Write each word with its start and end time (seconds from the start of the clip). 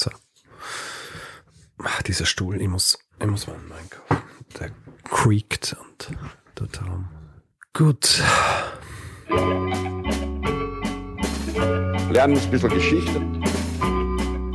So. 0.00 0.10
Ach, 1.84 2.02
dieser 2.02 2.24
Stuhl, 2.24 2.58
ich 2.58 2.68
muss, 2.68 2.98
ich 3.20 3.26
muss 3.26 3.46
mal 3.46 3.54
einen 3.56 3.90
kaufen. 3.90 4.22
Der 4.58 4.70
creakt 5.04 5.76
und 5.78 6.08
total. 6.54 7.04
Gut. 7.74 8.22
Lernen 12.10 12.38
ein 12.38 12.50
bisschen 12.50 12.70
Geschichte. 12.70 13.20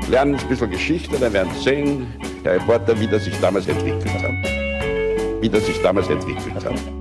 Lernen 0.09 0.35
ein 0.35 0.47
bisschen 0.49 0.71
Geschichte, 0.71 1.19
dann 1.19 1.33
werden 1.33 1.53
Sie 1.53 1.63
sehen, 1.63 2.07
Herr 2.43 2.55
Reporter, 2.55 2.99
wie 2.99 3.07
das 3.07 3.25
sich 3.25 3.39
damals 3.39 3.67
entwickelt 3.67 4.13
hat. 4.23 5.41
Wie 5.41 5.49
das 5.49 5.63
sich 5.67 5.79
damals 5.83 6.07
entwickelt 6.09 6.65
hat. 6.65 6.94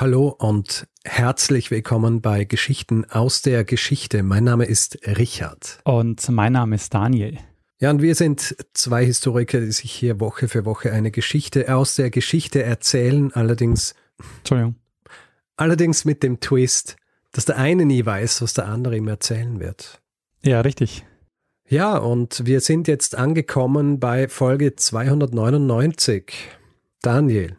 Hallo 0.00 0.28
und 0.28 0.86
herzlich 1.04 1.70
willkommen 1.70 2.22
bei 2.22 2.44
Geschichten 2.44 3.04
aus 3.10 3.42
der 3.42 3.64
Geschichte. 3.64 4.22
Mein 4.22 4.44
Name 4.44 4.64
ist 4.64 4.98
Richard. 5.06 5.78
Und 5.84 6.26
mein 6.30 6.54
Name 6.54 6.76
ist 6.76 6.94
Daniel. 6.94 7.36
Ja, 7.80 7.90
und 7.90 8.00
wir 8.00 8.14
sind 8.14 8.56
zwei 8.72 9.04
Historiker, 9.04 9.60
die 9.60 9.72
sich 9.72 9.92
hier 9.92 10.18
Woche 10.18 10.48
für 10.48 10.64
Woche 10.64 10.90
eine 10.90 11.10
Geschichte 11.10 11.74
aus 11.76 11.96
der 11.96 12.08
Geschichte 12.08 12.62
erzählen, 12.62 13.30
allerdings. 13.34 13.94
Entschuldigung. 14.38 14.76
Allerdings 15.56 16.06
mit 16.06 16.22
dem 16.22 16.40
Twist, 16.40 16.96
dass 17.32 17.44
der 17.44 17.58
eine 17.58 17.84
nie 17.84 18.06
weiß, 18.06 18.40
was 18.40 18.54
der 18.54 18.68
andere 18.68 18.96
ihm 18.96 19.06
erzählen 19.06 19.60
wird. 19.60 20.00
Ja, 20.42 20.62
richtig. 20.62 21.04
Ja, 21.68 21.98
und 21.98 22.46
wir 22.46 22.62
sind 22.62 22.88
jetzt 22.88 23.18
angekommen 23.18 24.00
bei 24.00 24.28
Folge 24.28 24.76
299. 24.76 26.32
Daniel, 27.02 27.58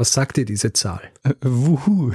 was 0.00 0.14
sagt 0.14 0.38
dir 0.38 0.46
diese 0.46 0.72
Zahl? 0.72 1.02
Äh, 1.24 1.34
wuhu. 1.42 2.10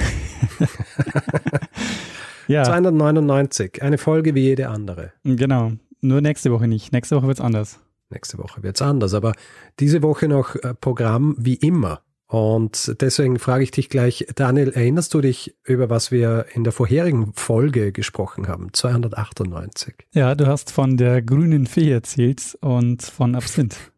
ja. 2.47 2.63
299, 2.63 3.83
eine 3.83 3.99
Folge 3.99 4.33
wie 4.33 4.41
jede 4.41 4.69
andere. 4.69 5.13
Genau, 5.23 5.73
nur 6.01 6.19
nächste 6.19 6.51
Woche 6.51 6.67
nicht. 6.67 6.91
Nächste 6.91 7.15
Woche 7.15 7.27
wird 7.27 7.37
es 7.37 7.45
anders. 7.45 7.79
Nächste 8.09 8.39
Woche 8.39 8.63
wird 8.63 8.75
es 8.75 8.81
anders, 8.81 9.13
aber 9.13 9.33
diese 9.79 10.01
Woche 10.01 10.27
noch 10.27 10.55
äh, 10.55 10.73
Programm 10.73 11.35
wie 11.37 11.53
immer. 11.53 12.01
Und 12.25 12.99
deswegen 13.01 13.37
frage 13.37 13.63
ich 13.63 13.69
dich 13.69 13.87
gleich, 13.87 14.25
Daniel, 14.33 14.71
erinnerst 14.71 15.13
du 15.13 15.21
dich, 15.21 15.55
über 15.63 15.87
was 15.91 16.09
wir 16.09 16.47
in 16.53 16.63
der 16.63 16.73
vorherigen 16.73 17.33
Folge 17.33 17.91
gesprochen 17.91 18.47
haben, 18.47 18.73
298? 18.73 19.93
Ja, 20.11 20.33
du 20.33 20.47
hast 20.47 20.71
von 20.71 20.97
der 20.97 21.21
grünen 21.21 21.67
Fee 21.67 21.91
erzählt 21.91 22.57
und 22.61 23.03
von 23.03 23.35
Absinth. 23.35 23.91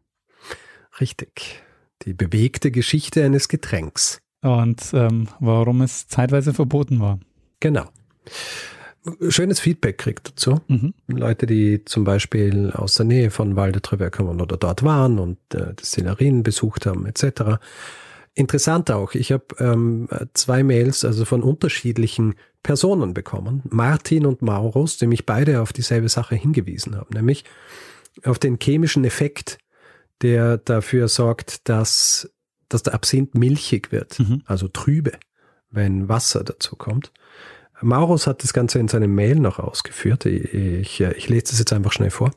Richtig. 1.00 1.62
Die 2.08 2.14
bewegte 2.14 2.70
Geschichte 2.70 3.22
eines 3.22 3.48
Getränks. 3.48 4.22
Und 4.40 4.80
ähm, 4.94 5.28
warum 5.40 5.82
es 5.82 6.08
zeitweise 6.08 6.54
verboten 6.54 7.00
war. 7.00 7.20
Genau. 7.60 7.84
Schönes 9.28 9.60
Feedback 9.60 9.98
kriegt 9.98 10.30
dazu. 10.30 10.62
Mhm. 10.68 10.94
Leute, 11.06 11.44
die 11.44 11.84
zum 11.84 12.04
Beispiel 12.04 12.70
aus 12.70 12.94
der 12.94 13.04
Nähe 13.04 13.30
von 13.30 13.56
Val 13.56 13.72
de 13.72 13.82
Trevec 13.82 14.14
kommen 14.14 14.40
oder 14.40 14.56
dort 14.56 14.82
waren 14.84 15.18
und 15.18 15.36
äh, 15.52 15.74
Destillerien 15.74 16.42
besucht 16.42 16.86
haben, 16.86 17.04
etc. 17.04 17.60
Interessant 18.32 18.90
auch, 18.90 19.12
ich 19.12 19.30
habe 19.30 19.44
ähm, 19.58 20.08
zwei 20.32 20.62
Mails 20.62 21.04
also 21.04 21.26
von 21.26 21.42
unterschiedlichen 21.42 22.36
Personen 22.62 23.12
bekommen, 23.12 23.64
Martin 23.68 24.24
und 24.24 24.40
Maurus, 24.40 24.96
die 24.96 25.08
mich 25.08 25.26
beide 25.26 25.60
auf 25.60 25.74
dieselbe 25.74 26.08
Sache 26.08 26.36
hingewiesen 26.36 26.96
haben, 26.96 27.10
nämlich 27.12 27.44
auf 28.24 28.38
den 28.38 28.58
chemischen 28.58 29.04
Effekt, 29.04 29.58
der 30.22 30.58
dafür 30.58 31.08
sorgt, 31.08 31.68
dass, 31.68 32.30
dass 32.68 32.82
der 32.82 32.94
Absinth 32.94 33.34
milchig 33.34 33.92
wird, 33.92 34.18
mhm. 34.18 34.42
also 34.46 34.68
trübe, 34.68 35.12
wenn 35.70 36.08
Wasser 36.08 36.44
dazu 36.44 36.76
kommt. 36.76 37.12
Maurus 37.80 38.26
hat 38.26 38.42
das 38.42 38.52
Ganze 38.52 38.78
in 38.78 38.88
seinem 38.88 39.14
Mail 39.14 39.36
noch 39.36 39.58
ausgeführt. 39.58 40.26
Ich, 40.26 40.52
ich, 40.52 41.00
ich 41.00 41.28
lese 41.28 41.46
das 41.50 41.58
jetzt 41.60 41.72
einfach 41.72 41.92
schnell 41.92 42.10
vor. 42.10 42.32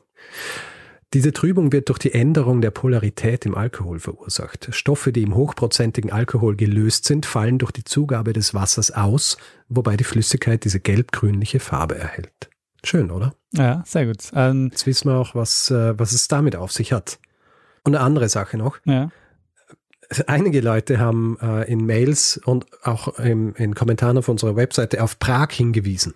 Diese 1.14 1.32
Trübung 1.32 1.72
wird 1.72 1.90
durch 1.90 1.98
die 1.98 2.14
Änderung 2.14 2.62
der 2.62 2.70
Polarität 2.70 3.44
im 3.44 3.54
Alkohol 3.54 3.98
verursacht. 3.98 4.68
Stoffe, 4.72 5.12
die 5.12 5.22
im 5.22 5.34
hochprozentigen 5.34 6.10
Alkohol 6.10 6.56
gelöst 6.56 7.04
sind, 7.04 7.26
fallen 7.26 7.58
durch 7.58 7.72
die 7.72 7.84
Zugabe 7.84 8.32
des 8.32 8.54
Wassers 8.54 8.92
aus, 8.92 9.36
wobei 9.68 9.98
die 9.98 10.04
Flüssigkeit 10.04 10.64
diese 10.64 10.80
gelb-grünliche 10.80 11.60
Farbe 11.60 11.98
erhält. 11.98 12.48
Schön, 12.82 13.10
oder? 13.10 13.34
Ja, 13.52 13.82
sehr 13.86 14.06
gut. 14.06 14.30
Ähm, 14.34 14.68
Jetzt 14.70 14.86
wissen 14.86 15.10
wir 15.10 15.16
auch, 15.16 15.34
was, 15.34 15.70
äh, 15.70 15.98
was 15.98 16.12
es 16.12 16.28
damit 16.28 16.56
auf 16.56 16.72
sich 16.72 16.92
hat. 16.94 17.18
Und 17.84 17.94
eine 17.94 18.04
andere 18.04 18.28
Sache 18.28 18.56
noch. 18.56 18.78
Ja. 18.84 19.10
Einige 20.26 20.60
Leute 20.60 20.98
haben 20.98 21.38
äh, 21.40 21.70
in 21.70 21.86
Mails 21.86 22.38
und 22.44 22.66
auch 22.82 23.18
im, 23.18 23.54
in 23.54 23.74
Kommentaren 23.74 24.18
auf 24.18 24.28
unserer 24.28 24.56
Webseite 24.56 25.02
auf 25.02 25.18
Prag 25.18 25.52
hingewiesen, 25.52 26.14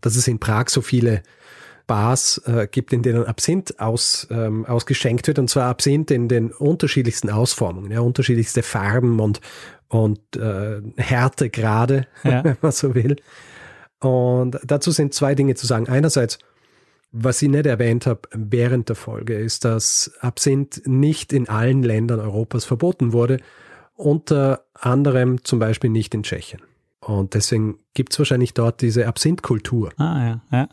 dass 0.00 0.16
es 0.16 0.28
in 0.28 0.38
Prag 0.38 0.68
so 0.68 0.80
viele 0.80 1.22
Bars 1.86 2.38
äh, 2.46 2.68
gibt, 2.70 2.92
in 2.92 3.02
denen 3.02 3.26
Absinth 3.26 3.80
aus, 3.80 4.26
ähm, 4.30 4.64
ausgeschenkt 4.64 5.26
wird, 5.26 5.38
und 5.38 5.48
zwar 5.48 5.68
Absinth 5.68 6.10
in 6.10 6.28
den 6.28 6.52
unterschiedlichsten 6.52 7.30
Ausformungen, 7.30 7.90
ja, 7.90 8.00
unterschiedlichste 8.00 8.62
Farben 8.62 9.20
und, 9.20 9.40
und 9.88 10.20
äh, 10.36 10.80
Härtegrade, 10.96 12.06
ja. 12.24 12.44
wenn 12.44 12.56
man 12.62 12.72
so 12.72 12.94
will. 12.94 13.16
Und 14.00 14.58
dazu 14.64 14.90
sind 14.90 15.14
zwei 15.14 15.34
Dinge 15.34 15.54
zu 15.54 15.66
sagen. 15.66 15.88
Einerseits, 15.88 16.38
was 17.12 17.42
ich 17.42 17.50
nicht 17.50 17.66
erwähnt 17.66 18.06
habe 18.06 18.22
während 18.32 18.88
der 18.88 18.96
Folge, 18.96 19.34
ist, 19.34 19.64
dass 19.64 20.12
Absinth 20.20 20.82
nicht 20.86 21.32
in 21.32 21.48
allen 21.48 21.82
Ländern 21.82 22.20
Europas 22.20 22.64
verboten 22.64 23.12
wurde, 23.12 23.38
unter 23.94 24.64
anderem 24.74 25.44
zum 25.44 25.58
Beispiel 25.58 25.90
nicht 25.90 26.14
in 26.14 26.22
Tschechien. 26.22 26.62
Und 27.00 27.34
deswegen 27.34 27.78
gibt 27.94 28.12
es 28.12 28.18
wahrscheinlich 28.18 28.54
dort 28.54 28.80
diese 28.80 29.06
Absinthkultur. 29.06 29.92
Ah, 29.98 30.24
ja, 30.26 30.42
ja. 30.50 30.68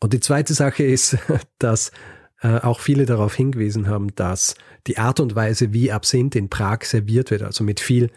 Und 0.00 0.12
die 0.12 0.20
zweite 0.20 0.54
Sache 0.54 0.82
ist, 0.82 1.16
dass 1.58 1.92
äh, 2.40 2.58
auch 2.58 2.80
viele 2.80 3.06
darauf 3.06 3.34
hingewiesen 3.34 3.86
haben, 3.86 4.14
dass 4.14 4.54
die 4.86 4.98
Art 4.98 5.20
und 5.20 5.36
Weise, 5.36 5.72
wie 5.72 5.92
Absinth 5.92 6.34
in 6.34 6.48
Prag 6.48 6.84
serviert 6.84 7.30
wird, 7.30 7.42
also 7.42 7.64
mit 7.64 7.80
viel 7.80 8.10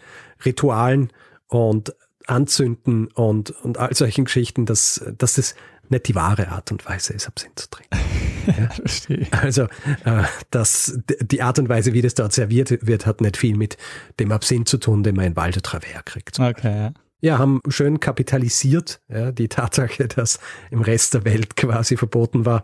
Ritualen 0.45 1.11
und 1.47 1.93
Anzünden 2.27 3.07
und, 3.07 3.51
und 3.51 3.77
all 3.77 3.93
solchen 3.93 4.25
Geschichten, 4.25 4.65
dass, 4.65 5.03
dass 5.17 5.33
das 5.33 5.55
nicht 5.91 6.07
die 6.07 6.15
wahre 6.15 6.49
Art 6.49 6.71
und 6.71 6.85
Weise 6.85 7.13
ist, 7.13 7.27
Absinth 7.27 7.59
zu 7.59 7.69
trinken. 7.69 7.97
Ja? 8.47 8.69
Verstehe. 8.71 9.27
Also 9.39 9.65
äh, 10.03 10.23
das, 10.49 10.99
die 11.21 11.43
Art 11.43 11.59
und 11.59 11.69
Weise, 11.69 11.93
wie 11.93 12.01
das 12.01 12.15
dort 12.15 12.33
serviert 12.33 12.87
wird, 12.87 13.05
hat 13.05 13.21
nicht 13.21 13.37
viel 13.37 13.55
mit 13.55 13.77
dem 14.19 14.31
Absinth 14.31 14.67
zu 14.67 14.79
tun, 14.79 15.03
den 15.03 15.15
man 15.15 15.25
in 15.25 15.35
Val 15.35 15.51
de 15.51 15.61
Travers 15.61 16.05
kriegt. 16.05 16.39
Okay, 16.39 16.75
ja. 16.75 16.93
Ja, 17.23 17.37
haben 17.37 17.61
schön 17.67 17.99
kapitalisiert, 17.99 18.99
ja, 19.07 19.31
die 19.31 19.47
Tatsache, 19.47 20.07
dass 20.07 20.39
im 20.71 20.81
Rest 20.81 21.13
der 21.13 21.23
Welt 21.23 21.55
quasi 21.55 21.97
verboten 21.97 22.47
war. 22.47 22.63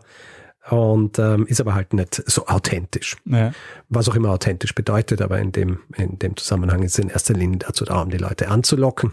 Und 0.68 1.20
ähm, 1.20 1.46
ist 1.46 1.60
aber 1.60 1.76
halt 1.76 1.92
nicht 1.92 2.24
so 2.26 2.48
authentisch. 2.48 3.16
Ja. 3.24 3.52
Was 3.88 4.08
auch 4.08 4.16
immer 4.16 4.30
authentisch 4.30 4.74
bedeutet, 4.74 5.22
aber 5.22 5.38
in 5.38 5.52
dem, 5.52 5.78
in 5.96 6.18
dem 6.18 6.36
Zusammenhang 6.36 6.82
ist 6.82 6.94
es 6.94 6.98
in 6.98 7.08
erster 7.08 7.34
Linie 7.34 7.58
dazu 7.58 7.84
da, 7.84 8.02
um 8.02 8.10
die 8.10 8.18
Leute 8.18 8.48
anzulocken 8.48 9.12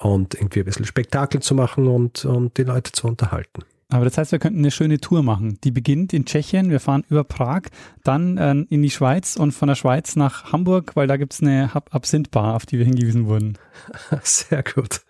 und 0.00 0.34
irgendwie 0.34 0.60
ein 0.60 0.64
bisschen 0.64 0.86
Spektakel 0.86 1.40
zu 1.40 1.54
machen 1.54 1.86
und, 1.86 2.24
und 2.24 2.56
die 2.56 2.64
Leute 2.64 2.92
zu 2.92 3.06
unterhalten. 3.06 3.62
Aber 3.92 4.04
das 4.04 4.16
heißt, 4.16 4.30
wir 4.30 4.38
könnten 4.38 4.60
eine 4.60 4.70
schöne 4.70 4.98
Tour 4.98 5.22
machen. 5.22 5.58
Die 5.64 5.72
beginnt 5.72 6.12
in 6.12 6.24
Tschechien, 6.24 6.70
wir 6.70 6.78
fahren 6.78 7.04
über 7.10 7.24
Prag, 7.24 7.62
dann 8.04 8.38
äh, 8.38 8.52
in 8.52 8.82
die 8.82 8.90
Schweiz 8.90 9.36
und 9.36 9.52
von 9.52 9.68
der 9.68 9.74
Schweiz 9.74 10.14
nach 10.14 10.52
Hamburg, 10.52 10.94
weil 10.94 11.08
da 11.08 11.16
gibt 11.16 11.34
es 11.34 11.42
eine 11.42 11.70
Absinth-Bar, 11.74 12.54
auf 12.54 12.66
die 12.66 12.78
wir 12.78 12.84
hingewiesen 12.84 13.26
wurden. 13.26 13.58
Sehr 14.22 14.62
gut. 14.62 15.00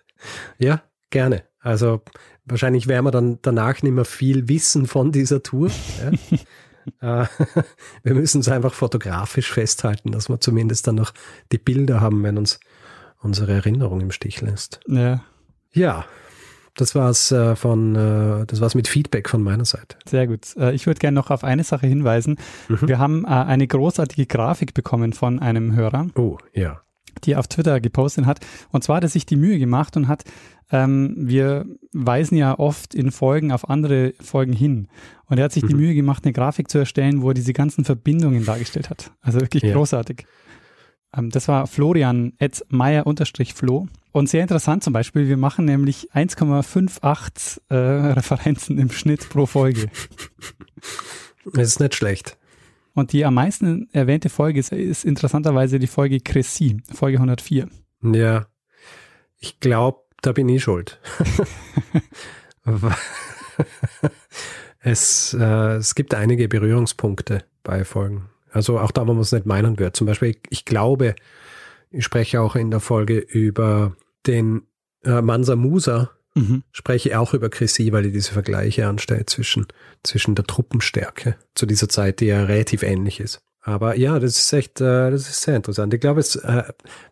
Ja, 0.57 0.81
gerne. 1.11 1.43
Also 1.59 2.01
wahrscheinlich 2.45 2.87
werden 2.87 3.05
wir 3.05 3.11
dann 3.11 3.37
danach 3.43 3.83
nicht 3.83 3.93
mehr 3.93 4.05
viel 4.05 4.49
wissen 4.49 4.87
von 4.87 5.11
dieser 5.11 5.43
Tour. 5.43 5.69
Ja. 6.03 6.39
wir 8.03 8.13
müssen 8.13 8.41
es 8.41 8.49
einfach 8.49 8.73
fotografisch 8.73 9.51
festhalten, 9.51 10.11
dass 10.11 10.29
wir 10.29 10.39
zumindest 10.39 10.87
dann 10.87 10.95
noch 10.95 11.13
die 11.51 11.57
Bilder 11.57 12.01
haben, 12.01 12.23
wenn 12.23 12.37
uns 12.37 12.59
unsere 13.21 13.53
Erinnerung 13.53 14.01
im 14.01 14.11
Stich 14.11 14.41
lässt. 14.41 14.79
Ja. 14.87 15.23
Ja, 15.73 16.05
das 16.75 16.95
war's 16.95 17.31
äh, 17.31 17.55
von, 17.55 17.95
äh, 17.95 18.45
das 18.45 18.61
war's 18.61 18.75
mit 18.75 18.87
Feedback 18.87 19.29
von 19.29 19.43
meiner 19.43 19.65
Seite. 19.65 19.97
Sehr 20.05 20.27
gut. 20.27 20.55
Äh, 20.57 20.73
ich 20.73 20.87
würde 20.87 20.99
gerne 20.99 21.15
noch 21.15 21.29
auf 21.29 21.43
eine 21.43 21.63
Sache 21.63 21.87
hinweisen. 21.87 22.37
Mhm. 22.69 22.87
Wir 22.87 22.99
haben 22.99 23.25
eine 23.25 23.67
großartige 23.67 24.25
Grafik 24.25 24.73
bekommen 24.73 25.13
von 25.13 25.39
einem 25.39 25.75
Hörer. 25.75 26.07
Oh, 26.15 26.37
ja. 26.53 26.81
Die 27.25 27.35
auf 27.35 27.47
Twitter 27.47 27.81
gepostet 27.81 28.25
hat. 28.25 28.39
Und 28.69 28.83
zwar 28.83 28.97
hat 28.97 29.03
er 29.03 29.09
sich 29.09 29.25
die 29.25 29.35
Mühe 29.35 29.59
gemacht 29.59 29.97
und 29.97 30.07
hat, 30.07 30.23
ähm, 30.71 31.13
wir 31.17 31.65
weisen 31.91 32.37
ja 32.37 32.57
oft 32.57 32.95
in 32.95 33.11
Folgen 33.11 33.51
auf 33.51 33.69
andere 33.69 34.13
Folgen 34.21 34.53
hin. 34.53 34.87
Und 35.25 35.37
er 35.37 35.45
hat 35.45 35.51
sich 35.51 35.63
mhm. 35.63 35.67
die 35.67 35.75
Mühe 35.75 35.93
gemacht, 35.93 36.23
eine 36.23 36.31
Grafik 36.31 36.69
zu 36.69 36.77
erstellen, 36.77 37.21
wo 37.21 37.29
er 37.29 37.33
diese 37.33 37.53
ganzen 37.53 37.83
Verbindungen 37.83 38.45
dargestellt 38.45 38.89
hat. 38.89 39.11
Also 39.21 39.41
wirklich 39.41 39.63
ja. 39.63 39.73
großartig. 39.73 40.25
Ähm, 41.15 41.29
das 41.29 41.47
war 41.47 41.67
Florian 41.67 42.33
at 42.39 42.65
Meier-Flo. 42.69 43.87
Und 44.11 44.29
sehr 44.29 44.41
interessant 44.41 44.83
zum 44.83 44.93
Beispiel, 44.93 45.27
wir 45.27 45.37
machen 45.37 45.65
nämlich 45.65 46.11
1,58 46.13 47.61
äh, 47.69 47.75
Referenzen 48.13 48.77
im 48.77 48.91
Schnitt 48.91 49.29
pro 49.29 49.45
Folge. 49.45 49.89
Das 51.45 51.67
ist 51.67 51.79
nicht 51.79 51.95
schlecht. 51.95 52.37
Und 52.93 53.13
die 53.13 53.23
am 53.23 53.35
meisten 53.35 53.87
erwähnte 53.93 54.29
Folge 54.29 54.59
ist, 54.59 54.73
ist 54.73 55.05
interessanterweise 55.05 55.79
die 55.79 55.87
Folge 55.87 56.19
Cressy, 56.19 56.81
Folge 56.93 57.17
104. 57.17 57.69
Ja, 58.03 58.47
ich 59.37 59.59
glaube, 59.61 60.01
da 60.21 60.33
bin 60.33 60.49
ich 60.49 60.61
schuld. 60.61 60.99
Es, 64.83 65.35
äh, 65.39 65.75
es 65.75 65.93
gibt 65.93 66.15
einige 66.15 66.47
Berührungspunkte 66.47 67.43
bei 67.63 67.85
Folgen. 67.85 68.29
Also 68.51 68.79
auch 68.79 68.91
da, 68.91 69.01
wo 69.07 69.13
man 69.13 69.21
es 69.21 69.31
nicht 69.31 69.45
meinen 69.45 69.79
wird. 69.79 69.95
Zum 69.95 70.07
Beispiel, 70.07 70.35
ich 70.49 70.65
glaube, 70.65 71.15
ich 71.89 72.03
spreche 72.03 72.41
auch 72.41 72.55
in 72.55 72.71
der 72.71 72.79
Folge 72.79 73.17
über 73.17 73.95
den 74.27 74.63
äh, 75.03 75.21
Mansa 75.21 75.55
Musa, 75.55 76.11
mhm. 76.35 76.63
spreche 76.71 77.19
auch 77.19 77.33
über 77.33 77.49
Chrissy, 77.49 77.91
weil 77.91 78.03
die 78.03 78.11
diese 78.11 78.33
Vergleiche 78.33 78.87
anstellt 78.87 79.29
zwischen, 79.29 79.67
zwischen 80.03 80.35
der 80.35 80.45
Truppenstärke 80.45 81.35
zu 81.55 81.65
dieser 81.65 81.89
Zeit, 81.89 82.19
die 82.19 82.27
ja 82.27 82.43
relativ 82.43 82.83
ähnlich 82.83 83.19
ist. 83.19 83.41
Aber 83.63 83.95
ja, 83.95 84.19
das 84.19 84.37
ist 84.37 84.53
echt, 84.53 84.81
äh, 84.81 85.11
das 85.11 85.29
ist 85.29 85.41
sehr 85.41 85.55
interessant. 85.55 85.93
Ich 85.93 86.01
glaube, 86.01 86.19
es, 86.19 86.35
äh, 86.35 86.63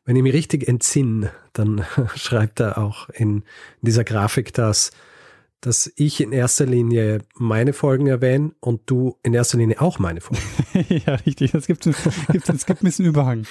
wenn 0.05 0.15
ich 0.15 0.23
mich 0.23 0.33
richtig 0.33 0.67
entsinne, 0.67 1.31
dann 1.53 1.85
schreibt 2.15 2.59
er 2.59 2.77
auch 2.77 3.09
in, 3.09 3.37
in 3.37 3.43
dieser 3.83 4.03
Grafik, 4.03 4.53
dass, 4.53 4.91
dass 5.61 5.91
ich 5.95 6.21
in 6.21 6.31
erster 6.31 6.65
Linie 6.65 7.19
meine 7.35 7.73
Folgen 7.73 8.07
erwähne 8.07 8.53
und 8.59 8.89
du 8.89 9.17
in 9.23 9.33
erster 9.33 9.57
Linie 9.57 9.81
auch 9.81 9.99
meine 9.99 10.21
Folgen. 10.21 10.41
ja, 11.05 11.15
richtig. 11.15 11.53
Es 11.53 11.67
gibt, 11.67 11.83
gibt, 11.83 12.49
es 12.49 12.65
gibt 12.65 12.81
ein 12.81 12.85
bisschen 12.85 13.05
Überhang. 13.05 13.45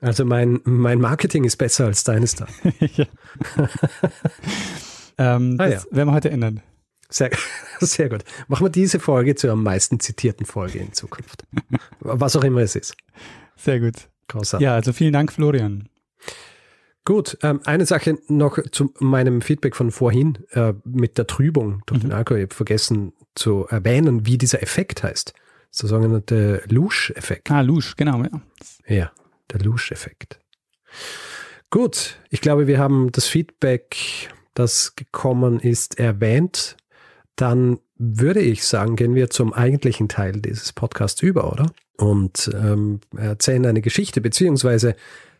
Also 0.00 0.24
mein, 0.24 0.60
mein 0.64 1.00
Marketing 1.00 1.44
ist 1.44 1.56
besser 1.56 1.86
als 1.86 2.04
deines 2.04 2.34
da. 2.34 2.46
ja. 2.80 3.06
ähm, 5.18 5.56
ah, 5.58 5.68
das 5.68 5.84
ja. 5.84 5.96
werden 5.96 6.08
wir 6.08 6.14
heute 6.14 6.30
ändern. 6.30 6.62
Sehr, 7.08 7.30
sehr 7.80 8.08
gut. 8.10 8.22
Machen 8.48 8.66
wir 8.66 8.70
diese 8.70 9.00
Folge 9.00 9.34
zur 9.34 9.52
am 9.52 9.62
meisten 9.62 9.98
zitierten 9.98 10.44
Folge 10.44 10.78
in 10.78 10.92
Zukunft. 10.92 11.44
Was 12.00 12.36
auch 12.36 12.44
immer 12.44 12.60
es 12.60 12.76
ist. 12.76 12.94
Sehr 13.56 13.80
gut. 13.80 14.08
Großartig. 14.28 14.64
Ja, 14.64 14.74
also 14.74 14.92
vielen 14.92 15.14
Dank, 15.14 15.32
Florian. 15.32 15.88
Gut, 17.08 17.38
ähm, 17.42 17.62
eine 17.64 17.86
Sache 17.86 18.18
noch 18.28 18.58
zu 18.70 18.92
meinem 18.98 19.40
Feedback 19.40 19.74
von 19.74 19.90
vorhin 19.90 20.40
äh, 20.50 20.74
mit 20.84 21.16
der 21.16 21.26
Trübung 21.26 21.82
durch 21.86 22.02
mhm. 22.02 22.08
den 22.08 22.12
Alkohol. 22.12 22.40
Ich 22.40 22.42
habe 22.48 22.54
vergessen 22.54 23.14
zu 23.34 23.66
erwähnen, 23.66 24.26
wie 24.26 24.36
dieser 24.36 24.62
Effekt 24.62 25.02
heißt. 25.02 25.32
Der 25.80 25.88
sogenannte 25.88 26.62
Louche-Effekt. 26.68 27.50
Ah, 27.50 27.62
Louche, 27.62 27.94
genau. 27.96 28.22
Ja, 28.24 28.40
ja 28.94 29.12
der 29.50 29.60
Louche-Effekt. 29.60 30.38
Gut, 31.70 32.18
ich 32.28 32.42
glaube, 32.42 32.66
wir 32.66 32.78
haben 32.78 33.10
das 33.10 33.24
Feedback, 33.24 34.28
das 34.52 34.94
gekommen 34.94 35.60
ist, 35.60 35.98
erwähnt 35.98 36.76
dann 37.40 37.78
würde 37.96 38.40
ich 38.40 38.66
sagen, 38.66 38.96
gehen 38.96 39.14
wir 39.14 39.30
zum 39.30 39.52
eigentlichen 39.52 40.08
Teil 40.08 40.40
dieses 40.40 40.72
Podcasts 40.72 41.22
über, 41.22 41.52
oder? 41.52 41.72
Und 41.96 42.50
ähm, 42.54 43.00
erzählen 43.16 43.66
eine 43.66 43.80
Geschichte, 43.80 44.20
beziehungsweise 44.20 44.94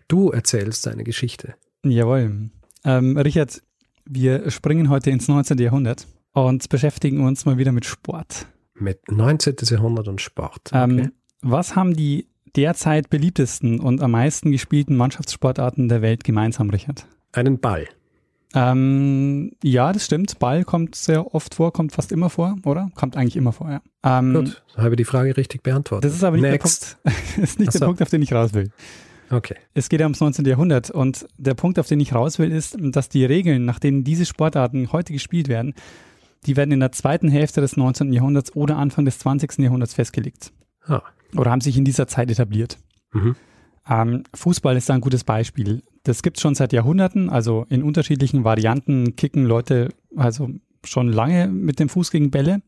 du 0.08 0.30
erzählst 0.30 0.88
eine 0.88 1.04
Geschichte. 1.04 1.54
Jawohl. 1.84 2.50
Ähm, 2.84 3.16
Richard, 3.16 3.62
wir 4.04 4.50
springen 4.50 4.88
heute 4.88 5.10
ins 5.10 5.28
19. 5.28 5.58
Jahrhundert 5.58 6.06
und 6.32 6.68
beschäftigen 6.68 7.24
uns 7.24 7.44
mal 7.44 7.58
wieder 7.58 7.72
mit 7.72 7.84
Sport. 7.84 8.46
Mit 8.74 9.10
19. 9.10 9.56
Jahrhundert 9.62 10.08
und 10.08 10.20
Sport. 10.20 10.70
Ähm, 10.72 10.92
okay. 10.92 11.02
Ähm, 11.02 11.12
was 11.42 11.76
haben 11.76 11.94
die 11.94 12.26
derzeit 12.56 13.10
beliebtesten 13.10 13.80
und 13.80 14.02
am 14.02 14.12
meisten 14.12 14.50
gespielten 14.50 14.96
Mannschaftssportarten 14.96 15.88
der 15.88 16.02
Welt 16.02 16.24
gemeinsam, 16.24 16.70
Richard? 16.70 17.06
Einen 17.32 17.60
Ball. 17.60 17.86
Ähm, 18.54 19.52
ja, 19.62 19.92
das 19.92 20.06
stimmt. 20.06 20.38
Ball 20.38 20.64
kommt 20.64 20.94
sehr 20.94 21.34
oft 21.34 21.54
vor, 21.54 21.72
kommt 21.72 21.92
fast 21.92 22.12
immer 22.12 22.30
vor, 22.30 22.56
oder? 22.64 22.90
Kommt 22.94 23.16
eigentlich 23.16 23.36
immer 23.36 23.52
vor, 23.52 23.70
ja. 23.70 23.82
Ähm, 24.02 24.32
Gut, 24.32 24.62
habe 24.76 24.96
die 24.96 25.04
Frage 25.04 25.36
richtig 25.36 25.62
beantwortet. 25.62 26.08
Das 26.08 26.16
ist 26.16 26.24
aber 26.24 26.36
nicht 26.36 26.50
Next. 26.50 26.98
der 27.04 27.10
Punkt, 27.10 27.38
ist 27.42 27.58
nicht 27.58 27.68
Achso. 27.68 27.78
der 27.80 27.86
Punkt, 27.86 28.02
auf 28.02 28.08
den 28.08 28.22
ich 28.22 28.32
raus 28.32 28.54
will. 28.54 28.70
Okay. 29.30 29.56
Es 29.74 29.88
geht 29.88 30.00
ja 30.00 30.06
ums 30.06 30.20
19. 30.20 30.44
Jahrhundert 30.44 30.90
und 30.90 31.26
der 31.36 31.54
Punkt, 31.54 31.78
auf 31.78 31.86
den 31.86 32.00
ich 32.00 32.14
raus 32.14 32.38
will, 32.38 32.50
ist, 32.50 32.76
dass 32.80 33.08
die 33.08 33.24
Regeln, 33.24 33.64
nach 33.64 33.78
denen 33.78 34.04
diese 34.04 34.24
Sportarten 34.24 34.92
heute 34.92 35.12
gespielt 35.12 35.48
werden, 35.48 35.74
die 36.46 36.56
werden 36.56 36.72
in 36.72 36.80
der 36.80 36.92
zweiten 36.92 37.28
Hälfte 37.28 37.60
des 37.60 37.76
19. 37.76 38.12
Jahrhunderts 38.12 38.54
oder 38.54 38.76
Anfang 38.76 39.04
des 39.04 39.18
20. 39.18 39.58
Jahrhunderts 39.58 39.94
festgelegt. 39.94 40.52
Ah. 40.86 41.02
Oder 41.36 41.50
haben 41.50 41.60
sich 41.60 41.76
in 41.76 41.84
dieser 41.84 42.06
Zeit 42.06 42.30
etabliert. 42.30 42.78
Mhm. 43.12 43.36
Ähm, 43.88 44.22
Fußball 44.34 44.76
ist 44.76 44.88
da 44.88 44.94
ein 44.94 45.00
gutes 45.00 45.24
Beispiel. 45.24 45.82
Das 46.04 46.22
gibt 46.22 46.36
es 46.36 46.42
schon 46.42 46.54
seit 46.54 46.72
Jahrhunderten, 46.72 47.28
also 47.28 47.66
in 47.68 47.82
unterschiedlichen 47.82 48.44
Varianten 48.44 49.16
kicken 49.16 49.44
Leute 49.44 49.90
also 50.16 50.48
schon 50.84 51.12
lange 51.12 51.48
mit 51.48 51.80
dem 51.80 51.88
Fuß 51.88 52.10
gegen 52.10 52.30
Bälle. 52.30 52.62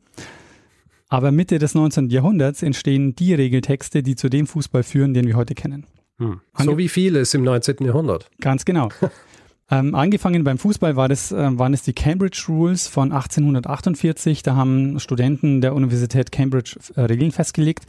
Aber 1.08 1.32
Mitte 1.32 1.58
des 1.58 1.74
19. 1.74 2.10
Jahrhunderts 2.10 2.62
entstehen 2.62 3.14
die 3.16 3.34
Regeltexte, 3.34 4.02
die 4.02 4.14
zu 4.14 4.28
dem 4.28 4.46
Fußball 4.46 4.82
führen, 4.82 5.14
den 5.14 5.26
wir 5.26 5.36
heute 5.36 5.54
kennen. 5.54 5.86
Hm. 6.20 6.40
So 6.58 6.76
wie 6.76 6.88
vieles 6.88 7.32
im 7.32 7.42
19. 7.42 7.76
Jahrhundert. 7.80 8.28
Ganz 8.40 8.66
genau. 8.66 8.90
ähm, 9.70 9.94
angefangen 9.94 10.44
beim 10.44 10.58
Fußball 10.58 10.94
war 10.94 11.08
das, 11.08 11.32
äh, 11.32 11.58
waren 11.58 11.72
es 11.72 11.82
die 11.82 11.94
Cambridge 11.94 12.44
Rules 12.48 12.86
von 12.86 13.10
1848. 13.10 14.42
Da 14.42 14.54
haben 14.54 15.00
Studenten 15.00 15.62
der 15.62 15.74
Universität 15.74 16.30
Cambridge 16.30 16.78
äh, 16.94 17.00
Regeln 17.02 17.32
festgelegt. 17.32 17.86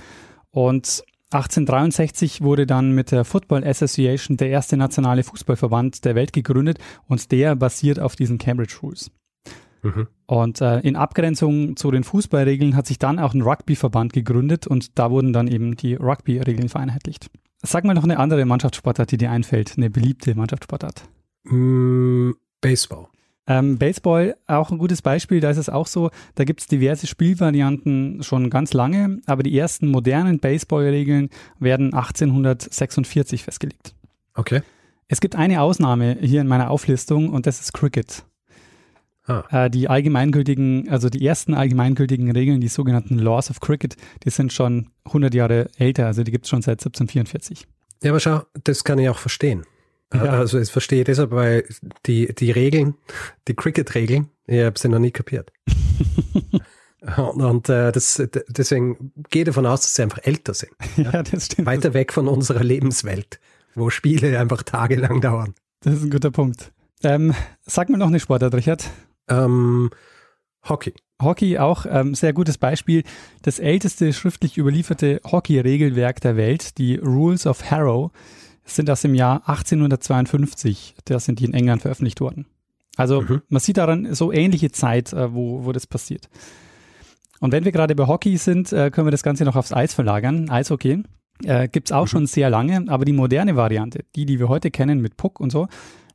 Und 0.49 1.03
1863 1.31 2.41
wurde 2.41 2.65
dann 2.65 2.93
mit 2.93 3.11
der 3.11 3.25
Football 3.25 3.65
Association 3.65 4.37
der 4.37 4.49
erste 4.49 4.77
nationale 4.77 5.23
Fußballverband 5.23 6.03
der 6.05 6.15
Welt 6.15 6.33
gegründet 6.33 6.77
und 7.07 7.31
der 7.31 7.55
basiert 7.55 7.99
auf 7.99 8.15
diesen 8.15 8.37
Cambridge 8.37 8.77
Rules. 8.81 9.11
Mhm. 9.81 10.07
Und 10.25 10.61
äh, 10.61 10.79
in 10.79 10.95
Abgrenzung 10.95 11.75
zu 11.75 11.91
den 11.91 12.03
Fußballregeln 12.03 12.75
hat 12.75 12.85
sich 12.87 12.99
dann 12.99 13.19
auch 13.19 13.33
ein 13.33 13.41
Rugbyverband 13.41 14.13
gegründet 14.13 14.67
und 14.67 14.97
da 14.99 15.11
wurden 15.11 15.33
dann 15.33 15.47
eben 15.47 15.75
die 15.75 15.95
Rugby-Regeln 15.95 16.69
vereinheitlicht. 16.69 17.29
Sag 17.63 17.83
mal 17.85 17.93
noch 17.93 18.03
eine 18.03 18.17
andere 18.17 18.45
Mannschaftssportart, 18.45 19.11
die 19.11 19.17
dir 19.17 19.31
einfällt, 19.31 19.73
eine 19.77 19.89
beliebte 19.89 20.33
Mannschaftssportart. 20.35 21.03
Mm, 21.43 22.31
Baseball. 22.59 23.07
Ähm, 23.47 23.77
Baseball, 23.77 24.35
auch 24.47 24.71
ein 24.71 24.77
gutes 24.77 25.01
Beispiel, 25.01 25.39
da 25.39 25.49
ist 25.49 25.57
es 25.57 25.69
auch 25.69 25.87
so, 25.87 26.11
da 26.35 26.43
gibt 26.43 26.61
es 26.61 26.67
diverse 26.67 27.07
Spielvarianten 27.07 28.23
schon 28.23 28.49
ganz 28.49 28.73
lange, 28.73 29.19
aber 29.25 29.43
die 29.43 29.57
ersten 29.57 29.87
modernen 29.87 30.39
Baseball-Regeln 30.39 31.29
werden 31.59 31.93
1846 31.93 33.43
festgelegt. 33.43 33.95
Okay. 34.35 34.61
Es 35.07 35.19
gibt 35.21 35.35
eine 35.35 35.61
Ausnahme 35.61 36.17
hier 36.21 36.41
in 36.41 36.47
meiner 36.47 36.69
Auflistung 36.69 37.29
und 37.29 37.45
das 37.45 37.59
ist 37.59 37.73
Cricket. 37.73 38.23
Ah. 39.31 39.65
Äh, 39.65 39.69
die 39.69 39.87
allgemeingültigen, 39.87 40.89
also 40.89 41.09
die 41.09 41.25
ersten 41.25 41.53
allgemeingültigen 41.53 42.31
Regeln, 42.31 42.61
die 42.61 42.67
sogenannten 42.67 43.17
Laws 43.17 43.49
of 43.49 43.59
Cricket, 43.59 43.95
die 44.23 44.29
sind 44.29 44.51
schon 44.51 44.89
100 45.05 45.33
Jahre 45.33 45.69
älter, 45.77 46.07
also 46.07 46.23
die 46.23 46.31
gibt 46.31 46.45
es 46.45 46.49
schon 46.49 46.61
seit 46.61 46.79
1744. 46.79 47.67
Ja, 48.03 48.11
aber 48.11 48.19
schau, 48.19 48.41
das 48.63 48.83
kann 48.83 48.99
ich 48.99 49.09
auch 49.09 49.17
verstehen. 49.17 49.63
Ja. 50.13 50.23
Also 50.23 50.59
ich 50.59 50.71
verstehe 50.71 51.03
deshalb, 51.03 51.31
weil 51.31 51.63
die, 52.05 52.33
die 52.35 52.51
Regeln, 52.51 52.95
die 53.47 53.53
Cricket-Regeln, 53.53 54.29
ich 54.45 54.61
habe 54.61 54.77
sie 54.77 54.89
noch 54.89 54.99
nie 54.99 55.11
kapiert. 55.11 55.53
und, 57.17 57.41
und 57.41 57.69
äh, 57.69 57.91
das, 57.91 58.21
deswegen 58.49 59.13
gehe 59.29 59.45
davon 59.45 59.65
aus, 59.65 59.81
dass 59.81 59.95
sie 59.95 60.03
einfach 60.03 60.19
älter 60.23 60.53
sind. 60.53 60.71
Ja, 60.97 61.11
ja 61.13 61.23
das 61.23 61.45
stimmt. 61.45 61.65
Weiter 61.65 61.93
weg 61.93 62.11
von 62.11 62.27
unserer 62.27 62.63
Lebenswelt, 62.63 63.39
wo 63.75 63.89
Spiele 63.89 64.37
einfach 64.37 64.63
tagelang 64.63 65.21
dauern. 65.21 65.53
Das 65.81 65.95
ist 65.95 66.03
ein 66.03 66.09
guter 66.09 66.31
Punkt. 66.31 66.71
Ähm, 67.03 67.33
sag 67.61 67.89
mal 67.89 67.97
noch 67.97 68.07
eine 68.07 68.19
Sportart, 68.19 68.53
Richard. 68.53 68.89
Ähm, 69.31 69.89
Hockey. 70.67 70.93
Hockey 71.21 71.57
auch 71.57 71.85
ähm, 71.89 72.15
sehr 72.15 72.33
gutes 72.33 72.57
Beispiel. 72.57 73.03
Das 73.41 73.59
älteste 73.59 74.13
schriftlich 74.13 74.57
überlieferte 74.57 75.21
Hockey-Regelwerk 75.23 76.19
der 76.21 76.35
Welt, 76.35 76.77
die 76.77 76.95
Rules 76.95 77.45
of 77.47 77.69
Harrow, 77.69 78.11
sind 78.63 78.89
aus 78.89 79.01
dem 79.01 79.15
Jahr 79.15 79.37
1852. 79.47 80.95
Da 81.05 81.19
sind 81.19 81.39
die 81.39 81.45
in 81.45 81.53
England 81.53 81.81
veröffentlicht 81.81 82.21
worden. 82.21 82.45
Also 82.97 83.21
mhm. 83.21 83.41
man 83.49 83.59
sieht 83.59 83.77
daran 83.77 84.13
so 84.13 84.31
ähnliche 84.31 84.71
Zeit, 84.71 85.13
äh, 85.13 85.33
wo, 85.33 85.65
wo 85.65 85.71
das 85.71 85.87
passiert. 85.87 86.29
Und 87.39 87.51
wenn 87.51 87.65
wir 87.65 87.71
gerade 87.71 87.95
bei 87.95 88.05
Hockey 88.05 88.37
sind, 88.37 88.71
äh, 88.71 88.91
können 88.91 89.07
wir 89.07 89.11
das 89.11 89.23
Ganze 89.23 89.45
noch 89.45 89.55
aufs 89.55 89.73
Eis 89.73 89.93
verlagern. 89.93 90.49
Eishockey 90.49 91.03
äh, 91.43 91.67
gibt 91.67 91.89
es 91.89 91.91
auch 91.91 92.03
mhm. 92.03 92.07
schon 92.07 92.27
sehr 92.27 92.49
lange, 92.49 92.85
aber 92.87 93.05
die 93.05 93.13
moderne 93.13 93.55
Variante, 93.55 94.05
die, 94.15 94.25
die 94.25 94.39
wir 94.39 94.49
heute 94.49 94.69
kennen 94.69 95.01
mit 95.01 95.17
Puck 95.17 95.39
und 95.39 95.51
so, 95.51 95.67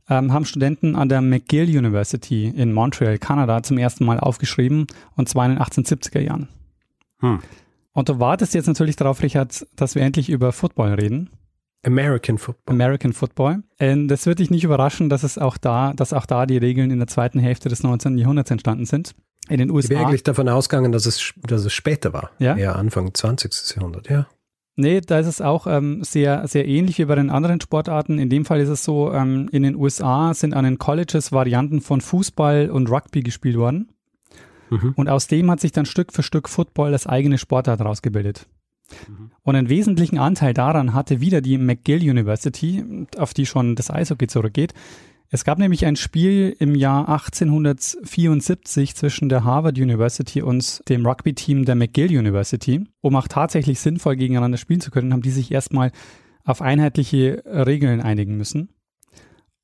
ähm, 0.09 0.33
haben 0.33 0.45
Studenten 0.45 0.97
an 0.97 1.09
der 1.09 1.21
McGill 1.21 1.77
University 1.77 2.49
in 2.49 2.73
Montreal, 2.73 3.19
Kanada, 3.19 3.63
zum 3.63 3.79
ersten 3.79 4.05
Mal 4.05 4.21
aufgeschrieben, 4.21 4.87
und 5.17 5.29
zwar 5.29 5.47
in 5.47 5.53
den 5.53 5.63
1870er 5.63 6.21
Jahren. 6.21 6.49
Hm. 7.21 7.41
Und 7.93 8.09
du 8.09 8.19
wartest 8.19 8.55
jetzt 8.55 8.67
natürlich 8.67 8.97
darauf, 8.97 9.23
Richard, 9.23 9.67
dass 9.75 9.95
wir 9.95 10.03
endlich 10.03 10.29
über 10.29 10.53
Football 10.53 10.95
reden. 10.95 11.31
American 11.87 12.37
Football. 12.37 12.75
American 12.75 13.13
Football. 13.13 13.63
Und 13.81 14.09
das 14.09 14.27
wird 14.27 14.41
dich 14.41 14.51
nicht 14.51 14.65
überraschen, 14.65 15.09
dass 15.09 15.23
es 15.23 15.39
auch 15.39 15.57
da, 15.57 15.93
dass 15.95 16.13
auch 16.13 16.27
da 16.27 16.47
die 16.47 16.59
Regeln 16.59 16.91
in 16.91 16.99
der 16.99 17.07
zweiten 17.07 17.39
Hälfte 17.39 17.69
des 17.69 17.83
19. 17.83 18.19
Jahrhunderts 18.19 18.51
entstanden 18.51 18.87
sind. 18.87 19.15
In 19.49 19.59
den 19.59 19.71
USA. 19.71 19.93
Ich 19.93 19.99
bin 19.99 20.07
eigentlich 20.07 20.25
davon 20.25 20.49
ausgegangen, 20.49 20.91
dass 20.91 21.07
es, 21.07 21.33
dass 21.43 21.65
es 21.65 21.73
später 21.73 22.13
war. 22.13 22.31
Ja. 22.39 22.57
Eher 22.57 22.77
Anfang 22.77 23.15
20. 23.15 23.77
Jahrhundert, 23.77 24.11
ja. 24.11 24.27
Nee, 24.79 25.01
da 25.01 25.19
ist 25.19 25.27
es 25.27 25.41
auch 25.41 25.67
ähm, 25.67 26.05
sehr, 26.05 26.47
sehr 26.47 26.69
ähnlich 26.69 26.99
wie 26.99 27.07
bei 27.07 27.15
den 27.15 27.31
anderen 27.31 27.61
Sportarten. 27.63 28.19
In 28.19 28.29
dem 28.29 28.45
Fall 28.45 28.61
ist 28.61 28.69
es 28.69 28.85
so, 28.85 29.11
ähm, 29.11 29.49
in 29.51 29.63
den 29.63 29.75
USA 29.75 30.35
sind 30.35 30.53
an 30.53 30.65
den 30.65 30.79
Colleges 30.79 31.33
Varianten 31.33 31.81
von 31.81 32.03
Fußball 32.03 32.69
und 32.69 32.91
Rugby 32.91 33.23
gespielt 33.23 33.57
worden. 33.57 33.89
Mhm. 34.69 34.93
Und 34.95 35.09
aus 35.09 35.29
dem 35.29 35.51
hat 35.51 35.61
sich 35.61 35.73
dann 35.73 35.87
Stück 35.87 36.13
für 36.13 36.23
Stück 36.23 36.51
Football 36.51 36.93
als 36.93 37.07
eigene 37.07 37.39
Sportart 37.39 37.81
rausgebildet. 37.81 38.47
Mhm. 39.09 39.31
Und 39.43 39.57
einen 39.57 39.71
wesentlichen 39.71 40.19
Anteil 40.19 40.53
daran 40.53 40.93
hatte 40.93 41.21
wieder 41.21 41.41
die 41.41 41.57
McGill 41.57 42.03
University, 42.03 42.85
auf 43.17 43.33
die 43.33 43.47
schon 43.47 43.77
das 43.77 43.91
Eishockey 43.91 44.27
zurückgeht. 44.27 44.75
Es 45.29 45.45
gab 45.45 45.59
nämlich 45.59 45.85
ein 45.87 45.97
Spiel 45.97 46.55
im 46.59 46.75
Jahr 46.75 47.09
1874 47.09 48.95
zwischen 48.95 49.29
der 49.29 49.43
Harvard 49.45 49.77
University 49.79 50.41
und 50.41 50.89
dem 50.89 51.05
Rugby-Team 51.05 51.65
der 51.65 51.75
McGill 51.75 52.17
University. 52.17 52.85
Um 53.01 53.17
auch 53.17 53.27
tatsächlich 53.27 53.81
sinnvoll 53.81 54.17
gegeneinander 54.17 54.59
spielen 54.59 54.81
zu 54.81 54.91
können, 54.91 55.13
haben 55.13 55.23
die 55.23 55.31
sich 55.31 55.51
erstmal 55.51 55.91
auf 56.45 56.63
einheitliche 56.63 57.43
Regeln 57.45 58.01
einigen 58.01 58.37
müssen. 58.37 58.69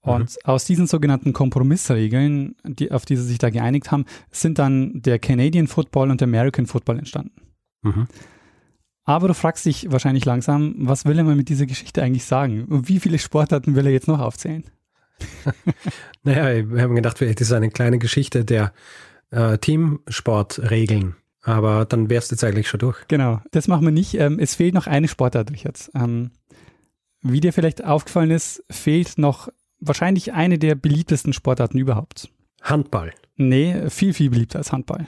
Und 0.01 0.31
mhm. 0.31 0.37
aus 0.45 0.65
diesen 0.65 0.89
sogenannten 0.89 1.33
Kompromissregeln, 1.33 2.57
die, 2.65 2.91
auf 2.91 3.05
die 3.05 3.15
sie 3.15 3.23
sich 3.23 3.39
da 3.39 3.51
geeinigt 3.51 3.93
haben, 3.93 4.05
sind 4.33 4.59
dann 4.59 5.01
der 5.01 5.21
Canadian 5.21 5.69
Football 5.69 6.11
und 6.11 6.21
der 6.21 6.27
American 6.27 6.67
Football 6.67 6.99
entstanden. 6.99 7.41
Mhm. 7.83 8.09
Aber 9.05 9.29
du 9.29 9.35
fragst 9.35 9.65
dich 9.65 9.93
wahrscheinlich 9.93 10.25
langsam, 10.25 10.75
was 10.79 11.05
will 11.05 11.19
er 11.19 11.25
mal 11.25 11.37
mit 11.37 11.49
dieser 11.49 11.67
Geschichte 11.67 12.03
eigentlich 12.03 12.25
sagen? 12.25 12.65
Und 12.65 12.89
wie 12.89 12.99
viele 12.99 13.19
Sportarten 13.19 13.77
will 13.77 13.87
er 13.87 13.93
jetzt 13.93 14.09
noch 14.09 14.19
aufzählen? 14.19 14.65
naja, 16.23 16.69
wir 16.71 16.83
haben 16.83 16.95
gedacht, 16.95 17.19
vielleicht 17.19 17.41
ist 17.41 17.49
es 17.49 17.53
eine 17.53 17.71
kleine 17.71 17.99
Geschichte 17.99 18.45
der 18.45 18.73
äh, 19.31 19.59
Teamsportregeln. 19.59 21.17
Aber 21.43 21.85
dann 21.85 22.09
wärst 22.09 22.31
du 22.31 22.35
jetzt 22.35 22.45
eigentlich 22.45 22.69
schon 22.69 22.81
durch. 22.81 23.07
Genau, 23.09 23.41
das 23.51 23.67
machen 23.67 23.85
wir 23.85 23.93
nicht. 23.93 24.15
Ähm, 24.15 24.39
es 24.39 24.55
fehlt 24.55 24.75
noch 24.75 24.87
eine 24.87 25.09
Sportart, 25.09 25.51
Richard. 25.51 25.91
Ähm, 25.95 26.31
wie 27.21 27.41
dir 27.41 27.53
vielleicht 27.53 27.85
aufgefallen 27.85 28.31
ist, 28.31 28.63
fehlt 28.71 29.19
noch 29.19 29.49
wahrscheinlich 29.81 30.33
eine 30.33 30.59
der 30.59 30.77
beliebtesten 30.77 31.33
Sportarten 31.33 31.79
überhaupt. 31.79 32.31
Handball. 32.63 33.13
Nee, 33.37 33.91
viel, 33.91 34.15
viel 34.15 34.31
beliebter 34.31 34.59
als 34.59 34.71
Handball. 34.71 35.07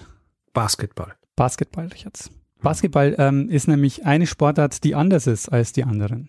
Basketball. 0.53 1.15
Basketball, 1.37 1.87
Richard. 1.87 2.31
Basketball 2.61 3.15
ähm, 3.19 3.49
ist 3.49 3.69
nämlich 3.69 4.05
eine 4.05 4.27
Sportart, 4.27 4.83
die 4.85 4.95
anders 4.95 5.27
ist 5.27 5.49
als 5.51 5.73
die 5.73 5.85
anderen. 5.85 6.29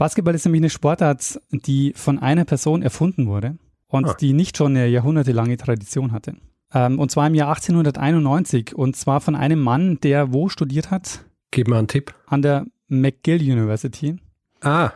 Basketball 0.00 0.34
ist 0.34 0.46
nämlich 0.46 0.60
eine 0.60 0.70
Sportart, 0.70 1.38
die 1.50 1.92
von 1.94 2.18
einer 2.18 2.46
Person 2.46 2.80
erfunden 2.80 3.26
wurde 3.26 3.58
und 3.86 4.06
ah. 4.06 4.16
die 4.18 4.32
nicht 4.32 4.56
schon 4.56 4.74
eine 4.74 4.86
jahrhundertelange 4.86 5.58
Tradition 5.58 6.12
hatte. 6.12 6.36
Ähm, 6.72 6.98
und 6.98 7.10
zwar 7.10 7.26
im 7.26 7.34
Jahr 7.34 7.48
1891 7.50 8.74
und 8.74 8.96
zwar 8.96 9.20
von 9.20 9.36
einem 9.36 9.60
Mann, 9.60 10.00
der 10.00 10.32
wo 10.32 10.48
studiert 10.48 10.90
hat? 10.90 11.26
Gib 11.50 11.68
mal 11.68 11.80
einen 11.80 11.88
Tipp. 11.88 12.14
An 12.24 12.40
der 12.40 12.64
McGill 12.88 13.42
University. 13.42 14.16
Ah. 14.62 14.92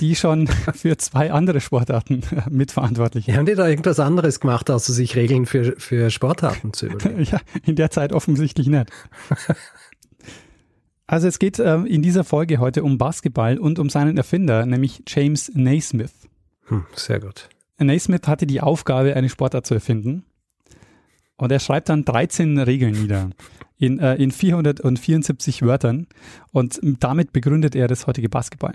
Die 0.00 0.16
schon 0.16 0.46
für 0.74 0.96
zwei 0.96 1.32
andere 1.32 1.60
Sportarten 1.60 2.22
mitverantwortlich. 2.48 3.28
Haben 3.36 3.44
die 3.44 3.56
da 3.56 3.68
irgendwas 3.68 4.00
anderes 4.00 4.40
gemacht, 4.40 4.70
außer 4.70 4.94
sich 4.94 5.16
Regeln 5.16 5.44
für, 5.44 5.74
für 5.76 6.08
Sportarten 6.08 6.72
zu 6.72 6.86
überlegen? 6.86 7.24
ja, 7.24 7.40
in 7.66 7.76
der 7.76 7.90
Zeit 7.90 8.14
offensichtlich 8.14 8.68
nicht. 8.68 8.90
Also 11.06 11.28
es 11.28 11.38
geht 11.38 11.58
äh, 11.58 11.76
in 11.82 12.02
dieser 12.02 12.24
Folge 12.24 12.58
heute 12.58 12.82
um 12.82 12.98
Basketball 12.98 13.58
und 13.58 13.78
um 13.78 13.88
seinen 13.88 14.16
Erfinder, 14.16 14.66
nämlich 14.66 15.02
James 15.06 15.52
Naismith. 15.54 16.28
Hm, 16.66 16.84
sehr 16.94 17.20
gut. 17.20 17.48
Naismith 17.78 18.26
hatte 18.26 18.46
die 18.46 18.60
Aufgabe, 18.60 19.14
eine 19.14 19.28
Sportart 19.28 19.66
zu 19.66 19.74
erfinden. 19.74 20.24
Und 21.36 21.52
er 21.52 21.60
schreibt 21.60 21.90
dann 21.90 22.04
13 22.04 22.58
Regeln 22.58 23.00
nieder 23.00 23.30
in, 23.78 23.98
äh, 23.98 24.14
in 24.16 24.30
474 24.30 25.62
Wörtern. 25.62 26.06
Und 26.50 26.80
damit 26.82 27.32
begründet 27.32 27.74
er 27.74 27.88
das 27.88 28.06
heutige 28.06 28.28
Basketball. 28.28 28.74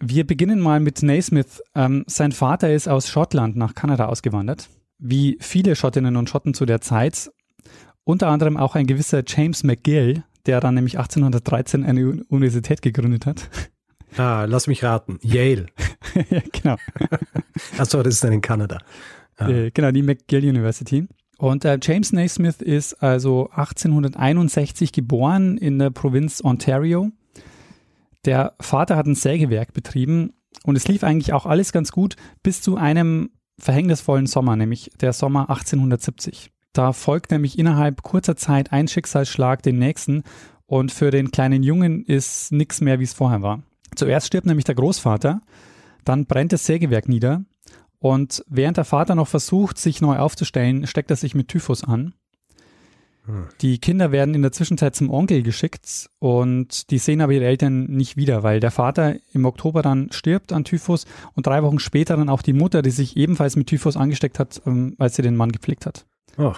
Wir 0.00 0.26
beginnen 0.26 0.60
mal 0.60 0.80
mit 0.80 1.02
Naismith. 1.02 1.62
Ähm, 1.74 2.04
sein 2.06 2.32
Vater 2.32 2.72
ist 2.72 2.88
aus 2.88 3.08
Schottland 3.08 3.56
nach 3.56 3.74
Kanada 3.74 4.06
ausgewandert. 4.06 4.68
Wie 4.98 5.38
viele 5.40 5.76
Schottinnen 5.76 6.16
und 6.16 6.28
Schotten 6.28 6.52
zu 6.52 6.66
der 6.66 6.80
Zeit. 6.80 7.30
Unter 8.04 8.28
anderem 8.28 8.56
auch 8.56 8.74
ein 8.74 8.86
gewisser 8.86 9.22
James 9.26 9.62
McGill, 9.62 10.24
der 10.46 10.60
dann 10.60 10.74
nämlich 10.74 10.98
1813 10.98 11.84
eine 11.84 12.24
Universität 12.28 12.82
gegründet 12.82 13.26
hat. 13.26 13.48
Ah, 14.16 14.44
lass 14.44 14.66
mich 14.66 14.82
raten. 14.82 15.18
Yale. 15.22 15.66
ja, 16.30 16.40
genau. 16.52 16.76
Achso, 17.78 18.02
das 18.02 18.14
ist 18.14 18.24
dann 18.24 18.32
in 18.32 18.40
Kanada. 18.40 18.78
Ah. 19.36 19.48
Äh, 19.48 19.70
genau, 19.70 19.90
die 19.92 20.02
McGill 20.02 20.48
University. 20.48 21.06
Und 21.38 21.64
äh, 21.64 21.78
James 21.80 22.12
Naismith 22.12 22.60
ist 22.60 23.02
also 23.02 23.48
1861 23.50 24.92
geboren 24.92 25.56
in 25.56 25.78
der 25.78 25.90
Provinz 25.90 26.42
Ontario. 26.44 27.10
Der 28.26 28.54
Vater 28.60 28.96
hat 28.96 29.06
ein 29.06 29.14
Sägewerk 29.14 29.72
betrieben 29.72 30.34
und 30.64 30.76
es 30.76 30.86
lief 30.88 31.02
eigentlich 31.02 31.32
auch 31.32 31.46
alles 31.46 31.72
ganz 31.72 31.92
gut 31.92 32.16
bis 32.42 32.60
zu 32.60 32.76
einem 32.76 33.30
verhängnisvollen 33.58 34.26
Sommer, 34.26 34.56
nämlich 34.56 34.90
der 35.00 35.12
Sommer 35.14 35.48
1870. 35.48 36.50
Da 36.72 36.92
folgt 36.92 37.30
nämlich 37.30 37.58
innerhalb 37.58 38.02
kurzer 38.02 38.36
Zeit 38.36 38.72
ein 38.72 38.88
Schicksalsschlag 38.88 39.62
den 39.62 39.78
nächsten 39.78 40.22
und 40.66 40.92
für 40.92 41.10
den 41.10 41.32
kleinen 41.32 41.62
Jungen 41.62 42.04
ist 42.04 42.52
nichts 42.52 42.80
mehr, 42.80 43.00
wie 43.00 43.04
es 43.04 43.12
vorher 43.12 43.42
war. 43.42 43.62
Zuerst 43.96 44.28
stirbt 44.28 44.46
nämlich 44.46 44.64
der 44.64 44.76
Großvater, 44.76 45.42
dann 46.04 46.26
brennt 46.26 46.52
das 46.52 46.64
Sägewerk 46.64 47.08
nieder 47.08 47.44
und 47.98 48.44
während 48.48 48.76
der 48.76 48.84
Vater 48.84 49.14
noch 49.14 49.28
versucht, 49.28 49.78
sich 49.78 50.00
neu 50.00 50.16
aufzustellen, 50.16 50.86
steckt 50.86 51.10
er 51.10 51.16
sich 51.16 51.34
mit 51.34 51.48
Typhus 51.48 51.84
an. 51.84 52.14
Hm. 53.26 53.48
Die 53.60 53.78
Kinder 53.78 54.12
werden 54.12 54.34
in 54.34 54.42
der 54.42 54.52
Zwischenzeit 54.52 54.94
zum 54.94 55.10
Onkel 55.10 55.42
geschickt 55.42 56.08
und 56.18 56.90
die 56.90 56.98
sehen 56.98 57.20
aber 57.20 57.32
ihre 57.32 57.44
Eltern 57.44 57.84
nicht 57.84 58.16
wieder, 58.16 58.42
weil 58.42 58.60
der 58.60 58.70
Vater 58.70 59.16
im 59.34 59.44
Oktober 59.44 59.82
dann 59.82 60.10
stirbt 60.12 60.52
an 60.52 60.64
Typhus 60.64 61.04
und 61.34 61.46
drei 61.46 61.62
Wochen 61.62 61.78
später 61.78 62.16
dann 62.16 62.30
auch 62.30 62.42
die 62.42 62.54
Mutter, 62.54 62.80
die 62.80 62.90
sich 62.90 63.16
ebenfalls 63.16 63.56
mit 63.56 63.66
Typhus 63.66 63.96
angesteckt 63.96 64.38
hat, 64.38 64.62
ähm, 64.66 64.94
als 64.98 65.16
sie 65.16 65.22
den 65.22 65.36
Mann 65.36 65.52
gepflegt 65.52 65.84
hat. 65.84 66.06
Oh. 66.38 66.54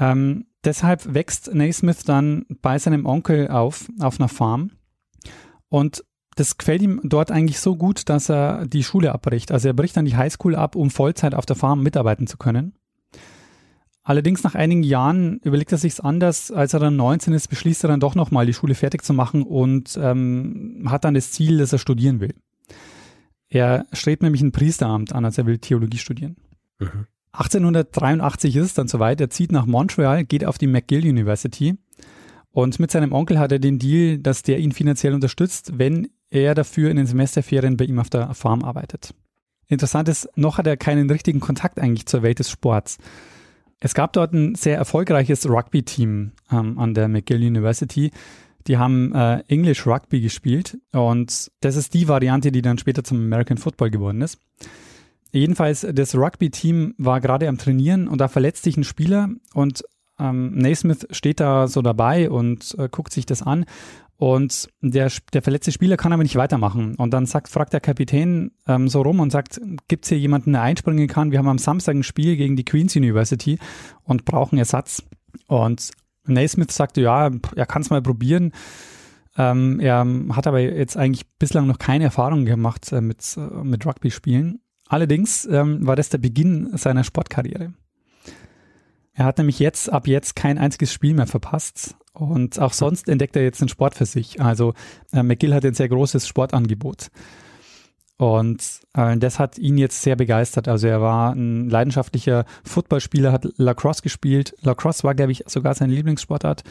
Ähm, 0.00 0.46
deshalb 0.64 1.14
wächst 1.14 1.54
Naismith 1.54 2.04
dann 2.04 2.46
bei 2.62 2.78
seinem 2.78 3.06
Onkel 3.06 3.48
auf, 3.48 3.90
auf 4.00 4.20
einer 4.20 4.28
Farm. 4.28 4.72
Und 5.68 6.04
das 6.36 6.58
gefällt 6.58 6.82
ihm 6.82 7.00
dort 7.02 7.30
eigentlich 7.30 7.60
so 7.60 7.76
gut, 7.76 8.08
dass 8.08 8.28
er 8.28 8.66
die 8.66 8.84
Schule 8.84 9.12
abbricht. 9.12 9.52
Also 9.52 9.68
er 9.68 9.74
bricht 9.74 9.96
dann 9.96 10.04
die 10.04 10.16
Highschool 10.16 10.54
ab, 10.54 10.76
um 10.76 10.90
Vollzeit 10.90 11.34
auf 11.34 11.46
der 11.46 11.56
Farm 11.56 11.82
mitarbeiten 11.82 12.26
zu 12.26 12.36
können. 12.36 12.74
Allerdings 14.02 14.44
nach 14.44 14.54
einigen 14.54 14.84
Jahren 14.84 15.38
überlegt 15.38 15.72
er 15.72 15.78
sich's 15.78 15.98
anders. 15.98 16.52
Als 16.52 16.74
er 16.74 16.80
dann 16.80 16.94
19 16.94 17.32
ist, 17.32 17.48
beschließt 17.48 17.84
er 17.84 17.88
dann 17.88 18.00
doch 18.00 18.14
nochmal 18.14 18.46
die 18.46 18.52
Schule 18.52 18.74
fertig 18.74 19.02
zu 19.02 19.14
machen 19.14 19.42
und 19.42 19.98
ähm, 20.00 20.86
hat 20.86 21.04
dann 21.04 21.14
das 21.14 21.32
Ziel, 21.32 21.58
dass 21.58 21.72
er 21.72 21.80
studieren 21.80 22.20
will. 22.20 22.34
Er 23.48 23.86
strebt 23.92 24.22
nämlich 24.22 24.42
ein 24.42 24.52
Priesteramt 24.52 25.12
an, 25.12 25.24
als 25.24 25.38
er 25.38 25.46
will 25.46 25.58
Theologie 25.58 25.98
studieren. 25.98 26.36
Mhm. 26.78 27.06
1883 27.36 28.56
ist 28.56 28.64
es 28.64 28.74
dann 28.74 28.88
soweit. 28.88 29.20
Er 29.20 29.30
zieht 29.30 29.52
nach 29.52 29.66
Montreal, 29.66 30.24
geht 30.24 30.44
auf 30.44 30.58
die 30.58 30.66
McGill 30.66 31.06
University 31.06 31.76
und 32.50 32.80
mit 32.80 32.90
seinem 32.90 33.12
Onkel 33.12 33.38
hat 33.38 33.52
er 33.52 33.58
den 33.58 33.78
Deal, 33.78 34.18
dass 34.18 34.42
der 34.42 34.58
ihn 34.58 34.72
finanziell 34.72 35.12
unterstützt, 35.12 35.78
wenn 35.78 36.08
er 36.30 36.54
dafür 36.54 36.90
in 36.90 36.96
den 36.96 37.06
Semesterferien 37.06 37.76
bei 37.76 37.84
ihm 37.84 37.98
auf 37.98 38.08
der 38.08 38.32
Farm 38.34 38.64
arbeitet. 38.64 39.14
Interessant 39.68 40.08
ist, 40.08 40.28
noch 40.36 40.56
hat 40.56 40.66
er 40.66 40.78
keinen 40.78 41.10
richtigen 41.10 41.40
Kontakt 41.40 41.78
eigentlich 41.78 42.06
zur 42.06 42.22
Welt 42.22 42.38
des 42.38 42.50
Sports. 42.50 42.96
Es 43.78 43.92
gab 43.92 44.14
dort 44.14 44.32
ein 44.32 44.54
sehr 44.54 44.78
erfolgreiches 44.78 45.46
Rugby-Team 45.46 46.32
ähm, 46.50 46.78
an 46.78 46.94
der 46.94 47.08
McGill 47.08 47.46
University. 47.46 48.10
Die 48.66 48.78
haben 48.78 49.14
äh, 49.14 49.40
English 49.48 49.86
Rugby 49.86 50.22
gespielt 50.22 50.78
und 50.92 51.50
das 51.60 51.76
ist 51.76 51.92
die 51.92 52.08
Variante, 52.08 52.50
die 52.52 52.62
dann 52.62 52.78
später 52.78 53.04
zum 53.04 53.18
American 53.18 53.58
Football 53.58 53.90
geworden 53.90 54.22
ist. 54.22 54.40
Jedenfalls, 55.36 55.86
das 55.92 56.14
Rugby-Team 56.14 56.94
war 56.98 57.20
gerade 57.20 57.48
am 57.48 57.58
Trainieren 57.58 58.08
und 58.08 58.20
da 58.20 58.28
verletzt 58.28 58.64
sich 58.64 58.76
ein 58.76 58.84
Spieler 58.84 59.28
und 59.54 59.84
ähm, 60.18 60.56
Naismith 60.56 61.06
steht 61.10 61.40
da 61.40 61.68
so 61.68 61.82
dabei 61.82 62.30
und 62.30 62.74
äh, 62.78 62.88
guckt 62.90 63.12
sich 63.12 63.26
das 63.26 63.42
an 63.42 63.66
und 64.18 64.70
der, 64.80 65.12
der 65.32 65.42
verletzte 65.42 65.72
Spieler 65.72 65.98
kann 65.98 66.12
aber 66.12 66.22
nicht 66.22 66.36
weitermachen. 66.36 66.94
Und 66.94 67.12
dann 67.12 67.26
sagt, 67.26 67.48
fragt 67.48 67.74
der 67.74 67.80
Kapitän 67.80 68.52
ähm, 68.66 68.88
so 68.88 69.02
rum 69.02 69.20
und 69.20 69.30
sagt, 69.30 69.60
gibt 69.88 70.04
es 70.04 70.08
hier 70.08 70.18
jemanden, 70.18 70.52
der 70.52 70.62
einspringen 70.62 71.06
kann? 71.06 71.32
Wir 71.32 71.38
haben 71.38 71.48
am 71.48 71.58
Samstag 71.58 71.96
ein 71.96 72.02
Spiel 72.02 72.36
gegen 72.36 72.56
die 72.56 72.64
Queen's 72.64 72.96
University 72.96 73.58
und 74.04 74.24
brauchen 74.24 74.58
Ersatz. 74.58 75.02
Und 75.48 75.90
Naismith 76.24 76.72
sagte, 76.72 77.02
ja, 77.02 77.30
er 77.54 77.66
kann 77.66 77.82
es 77.82 77.90
mal 77.90 78.00
probieren. 78.00 78.52
Ähm, 79.36 79.80
er 79.80 80.06
hat 80.30 80.46
aber 80.46 80.60
jetzt 80.60 80.96
eigentlich 80.96 81.26
bislang 81.38 81.66
noch 81.66 81.78
keine 81.78 82.04
Erfahrung 82.04 82.46
gemacht 82.46 82.90
äh, 82.92 83.02
mit, 83.02 83.36
äh, 83.36 83.64
mit 83.64 83.84
Rugby-Spielen. 83.84 84.60
Allerdings 84.88 85.44
ähm, 85.46 85.86
war 85.86 85.96
das 85.96 86.08
der 86.08 86.18
Beginn 86.18 86.76
seiner 86.76 87.04
Sportkarriere. 87.04 87.72
Er 89.14 89.24
hat 89.24 89.38
nämlich 89.38 89.58
jetzt, 89.58 89.90
ab 89.90 90.06
jetzt 90.06 90.36
kein 90.36 90.58
einziges 90.58 90.92
Spiel 90.92 91.14
mehr 91.14 91.26
verpasst. 91.26 91.96
Und 92.12 92.58
auch 92.58 92.72
sonst 92.72 93.08
entdeckt 93.08 93.36
er 93.36 93.42
jetzt 93.42 93.60
den 93.60 93.68
Sport 93.68 93.94
für 93.94 94.06
sich. 94.06 94.40
Also 94.40 94.74
äh, 95.12 95.22
McGill 95.22 95.54
hat 95.54 95.64
ein 95.64 95.74
sehr 95.74 95.88
großes 95.88 96.28
Sportangebot. 96.28 97.08
Und 98.18 98.62
äh, 98.94 99.16
das 99.18 99.38
hat 99.38 99.58
ihn 99.58 99.76
jetzt 99.76 100.02
sehr 100.02 100.16
begeistert. 100.16 100.68
Also 100.68 100.86
er 100.86 101.00
war 101.00 101.34
ein 101.34 101.68
leidenschaftlicher 101.68 102.44
Footballspieler, 102.64 103.32
hat 103.32 103.46
Lacrosse 103.56 104.02
gespielt. 104.02 104.54
Lacrosse 104.62 105.04
war, 105.04 105.14
glaube 105.14 105.32
ich, 105.32 105.44
sogar 105.46 105.74
sein 105.74 105.90
Lieblingssportart. 105.90 106.62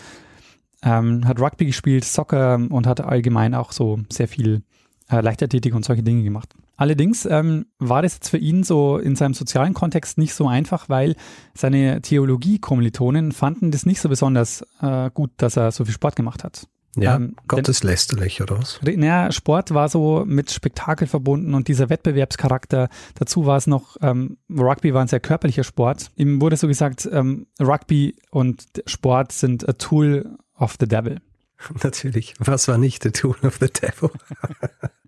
Ähm, 0.81 1.27
hat 1.27 1.39
Rugby 1.39 1.65
gespielt, 1.65 2.05
Soccer 2.05 2.55
und 2.69 2.87
hat 2.87 3.01
allgemein 3.01 3.55
auch 3.55 3.71
so 3.71 3.99
sehr 4.11 4.27
viel 4.27 4.63
äh, 5.09 5.21
Leichtathletik 5.21 5.73
und 5.73 5.85
solche 5.85 6.03
Dinge 6.03 6.23
gemacht. 6.23 6.53
Allerdings 6.77 7.25
ähm, 7.25 7.67
war 7.79 8.01
das 8.01 8.15
jetzt 8.15 8.29
für 8.29 8.37
ihn 8.37 8.63
so 8.63 8.97
in 8.97 9.15
seinem 9.15 9.33
sozialen 9.33 9.73
Kontext 9.73 10.17
nicht 10.17 10.33
so 10.33 10.47
einfach, 10.47 10.89
weil 10.89 11.15
seine 11.53 12.01
Theologie-Kommilitonen 12.01 13.31
fanden 13.31 13.71
das 13.71 13.85
nicht 13.85 14.01
so 14.01 14.09
besonders 14.09 14.65
äh, 14.81 15.09
gut, 15.13 15.31
dass 15.37 15.57
er 15.57 15.71
so 15.71 15.85
viel 15.85 15.93
Sport 15.93 16.15
gemacht 16.15 16.43
hat. 16.43 16.67
Ja, 16.97 17.15
ähm, 17.15 17.35
gotteslästerlich 17.47 18.41
oder 18.41 18.57
was? 18.57 18.79
Naja, 18.81 19.31
Sport 19.31 19.73
war 19.73 19.89
so 19.89 20.23
mit 20.25 20.51
Spektakel 20.51 21.07
verbunden 21.07 21.53
und 21.53 21.67
dieser 21.67 21.89
Wettbewerbscharakter. 21.89 22.89
Dazu 23.15 23.45
war 23.45 23.57
es 23.57 23.67
noch, 23.67 23.97
ähm, 24.01 24.37
Rugby 24.49 24.93
war 24.93 25.01
ein 25.01 25.07
sehr 25.07 25.19
körperlicher 25.19 25.63
Sport. 25.63 26.11
Ihm 26.15 26.39
wurde 26.39 26.55
so 26.55 26.67
gesagt, 26.67 27.07
ähm, 27.11 27.47
Rugby 27.59 28.15
und 28.31 28.65
Sport 28.85 29.33
sind 29.33 29.67
a 29.67 29.73
tool 29.73 30.37
of 30.57 30.75
the 30.79 30.87
devil. 30.87 31.19
Natürlich. 31.83 32.33
Was 32.39 32.67
war 32.67 32.77
nicht 32.77 33.05
a 33.05 33.09
tool 33.09 33.35
of 33.43 33.57
the 33.59 33.67
devil? 33.67 34.11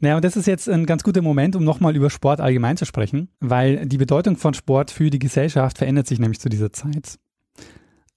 Naja, 0.00 0.16
und 0.16 0.24
das 0.24 0.36
ist 0.36 0.46
jetzt 0.46 0.68
ein 0.68 0.86
ganz 0.86 1.02
guter 1.02 1.22
Moment, 1.22 1.56
um 1.56 1.64
nochmal 1.64 1.96
über 1.96 2.10
Sport 2.10 2.40
allgemein 2.40 2.76
zu 2.76 2.86
sprechen, 2.86 3.28
weil 3.40 3.86
die 3.86 3.98
Bedeutung 3.98 4.36
von 4.36 4.54
Sport 4.54 4.90
für 4.90 5.10
die 5.10 5.18
Gesellschaft 5.18 5.78
verändert 5.78 6.06
sich 6.06 6.18
nämlich 6.18 6.40
zu 6.40 6.48
dieser 6.48 6.72
Zeit. 6.72 7.18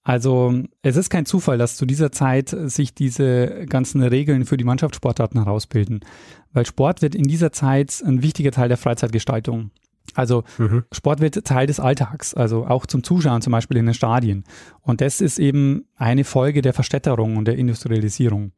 Also 0.03 0.53
es 0.81 0.97
ist 0.97 1.09
kein 1.09 1.25
Zufall, 1.25 1.57
dass 1.57 1.77
zu 1.77 1.85
dieser 1.85 2.11
Zeit 2.11 2.49
sich 2.49 2.93
diese 2.93 3.65
ganzen 3.67 4.03
Regeln 4.03 4.45
für 4.45 4.57
die 4.57 4.65
Mannschaftssportarten 4.65 5.41
herausbilden, 5.41 6.01
weil 6.51 6.65
Sport 6.65 7.01
wird 7.01 7.15
in 7.15 7.23
dieser 7.23 7.53
Zeit 7.53 8.03
ein 8.05 8.21
wichtiger 8.21 8.51
Teil 8.51 8.67
der 8.67 8.77
Freizeitgestaltung. 8.77 9.71
Also 10.13 10.43
mhm. 10.57 10.83
Sport 10.91 11.21
wird 11.21 11.45
Teil 11.45 11.67
des 11.67 11.79
Alltags, 11.79 12.33
also 12.33 12.65
auch 12.67 12.85
zum 12.85 13.03
Zuschauen 13.03 13.41
zum 13.41 13.51
Beispiel 13.51 13.77
in 13.77 13.85
den 13.85 13.95
Stadien. 13.95 14.43
Und 14.81 14.99
das 14.99 15.21
ist 15.21 15.39
eben 15.39 15.85
eine 15.95 16.25
Folge 16.25 16.61
der 16.61 16.73
Verstädterung 16.73 17.37
und 17.37 17.47
der 17.47 17.57
Industrialisierung. 17.57 18.51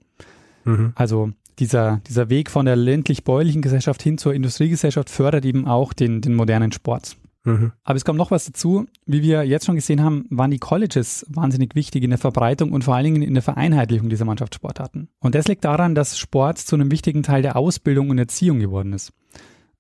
Mhm. 0.64 0.94
Also 0.96 1.32
dieser, 1.60 2.02
dieser 2.08 2.30
Weg 2.30 2.50
von 2.50 2.66
der 2.66 2.76
ländlich-bäuerlichen 2.76 3.62
Gesellschaft 3.62 4.02
hin 4.02 4.18
zur 4.18 4.34
Industriegesellschaft 4.34 5.10
fördert 5.10 5.46
eben 5.46 5.68
auch 5.68 5.94
den, 5.94 6.22
den 6.22 6.36
modernen 6.36 6.72
Sport. 6.72 7.18
Mhm. 7.46 7.72
Aber 7.84 7.96
es 7.96 8.04
kommt 8.04 8.18
noch 8.18 8.32
was 8.32 8.46
dazu. 8.46 8.88
Wie 9.06 9.22
wir 9.22 9.44
jetzt 9.44 9.66
schon 9.66 9.76
gesehen 9.76 10.04
haben, 10.04 10.26
waren 10.30 10.52
die 10.52 10.58
Colleges 10.58 11.26
wahnsinnig 11.30 11.76
wichtig 11.76 12.04
in 12.04 12.10
der 12.10 12.20
Verbreitung 12.20 12.72
und 12.72 12.84
vor 12.84 12.96
allen 12.96 13.06
Dingen 13.06 13.22
in 13.22 13.36
der 13.36 13.44
Vereinheitlichung 13.44 14.10
dieser 14.10 14.26
Mannschaftssportarten. 14.26 15.10
Und 15.20 15.36
das 15.36 15.48
liegt 15.48 15.64
daran, 15.64 15.96
dass 15.96 16.18
Sport 16.18 16.58
zu 16.58 16.76
einem 16.76 16.92
wichtigen 16.92 17.24
Teil 17.24 17.44
der 17.44 17.56
Ausbildung 17.56 18.10
und 18.10 18.18
Erziehung 18.18 18.60
geworden 18.60 18.94
ist. 18.94 19.14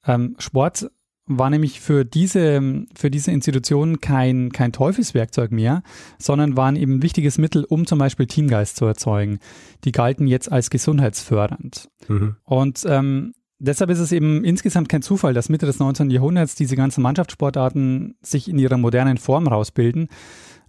Ähm, 0.06 0.36
Sport 0.38 0.92
war 1.28 1.50
nämlich 1.50 1.82
für 1.82 2.06
diese, 2.06 2.86
für 2.96 3.10
diese 3.10 3.32
Institutionen 3.32 4.00
kein, 4.00 4.52
kein 4.52 4.72
Teufelswerkzeug 4.72 5.52
mehr, 5.52 5.82
sondern 6.20 6.56
waren 6.56 6.76
eben 6.76 6.96
ein 6.96 7.04
wichtiges 7.04 7.38
Mittel, 7.38 7.64
um 7.64 7.88
zum 7.88 7.98
Beispiel 7.98 8.28
Teamgeist 8.28 8.78
zu 8.78 8.86
erzeugen. 8.86 9.40
Die 9.84 9.92
galten 9.92 10.28
jetzt 10.28 10.52
als 10.52 10.70
gesundheitsfördernd. 10.70 11.90
Mhm. 12.08 12.36
Und 12.44 12.84
ähm, 12.88 13.34
deshalb 13.58 13.90
ist 13.90 14.00
es 14.00 14.12
eben 14.12 14.44
insgesamt 14.44 14.88
kein 14.88 15.02
Zufall, 15.02 15.34
dass 15.34 15.50
Mitte 15.50 15.66
des 15.66 15.80
19. 15.80 16.12
Jahrhunderts 16.12 16.56
diese 16.56 16.76
ganzen 16.76 17.02
Mannschaftssportarten 17.02 18.18
sich 18.22 18.48
in 18.48 18.60
ihrer 18.60 18.78
modernen 18.78 19.18
Form 19.18 19.48
rausbilden, 19.48 20.10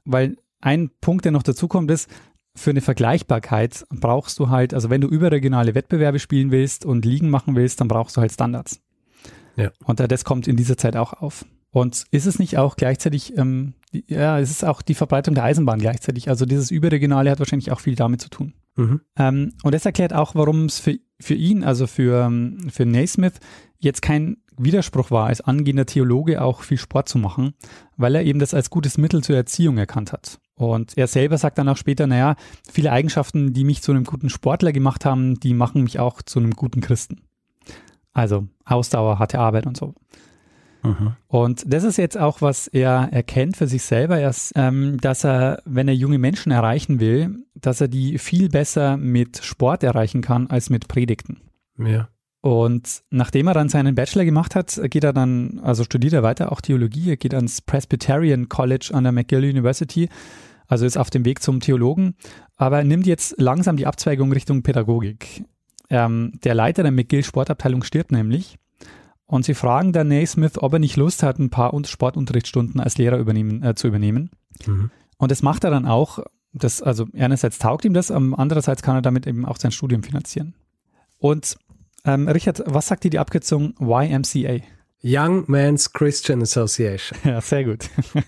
weil 0.04 0.36
ein 0.62 0.90
Punkt, 1.02 1.26
der 1.26 1.32
noch 1.32 1.42
dazu 1.42 1.68
kommt, 1.68 1.90
ist, 1.90 2.10
für 2.56 2.70
eine 2.70 2.80
Vergleichbarkeit 2.80 3.84
brauchst 3.90 4.38
du 4.38 4.48
halt, 4.48 4.72
also 4.72 4.88
wenn 4.88 5.02
du 5.02 5.08
überregionale 5.08 5.74
Wettbewerbe 5.74 6.18
spielen 6.18 6.50
willst 6.50 6.86
und 6.86 7.04
Ligen 7.04 7.28
machen 7.28 7.54
willst, 7.54 7.82
dann 7.82 7.88
brauchst 7.88 8.16
du 8.16 8.22
halt 8.22 8.32
Standards. 8.32 8.80
Ja. 9.56 9.70
Und 9.84 10.00
das 10.00 10.24
kommt 10.24 10.48
in 10.48 10.56
dieser 10.56 10.76
Zeit 10.76 10.96
auch 10.96 11.12
auf. 11.14 11.44
Und 11.70 12.04
ist 12.10 12.26
es 12.26 12.38
nicht 12.38 12.56
auch 12.56 12.76
gleichzeitig, 12.76 13.36
ähm, 13.36 13.74
ja, 13.92 14.38
es 14.38 14.50
ist 14.50 14.64
auch 14.64 14.80
die 14.80 14.94
Verbreitung 14.94 15.34
der 15.34 15.44
Eisenbahn 15.44 15.78
gleichzeitig. 15.78 16.28
Also 16.28 16.46
dieses 16.46 16.70
Überregionale 16.70 17.30
hat 17.30 17.38
wahrscheinlich 17.38 17.70
auch 17.70 17.80
viel 17.80 17.96
damit 17.96 18.20
zu 18.20 18.30
tun. 18.30 18.54
Mhm. 18.76 19.00
Ähm, 19.18 19.52
und 19.62 19.74
das 19.74 19.84
erklärt 19.84 20.14
auch, 20.14 20.34
warum 20.34 20.66
es 20.66 20.78
für, 20.78 20.96
für 21.20 21.34
ihn, 21.34 21.64
also 21.64 21.86
für, 21.86 22.26
ähm, 22.26 22.70
für 22.70 22.86
Naismith, 22.86 23.34
jetzt 23.78 24.02
kein 24.02 24.38
Widerspruch 24.58 25.10
war, 25.10 25.26
als 25.26 25.42
angehender 25.42 25.86
Theologe 25.86 26.40
auch 26.40 26.62
viel 26.62 26.78
Sport 26.78 27.08
zu 27.08 27.18
machen, 27.18 27.54
weil 27.96 28.14
er 28.14 28.24
eben 28.24 28.38
das 28.38 28.54
als 28.54 28.70
gutes 28.70 28.96
Mittel 28.96 29.22
zur 29.22 29.36
Erziehung 29.36 29.76
erkannt 29.76 30.12
hat. 30.12 30.38
Und 30.54 30.96
er 30.96 31.06
selber 31.06 31.36
sagt 31.36 31.58
dann 31.58 31.68
auch 31.68 31.76
später, 31.76 32.06
naja, 32.06 32.36
viele 32.70 32.90
Eigenschaften, 32.90 33.52
die 33.52 33.64
mich 33.64 33.82
zu 33.82 33.92
einem 33.92 34.04
guten 34.04 34.30
Sportler 34.30 34.72
gemacht 34.72 35.04
haben, 35.04 35.38
die 35.40 35.52
machen 35.52 35.82
mich 35.82 35.98
auch 35.98 36.22
zu 36.22 36.38
einem 36.38 36.52
guten 36.52 36.80
Christen. 36.80 37.25
Also 38.16 38.48
Ausdauer, 38.64 39.18
harte 39.18 39.38
Arbeit 39.38 39.66
und 39.66 39.76
so. 39.76 39.94
Und 41.28 41.70
das 41.70 41.84
ist 41.84 41.98
jetzt 41.98 42.16
auch, 42.16 42.40
was 42.40 42.66
er 42.66 43.10
erkennt 43.12 43.58
für 43.58 43.66
sich 43.66 43.82
selber, 43.82 44.18
erst, 44.18 44.52
ähm, 44.56 44.98
dass 45.02 45.22
er, 45.22 45.60
wenn 45.66 45.86
er 45.86 45.94
junge 45.94 46.18
Menschen 46.18 46.50
erreichen 46.50 46.98
will, 46.98 47.44
dass 47.54 47.82
er 47.82 47.88
die 47.88 48.16
viel 48.16 48.48
besser 48.48 48.96
mit 48.96 49.44
Sport 49.44 49.82
erreichen 49.82 50.22
kann 50.22 50.46
als 50.46 50.70
mit 50.70 50.88
Predigten. 50.88 51.42
Ja. 51.78 52.08
Und 52.40 53.02
nachdem 53.10 53.48
er 53.48 53.54
dann 53.54 53.68
seinen 53.68 53.94
Bachelor 53.94 54.24
gemacht 54.24 54.54
hat, 54.54 54.80
geht 54.84 55.04
er 55.04 55.12
dann, 55.12 55.60
also 55.62 55.84
studiert 55.84 56.14
er 56.14 56.22
weiter 56.22 56.52
auch 56.52 56.62
Theologie, 56.62 57.10
er 57.10 57.16
geht 57.18 57.34
ans 57.34 57.60
Presbyterian 57.60 58.48
College 58.48 58.92
an 58.94 59.02
der 59.02 59.12
McGill 59.12 59.44
University, 59.44 60.08
also 60.68 60.86
ist 60.86 60.96
auf 60.96 61.10
dem 61.10 61.26
Weg 61.26 61.42
zum 61.42 61.60
Theologen, 61.60 62.14
aber 62.56 62.78
er 62.78 62.84
nimmt 62.84 63.06
jetzt 63.06 63.34
langsam 63.38 63.76
die 63.76 63.86
Abzweigung 63.86 64.32
Richtung 64.32 64.62
Pädagogik. 64.62 65.44
Ähm, 65.90 66.32
der 66.44 66.54
Leiter 66.54 66.82
der 66.82 66.92
McGill 66.92 67.24
Sportabteilung 67.24 67.82
stirbt 67.82 68.12
nämlich 68.12 68.58
und 69.26 69.44
sie 69.44 69.54
fragen 69.54 69.92
dann 69.92 70.08
Naismith, 70.08 70.58
ob 70.58 70.72
er 70.72 70.78
nicht 70.78 70.96
Lust 70.96 71.22
hat, 71.22 71.38
ein 71.38 71.50
paar 71.50 71.72
Sportunterrichtsstunden 71.84 72.80
als 72.80 72.96
Lehrer 72.96 73.18
übernehmen, 73.18 73.62
äh, 73.62 73.74
zu 73.74 73.88
übernehmen. 73.88 74.30
Mhm. 74.66 74.90
Und 75.18 75.30
das 75.30 75.42
macht 75.42 75.64
er 75.64 75.70
dann 75.70 75.86
auch. 75.86 76.20
Das, 76.52 76.80
also 76.80 77.06
einerseits 77.14 77.58
taugt 77.58 77.84
ihm 77.84 77.92
das, 77.92 78.10
andererseits 78.10 78.82
kann 78.82 78.96
er 78.96 79.02
damit 79.02 79.26
eben 79.26 79.44
auch 79.44 79.58
sein 79.58 79.72
Studium 79.72 80.02
finanzieren. 80.02 80.54
Und 81.18 81.58
ähm, 82.04 82.28
Richard, 82.28 82.62
was 82.66 82.86
sagt 82.86 83.04
dir 83.04 83.10
die 83.10 83.18
Abkürzung 83.18 83.74
YMCA? 83.78 84.60
Young 85.02 85.44
Men's 85.48 85.92
Christian 85.92 86.40
Association. 86.42 87.18
Ja, 87.24 87.40
sehr 87.40 87.64
gut. 87.64 87.90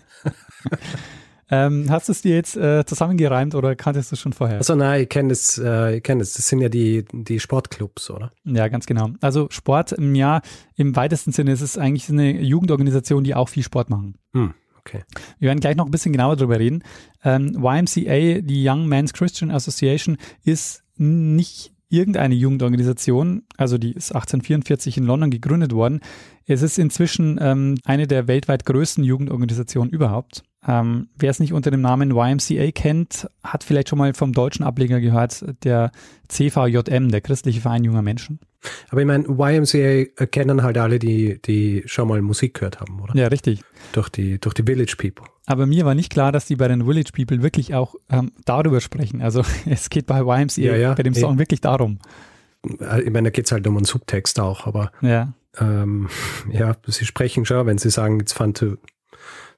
Ähm, 1.50 1.86
hast 1.88 2.08
du 2.08 2.12
es 2.12 2.22
dir 2.22 2.34
jetzt 2.34 2.56
äh, 2.56 2.84
zusammengereimt 2.84 3.54
oder 3.54 3.74
kanntest 3.74 4.10
du 4.10 4.14
es 4.14 4.20
schon 4.20 4.32
vorher? 4.32 4.58
Also 4.58 4.74
nein, 4.74 5.02
ich 5.02 5.08
kenne 5.08 5.30
das, 5.30 5.58
äh, 5.58 5.96
ich 5.96 6.02
kenne 6.02 6.20
das. 6.20 6.34
Das 6.34 6.46
sind 6.48 6.60
ja 6.60 6.68
die, 6.68 7.04
die 7.12 7.40
Sportclubs, 7.40 8.10
oder? 8.10 8.32
Ja, 8.44 8.68
ganz 8.68 8.86
genau. 8.86 9.10
Also 9.20 9.48
Sport 9.50 9.92
im 9.92 10.14
Jahr 10.14 10.42
im 10.76 10.94
weitesten 10.94 11.32
Sinne 11.32 11.52
ist 11.52 11.62
es 11.62 11.78
eigentlich 11.78 12.08
eine 12.08 12.40
Jugendorganisation, 12.40 13.24
die 13.24 13.34
auch 13.34 13.48
viel 13.48 13.62
Sport 13.62 13.90
machen. 13.90 14.16
Hm. 14.32 14.54
Okay. 14.80 15.02
Wir 15.38 15.48
werden 15.48 15.60
gleich 15.60 15.76
noch 15.76 15.84
ein 15.84 15.90
bisschen 15.90 16.12
genauer 16.12 16.36
darüber 16.36 16.58
reden. 16.58 16.82
Ähm, 17.22 17.62
YMCA, 17.62 18.40
die 18.40 18.66
Young 18.66 18.86
Men's 18.86 19.12
Christian 19.12 19.50
Association, 19.50 20.16
ist 20.44 20.82
nicht 20.96 21.72
irgendeine 21.90 22.34
Jugendorganisation, 22.34 23.44
also 23.56 23.78
die 23.78 23.92
ist 23.92 24.12
1844 24.12 24.98
in 24.98 25.04
London 25.04 25.30
gegründet 25.30 25.72
worden. 25.72 26.00
Es 26.46 26.62
ist 26.62 26.78
inzwischen 26.78 27.38
ähm, 27.40 27.76
eine 27.84 28.06
der 28.06 28.28
weltweit 28.28 28.64
größten 28.66 29.04
Jugendorganisationen 29.04 29.92
überhaupt. 29.92 30.42
Ähm, 30.66 31.08
Wer 31.16 31.30
es 31.30 31.40
nicht 31.40 31.52
unter 31.52 31.70
dem 31.70 31.80
Namen 31.80 32.10
YMCA 32.10 32.70
kennt, 32.72 33.28
hat 33.42 33.64
vielleicht 33.64 33.88
schon 33.88 33.98
mal 33.98 34.12
vom 34.14 34.32
deutschen 34.32 34.64
Ableger 34.64 35.00
gehört, 35.00 35.44
der 35.64 35.92
CVJM, 36.28 37.10
der 37.10 37.20
Christliche 37.20 37.60
Verein 37.60 37.84
junger 37.84 38.02
Menschen. 38.02 38.40
Aber 38.90 39.00
ich 39.00 39.06
meine, 39.06 39.24
YMCA 39.24 40.26
kennen 40.26 40.62
halt 40.62 40.78
alle, 40.78 40.98
die, 40.98 41.40
die 41.40 41.84
schon 41.86 42.08
mal 42.08 42.20
Musik 42.22 42.54
gehört 42.54 42.80
haben, 42.80 43.00
oder? 43.00 43.14
Ja, 43.14 43.28
richtig. 43.28 43.62
Durch 43.92 44.08
die, 44.08 44.40
durch 44.40 44.54
die 44.54 44.64
Village 44.64 44.96
People. 44.98 45.26
Aber 45.46 45.66
mir 45.66 45.84
war 45.84 45.94
nicht 45.94 46.10
klar, 46.10 46.32
dass 46.32 46.46
die 46.46 46.56
bei 46.56 46.68
den 46.68 46.84
Village 46.84 47.12
People 47.14 47.42
wirklich 47.42 47.74
auch 47.74 47.94
ähm, 48.10 48.32
darüber 48.44 48.80
sprechen. 48.80 49.22
Also 49.22 49.44
es 49.66 49.90
geht 49.90 50.06
bei 50.06 50.20
YMCA, 50.20 50.60
ja, 50.60 50.76
ja, 50.76 50.94
bei 50.94 51.04
dem 51.04 51.14
Song 51.14 51.36
eh. 51.36 51.38
wirklich 51.38 51.60
darum. 51.60 51.98
Äh, 52.80 53.02
ich 53.02 53.10
meine, 53.10 53.28
da 53.28 53.30
geht 53.30 53.46
es 53.46 53.52
halt 53.52 53.66
um 53.66 53.76
einen 53.76 53.84
Subtext 53.84 54.40
auch, 54.40 54.66
aber 54.66 54.90
ja. 55.00 55.32
Ähm, 55.58 56.08
ja, 56.52 56.76
sie 56.86 57.06
sprechen 57.06 57.44
schon, 57.44 57.66
wenn 57.66 57.78
sie 57.78 57.90
sagen, 57.90 58.20
it's 58.20 58.32
fun 58.32 58.54
to 58.54 58.76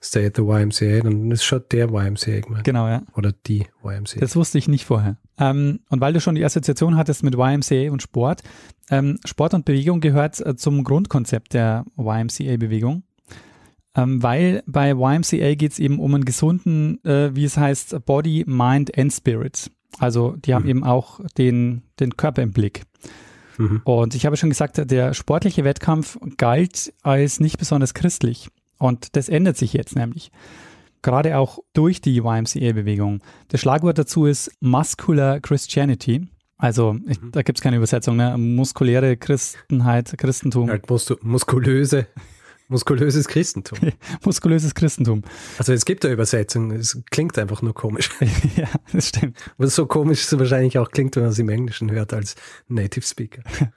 Stay 0.03 0.27
at 0.27 0.37
the 0.37 0.43
YMCA, 0.43 1.01
dann 1.03 1.31
ist 1.31 1.45
schon 1.45 1.63
der 1.71 1.91
YMCA 1.91 2.41
gemeint. 2.41 2.65
Genau, 2.65 2.89
ja. 2.89 3.03
Oder 3.15 3.33
die 3.33 3.67
YMCA. 3.85 4.21
Das 4.21 4.35
wusste 4.35 4.57
ich 4.57 4.67
nicht 4.67 4.87
vorher. 4.87 5.19
Ähm, 5.39 5.81
und 5.91 6.01
weil 6.01 6.15
du 6.15 6.21
schon 6.21 6.35
die 6.35 6.45
Assoziation 6.45 6.97
hattest 6.97 7.23
mit 7.23 7.35
YMCA 7.35 7.91
und 7.91 8.01
Sport, 8.01 8.43
ähm, 8.91 9.19
Sport 9.27 9.53
und 9.53 9.67
Bewegung 9.67 10.01
gehört 10.01 10.41
äh, 10.45 10.57
zum 10.57 10.85
Grundkonzept 10.85 11.53
der 11.53 11.85
YMCA-Bewegung. 11.99 13.03
Ähm, 13.95 14.23
weil 14.23 14.63
bei 14.67 14.93
YMCA 14.93 15.55
geht 15.55 15.73
es 15.73 15.79
eben 15.79 15.99
um 15.99 16.15
einen 16.15 16.25
gesunden, 16.25 17.05
äh, 17.05 17.35
wie 17.35 17.45
es 17.45 17.59
heißt, 17.59 18.05
Body, 18.07 18.45
Mind 18.47 18.97
and 18.97 19.13
Spirit. 19.13 19.71
Also 19.99 20.37
die 20.37 20.55
haben 20.55 20.63
mhm. 20.63 20.71
eben 20.71 20.85
auch 20.85 21.21
den, 21.37 21.83
den 21.99 22.17
Körper 22.17 22.43
im 22.43 22.53
Blick. 22.53 22.85
Mhm. 23.59 23.83
Und 23.85 24.15
ich 24.15 24.25
habe 24.25 24.37
schon 24.37 24.49
gesagt, 24.49 24.91
der 24.91 25.13
sportliche 25.13 25.65
Wettkampf 25.65 26.19
galt 26.39 26.95
als 27.03 27.41
nicht 27.41 27.59
besonders 27.59 27.93
christlich. 27.93 28.49
Und 28.81 29.15
das 29.15 29.29
ändert 29.29 29.57
sich 29.57 29.75
jetzt 29.75 29.95
nämlich. 29.95 30.33
Gerade 31.03 31.39
auch 31.39 31.61
durch 31.73 32.01
die 32.01 32.19
YMCA-Bewegung. 32.19 33.23
Das 33.49 33.61
Schlagwort 33.61 33.99
dazu 33.99 34.27
ist 34.27 34.51
Muscular 34.61 35.41
Christianity. 35.41 36.29
Also 36.57 36.97
ich, 37.07 37.21
mhm. 37.21 37.31
da 37.33 37.43
gibt 37.43 37.59
es 37.59 37.63
keine 37.63 37.77
Übersetzung, 37.77 38.17
ne? 38.17 38.37
muskuläre 38.37 39.17
Christenheit, 39.17 40.15
Christentum. 40.19 40.69
Halt 40.69 40.89
mus 40.91 41.15
muskulöse, 41.23 42.07
muskulöses 42.69 43.29
Christentum. 43.29 43.79
muskulöses 44.25 44.75
Christentum. 44.75 45.23
Also 45.59 45.73
es 45.73 45.85
gibt 45.87 46.05
eine 46.05 46.13
Übersetzung, 46.13 46.71
es 46.73 47.03
klingt 47.11 47.39
einfach 47.39 47.63
nur 47.63 47.75
komisch. 47.75 48.11
ja, 48.57 48.69
das 48.93 49.09
stimmt. 49.09 49.39
Was 49.57 49.75
so 49.75 49.87
komisch 49.87 50.25
es 50.25 50.39
wahrscheinlich 50.39 50.79
auch 50.79 50.91
klingt, 50.91 51.17
wenn 51.17 51.23
man 51.23 51.33
es 51.33 51.39
im 51.39 51.49
Englischen 51.49 51.91
hört 51.91 52.13
als 52.13 52.35
Native 52.69 53.07
Speaker. 53.07 53.43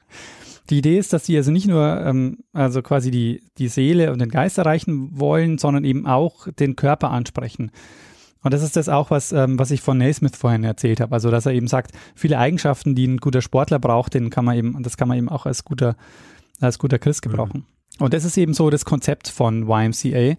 Die 0.69 0.78
Idee 0.78 0.97
ist, 0.97 1.12
dass 1.12 1.26
sie 1.26 1.36
also 1.36 1.52
nicht 1.52 1.67
nur 1.67 2.02
ähm, 2.02 2.39
also 2.54 2.82
quasi 2.82 3.12
die, 3.12 3.41
die 3.58 3.67
Seele 3.67 4.12
und 4.13 4.19
den 4.19 4.30
Geist 4.30 4.58
erreichen 4.58 5.10
wollen, 5.12 5.58
sondern 5.58 5.84
eben 5.84 6.06
auch 6.06 6.47
den 6.47 6.76
Körper 6.76 7.12
ansprechen. 7.12 7.71
Und 8.43 8.54
das 8.54 8.62
ist 8.62 8.76
das 8.76 8.89
auch, 8.89 9.10
was, 9.10 9.32
ähm, 9.32 9.58
was 9.58 9.71
ich 9.71 9.82
von 9.82 9.97
Naismith 9.97 10.36
vorhin 10.36 10.63
erzählt 10.63 10.99
habe. 10.99 11.13
Also, 11.13 11.32
dass 11.32 11.45
er 11.45 11.54
eben 11.54 11.67
sagt, 11.67 11.91
viele 12.13 12.38
Eigenschaften, 12.38 12.93
die 12.93 13.08
ein 13.08 13.17
guter 13.17 13.41
Sportler 13.41 13.80
braucht, 13.80 14.13
den 14.13 14.30
kann 14.30 14.45
man 14.45 14.58
eben, 14.58 14.84
das 14.84 14.97
kann 14.97 15.08
man 15.08 15.17
eben 15.17 15.30
auch 15.30 15.45
als 15.45 15.63
guter, 15.63 15.95
als 16.60 16.78
guter 16.78 16.99
Christ 16.99 17.26
mhm. 17.26 17.32
gebrauchen. 17.32 17.65
Mhm. 17.99 18.04
Und 18.04 18.13
das 18.13 18.26
ist 18.26 18.38
eben 18.38 18.54
so 18.54 18.69
das 18.69 18.86
Konzept 18.86 19.30
von 19.30 19.67
YMCA. 19.67 20.36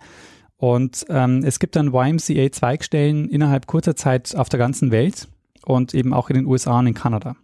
Und 0.57 1.07
ähm, 1.09 1.43
es 1.45 1.59
gibt 1.59 1.77
dann 1.77 1.93
YMCA-Zweigstellen 1.95 3.29
innerhalb 3.29 3.67
kurzer 3.67 3.97
Zeit 3.97 4.35
auf 4.37 4.49
der 4.49 4.59
ganzen 4.59 4.91
Welt 4.91 5.29
und 5.65 5.95
eben 5.95 6.13
auch 6.13 6.31
in 6.31 6.37
den 6.37 6.47
USA 6.47 6.79
und 6.79 6.87
in 6.87 6.95
Kanada. 6.95 7.37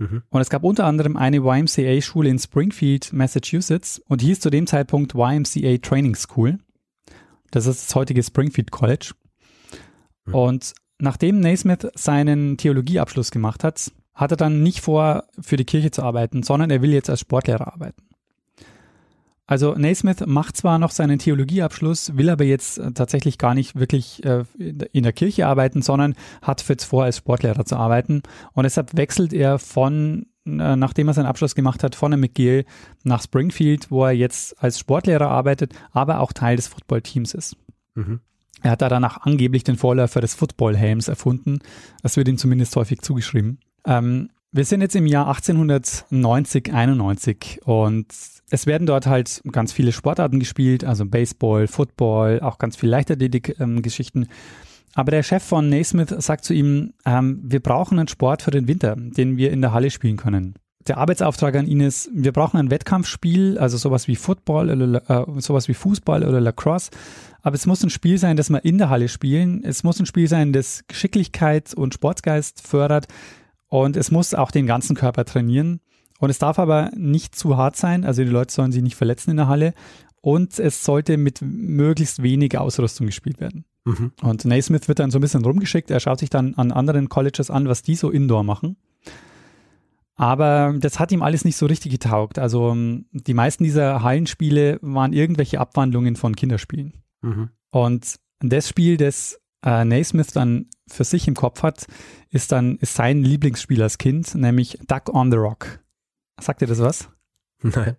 Mhm. 0.00 0.22
Und 0.30 0.40
es 0.40 0.48
gab 0.48 0.64
unter 0.64 0.86
anderem 0.86 1.16
eine 1.16 1.36
YMCA-Schule 1.38 2.28
in 2.28 2.38
Springfield, 2.38 3.12
Massachusetts 3.12 4.00
und 4.08 4.22
hieß 4.22 4.40
zu 4.40 4.48
dem 4.48 4.66
Zeitpunkt 4.66 5.14
YMCA 5.14 5.76
Training 5.78 6.14
School. 6.14 6.58
Das 7.50 7.66
ist 7.66 7.88
das 7.88 7.94
heutige 7.94 8.22
Springfield 8.22 8.70
College. 8.70 9.12
Mhm. 10.24 10.34
Und 10.34 10.72
nachdem 10.98 11.40
Naismith 11.40 11.86
seinen 11.94 12.56
Theologieabschluss 12.56 13.30
gemacht 13.30 13.62
hat, 13.62 13.92
hat 14.14 14.30
er 14.30 14.36
dann 14.38 14.62
nicht 14.62 14.80
vor, 14.80 15.24
für 15.38 15.56
die 15.56 15.64
Kirche 15.64 15.90
zu 15.90 16.02
arbeiten, 16.02 16.42
sondern 16.42 16.70
er 16.70 16.80
will 16.80 16.92
jetzt 16.92 17.10
als 17.10 17.20
Sportlehrer 17.20 17.72
arbeiten. 17.72 18.02
Also 19.50 19.74
Naismith 19.74 20.24
macht 20.26 20.56
zwar 20.56 20.78
noch 20.78 20.92
seinen 20.92 21.18
Theologieabschluss, 21.18 22.16
will 22.16 22.30
aber 22.30 22.44
jetzt 22.44 22.78
äh, 22.78 22.92
tatsächlich 22.92 23.36
gar 23.36 23.52
nicht 23.52 23.74
wirklich 23.74 24.24
äh, 24.24 24.44
in 24.56 25.02
der 25.02 25.12
Kirche 25.12 25.48
arbeiten, 25.48 25.82
sondern 25.82 26.14
hat 26.40 26.66
jetzt 26.68 26.84
vor, 26.84 27.02
als 27.02 27.16
Sportlehrer 27.16 27.64
zu 27.64 27.74
arbeiten. 27.74 28.22
Und 28.52 28.62
deshalb 28.62 28.96
wechselt 28.96 29.32
er 29.32 29.58
von, 29.58 30.26
äh, 30.46 30.76
nachdem 30.76 31.08
er 31.08 31.14
seinen 31.14 31.26
Abschluss 31.26 31.56
gemacht 31.56 31.82
hat, 31.82 31.96
von 31.96 32.12
der 32.12 32.18
McGill 32.18 32.64
nach 33.02 33.24
Springfield, 33.24 33.90
wo 33.90 34.04
er 34.04 34.12
jetzt 34.12 34.54
als 34.62 34.78
Sportlehrer 34.78 35.28
arbeitet, 35.28 35.74
aber 35.90 36.20
auch 36.20 36.32
Teil 36.32 36.54
des 36.54 36.68
Footballteams 36.68 37.34
ist. 37.34 37.56
Mhm. 37.96 38.20
Er 38.62 38.70
hat 38.70 38.82
da 38.82 38.88
danach 38.88 39.22
angeblich 39.22 39.64
den 39.64 39.76
Vorläufer 39.76 40.20
des 40.20 40.34
Footballhelms 40.34 41.08
erfunden. 41.08 41.58
Das 42.04 42.16
wird 42.16 42.28
ihm 42.28 42.38
zumindest 42.38 42.76
häufig 42.76 43.02
zugeschrieben. 43.02 43.58
Ähm, 43.84 44.28
wir 44.52 44.64
sind 44.64 44.80
jetzt 44.80 44.96
im 44.96 45.06
Jahr 45.06 45.28
1890, 45.28 46.72
91 46.72 47.60
und 47.64 48.06
es 48.50 48.66
werden 48.66 48.86
dort 48.86 49.06
halt 49.06 49.42
ganz 49.52 49.72
viele 49.72 49.92
Sportarten 49.92 50.40
gespielt, 50.40 50.84
also 50.84 51.06
Baseball, 51.06 51.68
Football, 51.68 52.40
auch 52.40 52.58
ganz 52.58 52.76
viel 52.76 52.88
Leichtathletik-Geschichten. 52.88 54.22
Ähm, 54.22 54.28
Aber 54.94 55.12
der 55.12 55.22
Chef 55.22 55.44
von 55.44 55.68
Naismith 55.68 56.12
sagt 56.18 56.44
zu 56.44 56.52
ihm, 56.52 56.94
ähm, 57.06 57.40
wir 57.44 57.60
brauchen 57.60 57.98
einen 57.98 58.08
Sport 58.08 58.42
für 58.42 58.50
den 58.50 58.66
Winter, 58.66 58.96
den 58.96 59.36
wir 59.36 59.52
in 59.52 59.60
der 59.60 59.72
Halle 59.72 59.90
spielen 59.90 60.16
können. 60.16 60.54
Der 60.88 60.96
Arbeitsauftrag 60.96 61.54
an 61.56 61.66
ihn 61.66 61.80
ist, 61.80 62.10
wir 62.12 62.32
brauchen 62.32 62.56
ein 62.56 62.70
Wettkampfspiel, 62.70 63.58
also 63.58 63.76
sowas 63.76 64.08
wie 64.08 64.16
Football 64.16 64.70
oder 64.70 65.28
äh, 65.36 65.40
sowas 65.40 65.68
wie 65.68 65.74
Fußball 65.74 66.24
oder 66.24 66.40
Lacrosse. 66.40 66.90
Aber 67.42 67.54
es 67.54 67.66
muss 67.66 67.84
ein 67.84 67.90
Spiel 67.90 68.18
sein, 68.18 68.36
das 68.36 68.50
wir 68.50 68.64
in 68.64 68.78
der 68.78 68.88
Halle 68.88 69.08
spielen. 69.08 69.62
Es 69.62 69.84
muss 69.84 70.00
ein 70.00 70.06
Spiel 70.06 70.26
sein, 70.26 70.52
das 70.52 70.84
Geschicklichkeit 70.88 71.74
und 71.74 71.94
Sportsgeist 71.94 72.66
fördert. 72.66 73.06
Und 73.70 73.96
es 73.96 74.10
muss 74.10 74.34
auch 74.34 74.50
den 74.50 74.66
ganzen 74.66 74.94
Körper 74.94 75.24
trainieren. 75.24 75.80
Und 76.18 76.28
es 76.28 76.38
darf 76.38 76.58
aber 76.58 76.90
nicht 76.94 77.34
zu 77.34 77.56
hart 77.56 77.76
sein. 77.76 78.04
Also 78.04 78.22
die 78.22 78.28
Leute 78.28 78.52
sollen 78.52 78.72
sich 78.72 78.82
nicht 78.82 78.96
verletzen 78.96 79.30
in 79.30 79.38
der 79.38 79.48
Halle. 79.48 79.72
Und 80.20 80.58
es 80.58 80.84
sollte 80.84 81.16
mit 81.16 81.40
möglichst 81.40 82.22
wenig 82.22 82.58
Ausrüstung 82.58 83.06
gespielt 83.06 83.40
werden. 83.40 83.64
Mhm. 83.84 84.12
Und 84.20 84.44
Naismith 84.44 84.88
wird 84.88 84.98
dann 84.98 85.10
so 85.10 85.18
ein 85.18 85.22
bisschen 85.22 85.44
rumgeschickt. 85.44 85.90
Er 85.90 86.00
schaut 86.00 86.18
sich 86.18 86.28
dann 86.28 86.54
an 86.56 86.72
anderen 86.72 87.08
Colleges 87.08 87.50
an, 87.50 87.68
was 87.68 87.82
die 87.82 87.94
so 87.94 88.10
indoor 88.10 88.44
machen. 88.44 88.76
Aber 90.16 90.74
das 90.78 91.00
hat 91.00 91.12
ihm 91.12 91.22
alles 91.22 91.46
nicht 91.46 91.56
so 91.56 91.64
richtig 91.64 91.92
getaugt. 91.92 92.38
Also 92.38 92.76
die 93.12 93.34
meisten 93.34 93.64
dieser 93.64 94.02
Hallenspiele 94.02 94.78
waren 94.82 95.14
irgendwelche 95.14 95.60
Abwandlungen 95.60 96.16
von 96.16 96.36
Kinderspielen. 96.36 96.92
Mhm. 97.22 97.48
Und 97.70 98.16
das 98.40 98.68
Spiel, 98.68 98.98
das 98.98 99.39
äh, 99.64 99.84
Naismith 99.84 100.32
dann 100.32 100.66
für 100.86 101.04
sich 101.04 101.28
im 101.28 101.34
Kopf 101.34 101.62
hat, 101.62 101.86
ist 102.30 102.52
dann 102.52 102.76
ist 102.78 102.94
sein 102.94 103.22
Lieblingsspiel 103.22 103.82
als 103.82 103.98
Kind, 103.98 104.34
nämlich 104.34 104.78
Duck 104.86 105.14
on 105.14 105.30
the 105.30 105.36
Rock. 105.36 105.80
Sagt 106.40 106.62
ihr 106.62 106.68
das 106.68 106.80
was? 106.80 107.08
Nein. 107.62 107.96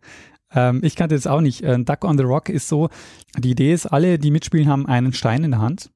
Ähm, 0.53 0.81
ich 0.83 0.95
kannte 0.95 1.15
das 1.15 1.27
auch 1.27 1.41
nicht. 1.41 1.63
Äh, 1.63 1.79
Duck 1.79 2.03
on 2.03 2.17
the 2.17 2.23
Rock 2.23 2.49
ist 2.49 2.67
so, 2.67 2.89
die 3.37 3.51
Idee 3.51 3.73
ist, 3.73 3.85
alle, 3.85 4.19
die 4.19 4.31
mitspielen, 4.31 4.67
haben 4.67 4.85
einen 4.85 5.13
Stein 5.13 5.43
in 5.43 5.51
der 5.51 5.61
Hand. 5.61 5.91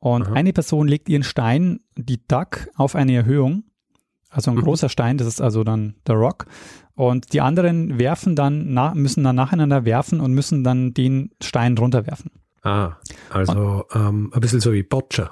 Und 0.00 0.28
Aha. 0.28 0.32
eine 0.34 0.52
Person 0.52 0.88
legt 0.88 1.08
ihren 1.08 1.22
Stein, 1.22 1.80
die 1.96 2.20
Duck, 2.26 2.68
auf 2.76 2.94
eine 2.94 3.14
Erhöhung. 3.14 3.64
Also 4.30 4.50
ein 4.50 4.56
mhm. 4.56 4.62
großer 4.62 4.88
Stein, 4.88 5.18
das 5.18 5.26
ist 5.26 5.40
also 5.40 5.64
dann 5.64 5.94
der 6.06 6.16
Rock. 6.16 6.46
Und 6.94 7.32
die 7.32 7.40
anderen 7.40 7.98
werfen 7.98 8.36
dann, 8.36 8.74
müssen 8.94 9.24
dann 9.24 9.36
nacheinander 9.36 9.84
werfen 9.84 10.20
und 10.20 10.32
müssen 10.32 10.64
dann 10.64 10.92
den 10.92 11.30
Stein 11.40 11.78
runterwerfen. 11.78 12.30
Ah, 12.62 12.96
also 13.30 13.84
ähm, 13.94 14.30
ein 14.34 14.40
bisschen 14.40 14.60
so 14.60 14.72
wie 14.72 14.82
Boccia. 14.82 15.30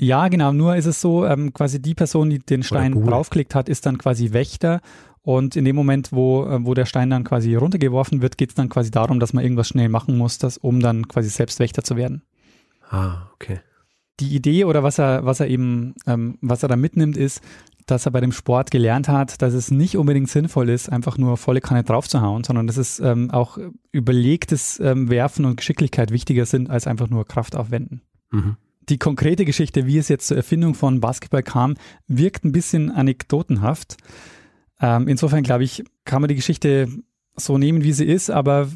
Ja, 0.00 0.28
genau. 0.28 0.52
Nur 0.52 0.76
ist 0.76 0.86
es 0.86 1.00
so, 1.00 1.24
ähm, 1.24 1.52
quasi 1.52 1.80
die 1.80 1.94
Person, 1.94 2.30
die 2.30 2.40
den 2.40 2.62
Stein 2.62 2.92
draufklickt 3.04 3.54
hat, 3.54 3.68
ist 3.68 3.86
dann 3.86 3.98
quasi 3.98 4.32
Wächter. 4.32 4.80
Und 5.22 5.56
in 5.56 5.64
dem 5.64 5.76
Moment, 5.76 6.12
wo, 6.12 6.44
äh, 6.44 6.64
wo 6.66 6.74
der 6.74 6.84
Stein 6.84 7.10
dann 7.10 7.24
quasi 7.24 7.54
runtergeworfen 7.54 8.20
wird, 8.20 8.36
geht 8.36 8.50
es 8.50 8.54
dann 8.54 8.68
quasi 8.68 8.90
darum, 8.90 9.20
dass 9.20 9.32
man 9.32 9.42
irgendwas 9.42 9.68
schnell 9.68 9.88
machen 9.88 10.18
muss, 10.18 10.38
das, 10.38 10.58
um 10.58 10.80
dann 10.80 11.08
quasi 11.08 11.28
selbst 11.30 11.60
Wächter 11.60 11.82
zu 11.82 11.96
werden. 11.96 12.22
Ah, 12.90 13.28
okay. 13.34 13.60
Die 14.20 14.34
Idee 14.34 14.64
oder 14.64 14.82
was 14.82 14.98
er, 14.98 15.24
was 15.24 15.40
er 15.40 15.48
eben, 15.48 15.94
ähm, 16.06 16.38
was 16.40 16.62
er 16.62 16.68
da 16.68 16.76
mitnimmt, 16.76 17.16
ist, 17.16 17.40
dass 17.86 18.06
er 18.06 18.12
bei 18.12 18.20
dem 18.20 18.32
Sport 18.32 18.70
gelernt 18.70 19.08
hat, 19.08 19.42
dass 19.42 19.54
es 19.54 19.70
nicht 19.70 19.96
unbedingt 19.96 20.30
sinnvoll 20.30 20.68
ist, 20.68 20.90
einfach 20.90 21.18
nur 21.18 21.36
volle 21.36 21.60
Kanne 21.60 21.84
draufzuhauen, 21.84 22.44
sondern 22.44 22.66
dass 22.66 22.76
es 22.76 23.00
ähm, 23.00 23.30
auch 23.30 23.58
überlegtes 23.92 24.80
ähm, 24.80 25.10
Werfen 25.10 25.44
und 25.44 25.56
Geschicklichkeit 25.56 26.10
wichtiger 26.10 26.46
sind, 26.46 26.70
als 26.70 26.86
einfach 26.86 27.08
nur 27.08 27.26
Kraft 27.26 27.56
aufwenden. 27.56 28.02
Mhm. 28.30 28.56
Die 28.88 28.98
konkrete 28.98 29.44
Geschichte, 29.44 29.86
wie 29.86 29.98
es 29.98 30.08
jetzt 30.08 30.26
zur 30.26 30.36
Erfindung 30.36 30.74
von 30.74 31.00
Basketball 31.00 31.42
kam, 31.42 31.76
wirkt 32.06 32.44
ein 32.44 32.52
bisschen 32.52 32.90
anekdotenhaft. 32.90 33.96
Ähm, 34.80 35.08
insofern 35.08 35.42
glaube 35.42 35.64
ich, 35.64 35.84
kann 36.04 36.20
man 36.20 36.28
die 36.28 36.34
Geschichte 36.34 36.88
so 37.36 37.58
nehmen, 37.58 37.82
wie 37.82 37.92
sie 37.92 38.04
ist, 38.04 38.30
aber 38.30 38.68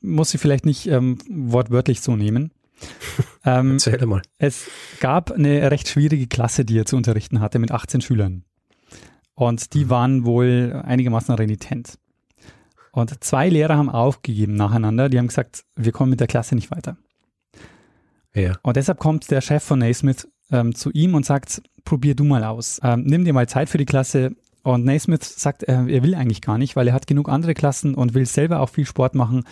muss 0.00 0.30
sie 0.30 0.38
vielleicht 0.38 0.66
nicht 0.66 0.86
ähm, 0.86 1.18
wortwörtlich 1.28 2.00
so 2.00 2.16
nehmen. 2.16 2.50
ähm, 3.44 3.72
Erzähl 3.72 4.04
mal. 4.06 4.22
Es 4.38 4.66
gab 5.00 5.32
eine 5.32 5.70
recht 5.70 5.88
schwierige 5.88 6.26
Klasse, 6.26 6.64
die 6.64 6.78
er 6.78 6.86
zu 6.86 6.96
unterrichten 6.96 7.40
hatte 7.40 7.58
mit 7.58 7.70
18 7.70 8.00
Schülern. 8.00 8.44
Und 9.34 9.74
die 9.74 9.86
mhm. 9.86 9.90
waren 9.90 10.24
wohl 10.24 10.82
einigermaßen 10.84 11.34
renitent. 11.34 11.98
Und 12.92 13.24
zwei 13.24 13.48
Lehrer 13.48 13.76
haben 13.76 13.90
aufgegeben 13.90 14.54
nacheinander. 14.54 15.08
Die 15.08 15.18
haben 15.18 15.26
gesagt, 15.26 15.64
wir 15.74 15.90
kommen 15.90 16.10
mit 16.10 16.20
der 16.20 16.28
Klasse 16.28 16.54
nicht 16.54 16.70
weiter. 16.70 16.96
Ja. 18.34 18.56
Und 18.62 18.76
deshalb 18.76 18.98
kommt 18.98 19.30
der 19.30 19.40
Chef 19.40 19.64
von 19.64 19.80
Naismith 19.80 20.28
ähm, 20.50 20.74
zu 20.74 20.90
ihm 20.92 21.14
und 21.14 21.26
sagt, 21.26 21.62
probier 21.84 22.14
du 22.14 22.24
mal 22.24 22.44
aus. 22.44 22.80
Ähm, 22.82 23.02
nimm 23.04 23.24
dir 23.24 23.32
mal 23.32 23.48
Zeit 23.48 23.68
für 23.68 23.78
die 23.78 23.84
Klasse. 23.84 24.36
Und 24.62 24.84
Naismith 24.84 25.24
sagt, 25.24 25.64
äh, 25.64 25.72
er 25.72 26.02
will 26.02 26.14
eigentlich 26.14 26.40
gar 26.40 26.56
nicht, 26.56 26.76
weil 26.76 26.88
er 26.88 26.94
hat 26.94 27.06
genug 27.06 27.28
andere 27.28 27.54
Klassen 27.54 27.94
und 27.94 28.14
will 28.14 28.26
selber 28.26 28.60
auch 28.60 28.70
viel 28.70 28.86
Sport 28.86 29.14
machen. 29.14 29.44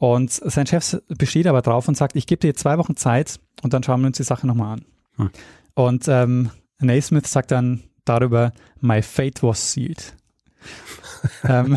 Und 0.00 0.30
sein 0.32 0.66
Chef 0.66 0.96
besteht 1.08 1.46
aber 1.46 1.60
drauf 1.60 1.86
und 1.86 1.94
sagt, 1.94 2.16
ich 2.16 2.26
gebe 2.26 2.40
dir 2.40 2.48
jetzt 2.48 2.60
zwei 2.60 2.78
Wochen 2.78 2.96
Zeit 2.96 3.38
und 3.62 3.74
dann 3.74 3.82
schauen 3.82 4.00
wir 4.00 4.06
uns 4.06 4.16
die 4.16 4.22
Sache 4.22 4.46
nochmal 4.46 4.78
an. 4.78 4.84
Hm. 5.16 5.30
Und 5.74 6.08
ähm, 6.08 6.50
Naismith 6.78 7.30
sagt 7.30 7.50
dann 7.50 7.82
darüber, 8.06 8.54
my 8.80 9.02
fate 9.02 9.42
was 9.42 9.72
sealed. 9.72 10.16
ähm, 11.44 11.76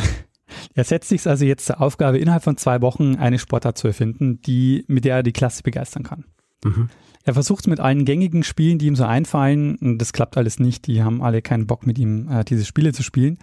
er 0.74 0.86
setzt 0.86 1.10
sich 1.10 1.28
also 1.28 1.44
jetzt 1.44 1.66
zur 1.66 1.82
Aufgabe, 1.82 2.18
innerhalb 2.18 2.46
von 2.46 2.56
zwei 2.56 2.82
Wochen 2.82 3.16
eine 3.16 3.40
Sportart 3.40 3.78
zu 3.78 3.88
erfinden, 3.88 4.42
die, 4.42 4.86
mit 4.88 5.04
der 5.04 5.18
er 5.18 5.24
die 5.24 5.34
Klasse 5.34 5.62
begeistern 5.62 6.04
kann. 6.04 6.24
Mhm. 6.64 6.90
Er 7.26 7.34
versucht 7.34 7.66
es 7.66 7.68
mit 7.68 7.82
allen 7.82 8.06
gängigen 8.06 8.44
Spielen, 8.44 8.80
die 8.80 8.88
ihm 8.88 8.96
so 8.96 9.04
einfallen, 9.04 9.76
und 9.76 9.98
das 9.98 10.14
klappt 10.14 10.38
alles 10.38 10.60
nicht. 10.60 10.88
Die 10.88 11.04
haben 11.04 11.22
alle 11.22 11.42
keinen 11.42 11.68
Bock 11.68 11.86
mit 11.86 12.00
ihm, 12.00 12.30
äh, 12.30 12.46
diese 12.46 12.64
Spiele 12.64 12.94
zu 12.94 13.04
spielen. 13.04 13.38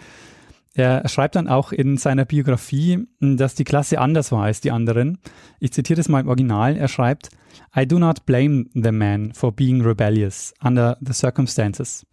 Er 0.75 1.09
schreibt 1.09 1.35
dann 1.35 1.49
auch 1.49 1.73
in 1.73 1.97
seiner 1.97 2.25
Biografie, 2.25 3.07
dass 3.21 3.55
die 3.55 3.65
Klasse 3.65 3.99
anders 3.99 4.31
war 4.31 4.45
als 4.45 4.61
die 4.61 4.71
anderen. 4.71 5.19
Ich 5.59 5.73
zitiere 5.73 5.97
das 5.97 6.09
mal 6.09 6.21
im 6.21 6.29
Original. 6.29 6.77
Er 6.77 6.89
schreibt, 6.89 7.31
I 7.77 7.87
do 7.87 7.99
not 7.99 8.25
blame 8.25 8.67
the 8.75 8.93
man 8.93 9.33
for 9.33 9.53
being 9.53 9.83
rebellious 9.83 10.55
under 10.63 10.97
the 11.01 11.13
circumstances. 11.13 12.07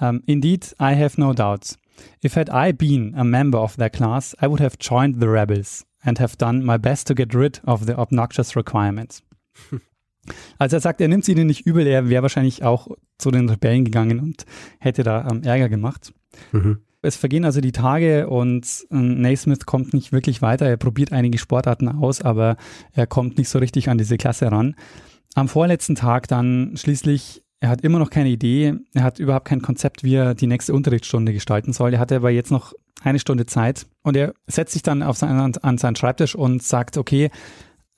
Um, 0.00 0.22
indeed, 0.26 0.74
I 0.78 0.94
have 0.94 1.18
no 1.18 1.32
doubts. 1.32 1.78
If 2.22 2.36
had 2.36 2.50
I 2.50 2.72
been 2.72 3.14
a 3.14 3.24
member 3.24 3.58
of 3.58 3.76
their 3.76 3.90
class, 3.90 4.36
I 4.42 4.46
would 4.46 4.60
have 4.60 4.78
joined 4.78 5.20
the 5.20 5.28
rebels 5.28 5.86
and 6.02 6.18
have 6.18 6.36
done 6.36 6.64
my 6.64 6.78
best 6.78 7.06
to 7.08 7.14
get 7.14 7.34
rid 7.34 7.62
of 7.64 7.86
the 7.86 7.96
obnoxious 7.96 8.56
requirements. 8.56 9.22
Also 10.56 10.76
er 10.76 10.80
sagt, 10.80 11.00
er 11.00 11.08
nimmt 11.08 11.24
sie 11.24 11.32
ihnen 11.32 11.48
nicht 11.48 11.66
übel, 11.66 11.84
er 11.84 12.08
wäre 12.08 12.22
wahrscheinlich 12.22 12.62
auch 12.62 12.86
zu 13.18 13.32
den 13.32 13.48
Rebellen 13.48 13.84
gegangen 13.84 14.20
und 14.20 14.46
hätte 14.78 15.02
da 15.02 15.26
ähm, 15.28 15.42
Ärger 15.42 15.68
gemacht. 15.68 16.14
Mhm. 16.52 16.78
Es 17.02 17.16
vergehen 17.16 17.44
also 17.44 17.60
die 17.60 17.72
Tage 17.72 18.28
und 18.28 18.64
äh, 18.90 18.94
Naismith 18.96 19.66
kommt 19.66 19.92
nicht 19.92 20.12
wirklich 20.12 20.40
weiter. 20.40 20.66
Er 20.66 20.76
probiert 20.76 21.12
einige 21.12 21.38
Sportarten 21.38 21.88
aus, 21.88 22.22
aber 22.22 22.56
er 22.92 23.06
kommt 23.06 23.38
nicht 23.38 23.48
so 23.48 23.58
richtig 23.58 23.88
an 23.88 23.98
diese 23.98 24.16
Klasse 24.16 24.50
ran. 24.50 24.76
Am 25.34 25.48
vorletzten 25.48 25.96
Tag 25.96 26.28
dann 26.28 26.74
schließlich 26.76 27.42
er 27.62 27.68
hat 27.68 27.82
immer 27.82 28.00
noch 28.00 28.10
keine 28.10 28.28
Idee, 28.28 28.74
er 28.92 29.04
hat 29.04 29.20
überhaupt 29.20 29.46
kein 29.46 29.62
Konzept, 29.62 30.02
wie 30.02 30.16
er 30.16 30.34
die 30.34 30.48
nächste 30.48 30.74
Unterrichtsstunde 30.74 31.32
gestalten 31.32 31.72
soll. 31.72 31.94
Er 31.94 32.00
hatte 32.00 32.16
aber 32.16 32.30
jetzt 32.30 32.50
noch 32.50 32.72
eine 33.02 33.20
Stunde 33.20 33.46
Zeit 33.46 33.86
und 34.02 34.16
er 34.16 34.34
setzt 34.48 34.72
sich 34.72 34.82
dann 34.82 35.04
auf 35.04 35.16
seinen, 35.16 35.56
an 35.56 35.78
seinen 35.78 35.94
Schreibtisch 35.94 36.34
und 36.34 36.60
sagt, 36.60 36.96
okay, 36.96 37.30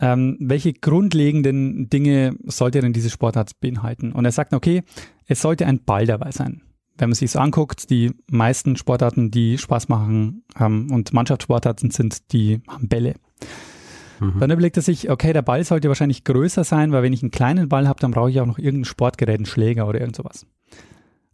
ähm, 0.01 0.37
welche 0.39 0.75
grundlegenden 0.75 1.89
Dinge 1.89 2.37
sollte 2.45 2.83
denn 2.83 2.93
diese 2.93 3.09
Sportart 3.09 3.59
beinhalten? 3.61 4.13
Und 4.13 4.27
er 4.27 4.33
sagt, 4.33 4.53
okay, 4.53 4.83
es 5.27 5.41
sollte 5.41 5.67
ein 5.67 5.83
Ball 5.83 6.05
dabei 6.05 6.31
sein. 6.31 6.61
Wenn 6.97 7.11
man 7.11 7.15
sich 7.15 7.31
so 7.31 7.39
anguckt, 7.41 7.91
die 7.91 8.13
meisten 8.31 8.77
Sportarten, 8.77 9.31
die 9.31 9.59
Spaß 9.59 9.89
machen 9.89 10.45
ähm, 10.59 10.91
und 10.93 11.13
Mannschaftssportarten 11.13 11.91
sind, 11.91 12.33
die 12.33 12.61
haben 12.69 12.89
Bälle. 12.89 13.15
Mhm. 14.21 14.39
Dann 14.39 14.51
überlegt 14.51 14.77
er 14.77 14.83
sich, 14.83 15.11
okay, 15.11 15.33
der 15.33 15.43
Ball 15.43 15.65
sollte 15.65 15.89
wahrscheinlich 15.89 16.25
größer 16.25 16.65
sein, 16.65 16.93
weil 16.93 17.03
wenn 17.03 17.13
ich 17.13 17.23
einen 17.23 17.33
kleinen 17.33 17.69
Ball 17.69 17.89
habe, 17.89 18.01
dann 18.01 18.13
brauche 18.13 18.31
ich 18.31 18.41
auch 18.41 18.47
noch 18.47 18.59
irgendein 18.59 18.85
Sportgerät, 18.85 19.37
einen 19.37 19.47
Schläger 19.47 19.89
oder 19.89 20.01
irgend 20.01 20.17
sowas. 20.17 20.47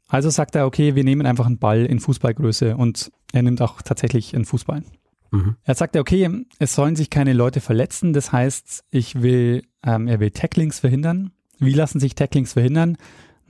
Also 0.08 0.28
sagt 0.28 0.56
er, 0.56 0.66
okay, 0.66 0.96
wir 0.96 1.04
nehmen 1.04 1.26
einfach 1.26 1.46
einen 1.46 1.58
Ball 1.58 1.86
in 1.86 2.00
Fußballgröße 2.00 2.76
und 2.76 3.12
er 3.32 3.42
nimmt 3.42 3.62
auch 3.62 3.80
tatsächlich 3.82 4.34
einen 4.34 4.44
Fußball. 4.44 4.82
Mhm. 5.30 5.56
Er 5.62 5.74
sagte, 5.74 6.00
okay, 6.00 6.28
es 6.58 6.74
sollen 6.74 6.96
sich 6.96 7.10
keine 7.10 7.32
Leute 7.32 7.60
verletzen. 7.60 8.12
Das 8.12 8.32
heißt, 8.32 8.84
ich 8.90 9.22
will, 9.22 9.62
ähm, 9.84 10.08
er 10.08 10.18
will 10.18 10.32
Tacklings 10.32 10.80
verhindern. 10.80 11.30
Wie 11.58 11.74
lassen 11.74 12.00
sich 12.00 12.14
Tacklings 12.14 12.54
verhindern? 12.54 12.96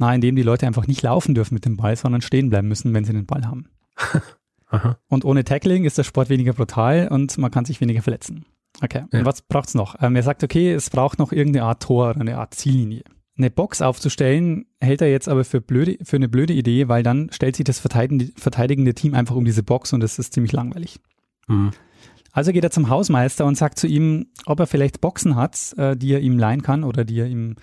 Na, 0.00 0.14
indem 0.14 0.34
die 0.34 0.42
Leute 0.42 0.66
einfach 0.66 0.86
nicht 0.86 1.02
laufen 1.02 1.34
dürfen 1.34 1.52
mit 1.52 1.66
dem 1.66 1.76
Ball, 1.76 1.94
sondern 1.94 2.22
stehen 2.22 2.48
bleiben 2.48 2.68
müssen, 2.68 2.94
wenn 2.94 3.04
sie 3.04 3.12
den 3.12 3.26
Ball 3.26 3.46
haben. 3.46 3.68
und 5.08 5.26
ohne 5.26 5.44
Tackling 5.44 5.84
ist 5.84 5.98
der 5.98 6.04
Sport 6.04 6.30
weniger 6.30 6.54
brutal 6.54 7.08
und 7.08 7.36
man 7.36 7.50
kann 7.50 7.66
sich 7.66 7.82
weniger 7.82 8.00
verletzen. 8.00 8.46
Okay, 8.82 9.04
ja. 9.12 9.18
und 9.18 9.26
was 9.26 9.42
braucht's 9.42 9.74
noch? 9.74 9.96
Ähm, 10.00 10.16
er 10.16 10.22
sagt, 10.22 10.42
okay, 10.42 10.72
es 10.72 10.88
braucht 10.88 11.18
noch 11.18 11.32
irgendeine 11.32 11.66
Art 11.66 11.82
Tor, 11.82 12.16
eine 12.16 12.38
Art 12.38 12.54
Ziellinie. 12.54 13.02
Eine 13.36 13.50
Box 13.50 13.82
aufzustellen, 13.82 14.64
hält 14.80 15.02
er 15.02 15.10
jetzt 15.10 15.28
aber 15.28 15.44
für, 15.44 15.60
blöde, 15.60 15.98
für 16.02 16.16
eine 16.16 16.30
blöde 16.30 16.54
Idee, 16.54 16.88
weil 16.88 17.02
dann 17.02 17.28
stellt 17.30 17.56
sich 17.56 17.64
das 17.64 17.78
verteidigende, 17.78 18.32
verteidigende 18.36 18.94
Team 18.94 19.12
einfach 19.14 19.36
um 19.36 19.44
diese 19.44 19.62
Box 19.62 19.92
und 19.92 20.00
das 20.00 20.18
ist 20.18 20.32
ziemlich 20.32 20.52
langweilig. 20.52 20.98
Mhm. 21.46 21.72
Also 22.32 22.52
geht 22.52 22.64
er 22.64 22.70
zum 22.70 22.88
Hausmeister 22.88 23.44
und 23.44 23.56
sagt 23.56 23.78
zu 23.78 23.86
ihm, 23.86 24.28
ob 24.46 24.60
er 24.60 24.66
vielleicht 24.66 25.02
Boxen 25.02 25.36
hat, 25.36 25.74
äh, 25.76 25.94
die 25.94 26.14
er 26.14 26.20
ihm 26.20 26.38
leihen 26.38 26.62
kann 26.62 26.84
oder 26.84 27.04
die 27.04 27.20
er 27.20 27.26
ihm, 27.26 27.56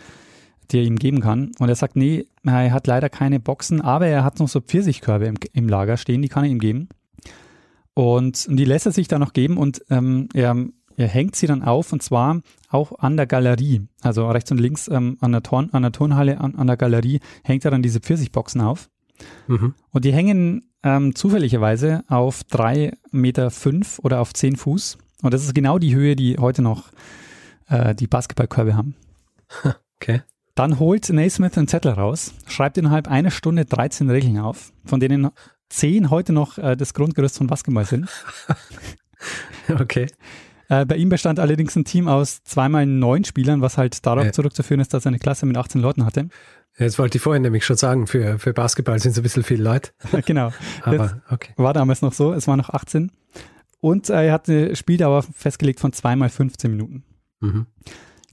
die 0.71 0.79
er 0.79 0.83
ihm 0.83 0.97
geben 0.97 1.21
kann. 1.21 1.51
Und 1.59 1.69
er 1.69 1.75
sagt, 1.75 1.95
nee, 1.95 2.25
er 2.43 2.71
hat 2.71 2.87
leider 2.87 3.09
keine 3.09 3.39
Boxen, 3.39 3.81
aber 3.81 4.07
er 4.07 4.23
hat 4.23 4.39
noch 4.39 4.47
so 4.47 4.61
Pfirsichkörbe 4.61 5.25
im, 5.25 5.35
im 5.53 5.69
Lager 5.69 5.97
stehen, 5.97 6.21
die 6.21 6.29
kann 6.29 6.43
er 6.43 6.49
ihm 6.49 6.59
geben. 6.59 6.89
Und, 7.93 8.47
und 8.47 8.57
die 8.57 8.65
lässt 8.65 8.85
er 8.85 8.91
sich 8.91 9.07
dann 9.07 9.21
noch 9.21 9.33
geben 9.33 9.57
und 9.57 9.81
ähm, 9.89 10.29
er, 10.33 10.55
er 10.97 11.07
hängt 11.07 11.35
sie 11.35 11.47
dann 11.47 11.63
auf 11.63 11.91
und 11.91 12.03
zwar 12.03 12.41
auch 12.69 12.99
an 12.99 13.17
der 13.17 13.25
Galerie. 13.25 13.87
Also 14.01 14.29
rechts 14.29 14.51
und 14.51 14.59
links 14.59 14.87
ähm, 14.87 15.17
an, 15.19 15.31
der 15.31 15.41
Turn, 15.41 15.69
an 15.71 15.81
der 15.81 15.91
Turnhalle, 15.91 16.39
an, 16.39 16.55
an 16.55 16.67
der 16.67 16.77
Galerie 16.77 17.21
hängt 17.43 17.65
er 17.65 17.71
dann 17.71 17.81
diese 17.81 17.99
Pfirsichboxen 17.99 18.61
auf. 18.61 18.89
Mhm. 19.47 19.73
Und 19.89 20.05
die 20.05 20.13
hängen 20.13 20.69
ähm, 20.83 21.15
zufälligerweise 21.15 22.03
auf 22.07 22.43
drei 22.43 22.91
Meter 23.11 23.49
fünf 23.49 23.99
oder 23.99 24.21
auf 24.21 24.33
zehn 24.33 24.55
Fuß. 24.55 24.97
Und 25.23 25.33
das 25.33 25.43
ist 25.43 25.55
genau 25.55 25.79
die 25.79 25.95
Höhe, 25.95 26.15
die 26.15 26.37
heute 26.37 26.61
noch 26.61 26.91
äh, 27.67 27.95
die 27.95 28.07
Basketballkörbe 28.07 28.75
haben. 28.75 28.95
Okay. 29.99 30.21
Dann 30.57 30.79
holt 30.79 31.07
Naismith 31.09 31.55
einen 31.55 31.67
Zettel 31.67 31.91
raus, 31.91 32.33
schreibt 32.47 32.79
innerhalb 32.79 33.07
einer 33.07 33.29
Stunde 33.29 33.65
13 33.65 34.09
Regeln 34.09 34.39
auf, 34.39 34.73
von 34.85 34.99
denen 34.99 35.29
zehn 35.69 36.09
heute 36.09 36.33
noch 36.33 36.57
äh, 36.57 36.75
das 36.75 36.95
Grundgerüst 36.95 37.37
von 37.37 37.45
Basketball 37.45 37.85
sind. 37.85 38.09
okay. 39.79 40.07
Äh, 40.67 40.87
bei 40.87 40.95
ihm 40.95 41.09
bestand 41.09 41.39
allerdings 41.39 41.75
ein 41.75 41.85
Team 41.85 42.07
aus 42.07 42.41
zweimal 42.43 42.87
neun 42.87 43.23
Spielern, 43.23 43.61
was 43.61 43.77
halt 43.77 44.03
darauf 44.03 44.25
ja. 44.25 44.31
zurückzuführen 44.31 44.81
ist, 44.81 44.95
dass 44.95 45.05
er 45.05 45.09
eine 45.09 45.19
Klasse 45.19 45.45
mit 45.45 45.55
18 45.57 45.79
Leuten 45.79 46.07
hatte. 46.07 46.27
Jetzt 46.79 46.97
wollte 46.97 47.19
ich 47.19 47.21
vorhin 47.21 47.43
nämlich 47.43 47.63
schon 47.63 47.77
sagen, 47.77 48.07
für, 48.07 48.39
für 48.39 48.53
Basketball 48.53 48.97
sind 48.97 49.11
es 49.11 49.19
ein 49.19 49.23
bisschen 49.23 49.43
viel 49.43 49.61
Leute. 49.61 49.91
genau. 50.25 50.51
Aber 50.81 51.21
okay. 51.29 51.53
War 51.57 51.73
damals 51.73 52.01
noch 52.01 52.13
so, 52.13 52.33
es 52.33 52.47
war 52.47 52.57
noch 52.57 52.71
18. 52.71 53.11
Und 53.79 54.09
äh, 54.09 54.25
er 54.25 54.33
hat 54.33 54.49
eine 54.49 54.75
Spieldauer 54.75 55.21
festgelegt 55.21 55.79
von 55.79 55.93
zweimal 55.93 56.29
15 56.29 56.71
Minuten. 56.71 57.03
Mhm. 57.41 57.67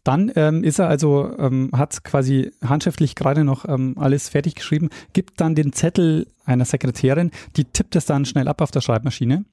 Dann 0.04 0.30
ähm, 0.36 0.62
ist 0.62 0.78
er 0.78 0.88
also, 0.88 1.36
ähm, 1.38 1.70
hat 1.74 2.04
quasi 2.04 2.52
handschriftlich 2.62 3.14
gerade 3.14 3.42
noch 3.42 3.66
ähm, 3.66 3.94
alles 3.98 4.28
fertig 4.28 4.54
geschrieben, 4.54 4.90
gibt 5.14 5.40
dann 5.40 5.54
den 5.54 5.72
Zettel 5.72 6.26
einer 6.44 6.66
Sekretärin, 6.66 7.30
die 7.56 7.64
tippt 7.64 7.96
es 7.96 8.04
dann 8.04 8.26
schnell 8.26 8.46
ab 8.46 8.60
auf 8.60 8.70
der 8.70 8.82
Schreibmaschine. 8.82 9.44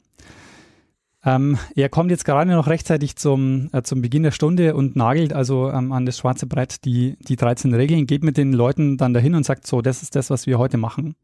Ähm, 1.23 1.57
er 1.75 1.87
kommt 1.87 2.09
jetzt 2.11 2.25
gerade 2.25 2.51
noch 2.51 2.67
rechtzeitig 2.67 3.15
zum, 3.15 3.69
äh, 3.73 3.83
zum 3.83 4.01
Beginn 4.01 4.23
der 4.23 4.31
Stunde 4.31 4.75
und 4.75 4.95
nagelt 4.95 5.33
also 5.33 5.71
ähm, 5.71 5.91
an 5.91 6.05
das 6.05 6.17
schwarze 6.17 6.47
Brett 6.47 6.83
die, 6.83 7.15
die 7.19 7.35
13 7.35 7.73
Regeln, 7.73 8.07
geht 8.07 8.23
mit 8.23 8.37
den 8.37 8.53
Leuten 8.53 8.97
dann 8.97 9.13
dahin 9.13 9.35
und 9.35 9.45
sagt 9.45 9.67
so, 9.67 9.81
das 9.81 10.01
ist 10.01 10.15
das, 10.15 10.31
was 10.31 10.47
wir 10.47 10.57
heute 10.57 10.77
machen. 10.77 11.15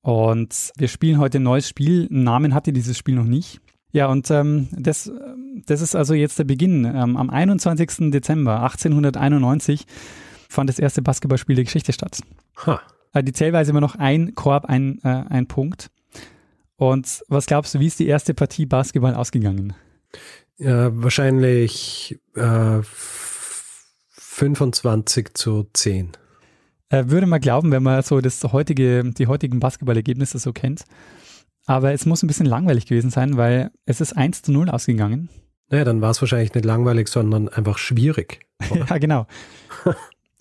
Und 0.00 0.72
wir 0.76 0.88
spielen 0.88 1.18
heute 1.18 1.38
ein 1.38 1.42
neues 1.42 1.68
Spiel. 1.68 2.08
Einen 2.10 2.24
Namen 2.24 2.54
hatte 2.54 2.72
dieses 2.72 2.96
Spiel 2.96 3.16
noch 3.16 3.24
nicht. 3.24 3.60
Ja, 3.92 4.06
und 4.06 4.30
ähm, 4.30 4.68
das, 4.70 5.10
das 5.66 5.80
ist 5.80 5.94
also 5.94 6.14
jetzt 6.14 6.38
der 6.38 6.44
Beginn. 6.44 6.84
Ähm, 6.84 7.16
am 7.16 7.30
21. 7.30 8.10
Dezember 8.10 8.62
1891 8.62 9.86
fand 10.48 10.68
das 10.68 10.78
erste 10.78 11.02
Basketballspiel 11.02 11.56
der 11.56 11.64
Geschichte 11.64 11.92
statt. 11.92 12.20
Ha. 12.66 12.80
Äh, 13.12 13.22
die 13.24 13.32
Zählweise 13.32 13.70
immer 13.70 13.80
noch 13.80 13.96
ein 13.96 14.34
Korb, 14.34 14.66
ein, 14.66 15.00
äh, 15.02 15.24
ein 15.28 15.46
Punkt. 15.46 15.90
Und 16.76 17.24
was 17.28 17.46
glaubst 17.46 17.74
du, 17.74 17.80
wie 17.80 17.86
ist 17.86 17.98
die 17.98 18.06
erste 18.06 18.34
Partie 18.34 18.66
Basketball 18.66 19.14
ausgegangen? 19.14 19.74
Ja, 20.58 20.90
wahrscheinlich 20.92 22.18
äh, 22.34 22.80
25 24.10 25.34
zu 25.34 25.66
10. 25.72 26.12
Äh, 26.88 27.04
würde 27.08 27.26
man 27.26 27.40
glauben, 27.40 27.72
wenn 27.72 27.82
man 27.82 28.02
so 28.02 28.20
das 28.20 28.42
heutige, 28.44 29.04
die 29.04 29.26
heutigen 29.26 29.60
Basketballergebnisse 29.60 30.38
so 30.38 30.52
kennt. 30.52 30.84
Aber 31.66 31.92
es 31.92 32.06
muss 32.06 32.22
ein 32.22 32.28
bisschen 32.28 32.46
langweilig 32.46 32.86
gewesen 32.86 33.10
sein, 33.10 33.36
weil 33.36 33.70
es 33.86 34.00
ist 34.00 34.16
1 34.16 34.42
zu 34.42 34.52
0 34.52 34.70
ausgegangen. 34.70 35.28
Naja, 35.68 35.84
dann 35.84 36.00
war 36.00 36.10
es 36.10 36.20
wahrscheinlich 36.20 36.54
nicht 36.54 36.64
langweilig, 36.64 37.08
sondern 37.08 37.48
einfach 37.48 37.78
schwierig. 37.78 38.46
ja, 38.88 38.98
genau. 38.98 39.26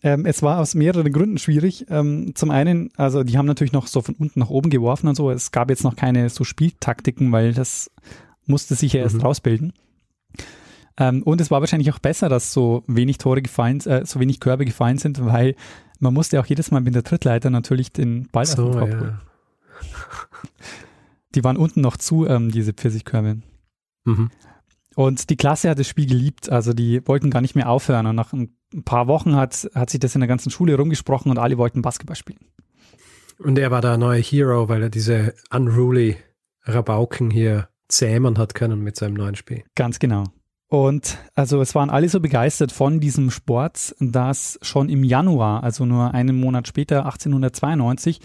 Ähm, 0.04 0.26
es 0.28 0.44
war 0.44 0.60
aus 0.60 0.76
mehreren 0.76 1.12
Gründen 1.12 1.40
schwierig. 1.40 1.88
Ähm, 1.90 2.34
zum 2.36 2.52
einen, 2.52 2.92
also 2.96 3.24
die 3.24 3.38
haben 3.38 3.48
natürlich 3.48 3.74
noch 3.74 3.88
so 3.88 4.02
von 4.02 4.16
unten 4.16 4.40
nach 4.40 4.50
oben 4.50 4.70
geworfen 4.70 5.08
und 5.08 5.16
so. 5.16 5.32
Es 5.32 5.52
gab 5.52 5.70
jetzt 5.72 5.84
noch 5.84 5.96
keine 5.96 6.30
so 6.30 6.44
Spieltaktiken, 6.44 7.32
weil 7.32 7.54
das 7.54 7.90
musste 8.46 8.76
sich 8.76 8.94
ja 8.94 9.02
erst 9.02 9.16
mhm. 9.16 9.22
rausbilden. 9.22 9.74
Ähm, 10.98 11.24
und 11.24 11.42
es 11.42 11.50
war 11.52 11.60
wahrscheinlich 11.60 11.92
auch 11.92 12.00
besser, 12.00 12.30
dass 12.30 12.54
so 12.54 12.84
wenig 12.88 13.18
Tore 13.18 13.42
gefallen, 13.42 13.80
äh, 13.82 14.06
so 14.06 14.20
wenig 14.20 14.40
Körbe 14.40 14.66
gefallen 14.66 15.00
sind, 15.00 15.26
weil 15.26 15.56
man 16.00 16.14
musste 16.14 16.40
auch 16.40 16.46
jedes 16.46 16.72
Mal 16.72 16.82
mit 16.82 16.94
der 16.94 17.04
Trittleiter 17.04 17.50
natürlich 17.50 17.92
den 17.92 18.28
Ball 18.32 18.46
so, 18.46 18.68
auf 18.68 18.72
den 18.72 18.80
Kopf 18.80 18.92
ja. 18.92 19.00
holen. 19.00 19.22
Die 21.34 21.44
waren 21.44 21.58
unten 21.58 21.82
noch 21.82 21.98
zu, 21.98 22.28
ähm, 22.28 22.52
diese 22.52 22.74
Pfirsichkörbe. 22.74 23.40
Mhm. 24.06 24.30
Und 24.96 25.30
die 25.30 25.36
Klasse 25.36 25.70
hat 25.70 25.78
das 25.78 25.88
Spiel 25.88 26.08
geliebt, 26.08 26.50
also 26.50 26.74
die 26.74 27.06
wollten 27.06 27.30
gar 27.30 27.42
nicht 27.42 27.56
mehr 27.56 27.70
aufhören. 27.70 28.08
Und 28.08 28.16
nach 28.16 28.34
ein 28.34 28.56
paar 28.86 29.08
Wochen 29.08 29.36
hat, 29.36 29.70
hat 29.76 29.90
sich 29.90 30.00
das 30.00 30.16
in 30.16 30.22
der 30.22 30.28
ganzen 30.28 30.50
Schule 30.50 30.76
rumgesprochen 30.76 31.30
und 31.30 31.38
alle 31.38 31.58
wollten 31.58 31.82
Basketball 31.82 32.16
spielen. 32.16 32.40
Und 33.38 33.60
er 33.60 33.72
war 33.72 33.82
der 33.82 33.98
neue 33.98 34.22
Hero, 34.22 34.70
weil 34.70 34.84
er 34.84 34.90
diese 34.90 35.34
unruly 35.54 36.16
Rabauken 36.64 37.30
hier 37.30 37.68
zähmen 37.90 38.38
hat 38.38 38.56
können 38.56 38.82
mit 38.82 38.96
seinem 38.96 39.16
neuen 39.16 39.36
Spiel. 39.36 39.64
Ganz 39.76 40.00
genau. 40.00 40.24
Und 40.68 41.18
also 41.36 41.62
es 41.62 41.76
waren 41.76 41.90
alle 41.90 42.10
so 42.10 42.20
begeistert 42.20 42.72
von 42.72 43.00
diesem 43.00 43.30
Sport, 43.30 43.96
dass 44.00 44.58
schon 44.62 44.90
im 44.90 45.04
Januar, 45.04 45.64
also 45.64 45.86
nur 45.86 46.14
einen 46.14 46.40
Monat 46.40 46.68
später, 46.68 47.06
1892, 47.06 48.20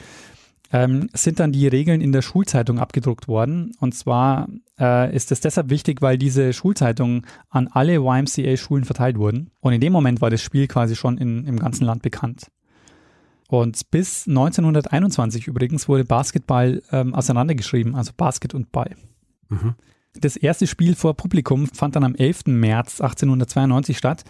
ähm, 0.72 1.08
sind 1.12 1.40
dann 1.40 1.52
die 1.52 1.66
Regeln 1.66 2.00
in 2.00 2.12
der 2.12 2.22
Schulzeitung 2.22 2.78
abgedruckt 2.78 3.28
worden. 3.28 3.72
Und 3.80 3.94
zwar 3.94 4.48
äh, 4.78 5.14
ist 5.14 5.32
es 5.32 5.40
deshalb 5.40 5.70
wichtig, 5.70 6.00
weil 6.00 6.18
diese 6.18 6.52
Schulzeitungen 6.52 7.26
an 7.48 7.68
alle 7.68 7.96
YMCA-Schulen 7.96 8.84
verteilt 8.84 9.18
wurden. 9.18 9.50
Und 9.60 9.72
in 9.72 9.80
dem 9.80 9.92
Moment 9.92 10.20
war 10.20 10.30
das 10.30 10.42
Spiel 10.42 10.68
quasi 10.68 10.96
schon 10.96 11.18
in, 11.18 11.44
im 11.46 11.58
ganzen 11.58 11.84
Land 11.84 12.02
bekannt. 12.02 12.46
Und 13.48 13.90
bis 13.90 14.28
1921 14.28 15.48
übrigens 15.48 15.88
wurde 15.88 16.04
Basketball 16.04 16.82
ähm, 16.92 17.14
auseinandergeschrieben, 17.14 17.96
also 17.96 18.12
Basket 18.16 18.54
und 18.54 18.70
Ball. 18.70 18.94
Mhm. 19.48 19.74
Das 20.14 20.36
erste 20.36 20.66
Spiel 20.66 20.94
vor 20.94 21.14
Publikum 21.14 21.66
fand 21.66 21.96
dann 21.96 22.04
am 22.04 22.14
11. 22.14 22.46
März 22.46 23.00
1892 23.00 23.98
statt 23.98 24.24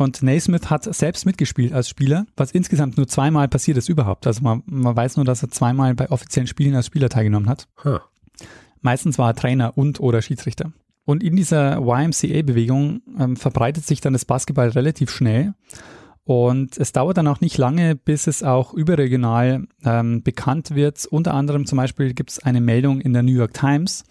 und 0.00 0.22
Naismith 0.22 0.70
hat 0.70 0.84
selbst 0.94 1.26
mitgespielt 1.26 1.74
als 1.74 1.88
Spieler, 1.88 2.26
was 2.34 2.52
insgesamt 2.52 2.96
nur 2.96 3.06
zweimal 3.06 3.48
passiert 3.48 3.76
ist 3.76 3.90
überhaupt. 3.90 4.26
Also 4.26 4.42
man, 4.42 4.62
man 4.64 4.96
weiß 4.96 5.16
nur, 5.16 5.26
dass 5.26 5.42
er 5.42 5.50
zweimal 5.50 5.94
bei 5.94 6.10
offiziellen 6.10 6.46
Spielen 6.46 6.74
als 6.74 6.86
Spieler 6.86 7.10
teilgenommen 7.10 7.48
hat. 7.48 7.68
Huh. 7.84 7.98
Meistens 8.80 9.18
war 9.18 9.30
er 9.30 9.34
Trainer 9.34 9.76
und 9.76 10.00
oder 10.00 10.22
Schiedsrichter. 10.22 10.72
Und 11.04 11.22
in 11.22 11.36
dieser 11.36 11.78
YMCA-Bewegung 11.80 13.02
ähm, 13.18 13.36
verbreitet 13.36 13.84
sich 13.84 14.00
dann 14.00 14.14
das 14.14 14.24
Basketball 14.24 14.70
relativ 14.70 15.10
schnell. 15.10 15.52
Und 16.24 16.78
es 16.78 16.92
dauert 16.92 17.18
dann 17.18 17.28
auch 17.28 17.40
nicht 17.42 17.58
lange, 17.58 17.94
bis 17.94 18.26
es 18.26 18.42
auch 18.42 18.72
überregional 18.72 19.66
ähm, 19.84 20.22
bekannt 20.22 20.74
wird. 20.74 21.04
Unter 21.06 21.34
anderem 21.34 21.66
zum 21.66 21.76
Beispiel 21.76 22.14
gibt 22.14 22.30
es 22.30 22.38
eine 22.38 22.62
Meldung 22.62 23.02
in 23.02 23.12
der 23.12 23.22
New 23.22 23.32
York 23.34 23.52
Times, 23.52 24.04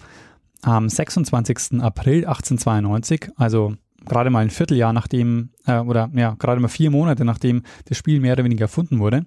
am 0.61 0.87
26. 0.87 1.81
April 1.81 2.25
1892, 2.25 3.31
also 3.37 3.73
gerade 4.05 4.29
mal 4.29 4.39
ein 4.39 4.49
Vierteljahr 4.49 4.93
nachdem, 4.93 5.51
äh, 5.65 5.79
oder 5.79 6.09
ja, 6.13 6.35
gerade 6.39 6.61
mal 6.61 6.67
vier 6.67 6.91
Monate 6.91 7.25
nachdem 7.25 7.63
das 7.85 7.97
Spiel 7.97 8.19
mehr 8.19 8.33
oder 8.33 8.43
weniger 8.43 8.65
erfunden 8.65 8.99
wurde. 8.99 9.25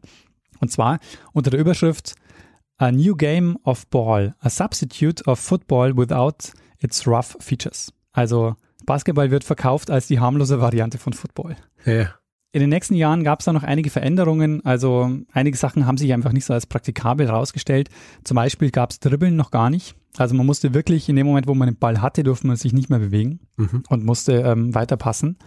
Und 0.61 0.71
zwar 0.71 0.99
unter 1.33 1.51
der 1.51 1.61
Überschrift 1.61 2.15
A 2.79 2.91
New 2.91 3.15
Game 3.15 3.57
of 3.65 3.87
Ball, 3.89 4.35
a 4.41 4.51
Substitute 4.51 5.25
of 5.25 5.39
Football 5.39 5.97
without 5.97 6.53
its 6.79 7.07
rough 7.07 7.37
features. 7.41 7.93
Also 8.13 8.57
Basketball 8.87 9.31
wird 9.31 9.45
verkauft 9.45 9.91
als 9.91 10.07
die 10.09 10.21
harmlose 10.21 10.61
Variante 10.61 10.99
von 10.99 11.13
Football. 11.13 11.57
Ja. 11.85 12.15
In 12.55 12.61
den 12.61 12.69
nächsten 12.69 12.95
Jahren 12.95 13.25
gab 13.25 13.41
es 13.41 13.47
da 13.47 13.53
noch 13.55 13.63
einige 13.63 13.89
Veränderungen. 13.89 14.63
Also 14.65 15.11
einige 15.33 15.57
Sachen 15.57 15.87
haben 15.87 15.97
sich 15.97 16.13
einfach 16.13 16.33
nicht 16.33 16.45
so 16.45 16.53
als 16.53 16.67
praktikabel 16.67 17.27
herausgestellt. 17.27 17.89
Zum 18.25 18.35
Beispiel 18.35 18.71
gab 18.71 18.91
es 18.91 19.01
Dribbeln 19.01 19.37
noch 19.37 19.51
gar 19.51 19.71
nicht. 19.71 19.95
Also 20.19 20.35
man 20.35 20.45
musste 20.45 20.75
wirklich 20.75 21.09
in 21.09 21.17
dem 21.17 21.27
Moment, 21.27 21.47
wo 21.47 21.55
man 21.55 21.69
den 21.69 21.79
Ball 21.79 22.03
hatte, 22.03 22.23
durfte 22.23 22.47
man 22.47 22.57
sich 22.57 22.75
nicht 22.75 22.91
mehr 22.91 22.99
bewegen 22.99 23.41
Mhm. 23.57 23.85
und 23.89 24.05
musste 24.05 24.33
ähm, 24.35 24.75
weiterpassen. 24.75 25.39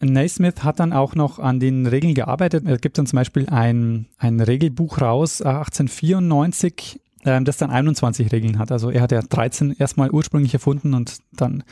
Naismith 0.00 0.64
hat 0.64 0.80
dann 0.80 0.92
auch 0.94 1.14
noch 1.14 1.38
an 1.38 1.60
den 1.60 1.86
Regeln 1.86 2.14
gearbeitet. 2.14 2.64
Es 2.66 2.80
gibt 2.80 2.96
dann 2.98 3.06
zum 3.06 3.16
Beispiel 3.18 3.46
ein, 3.48 4.06
ein 4.18 4.40
Regelbuch 4.40 5.00
raus, 5.02 5.40
äh, 5.40 5.44
1894, 5.48 7.00
ähm, 7.26 7.44
das 7.44 7.58
dann 7.58 7.70
21 7.70 8.32
Regeln 8.32 8.58
hat. 8.58 8.72
Also 8.72 8.90
er 8.90 9.02
hat 9.02 9.12
ja 9.12 9.20
13 9.22 9.72
erstmal 9.78 10.10
ursprünglich 10.10 10.54
erfunden 10.54 10.94
und 10.94 11.18
dann 11.32 11.64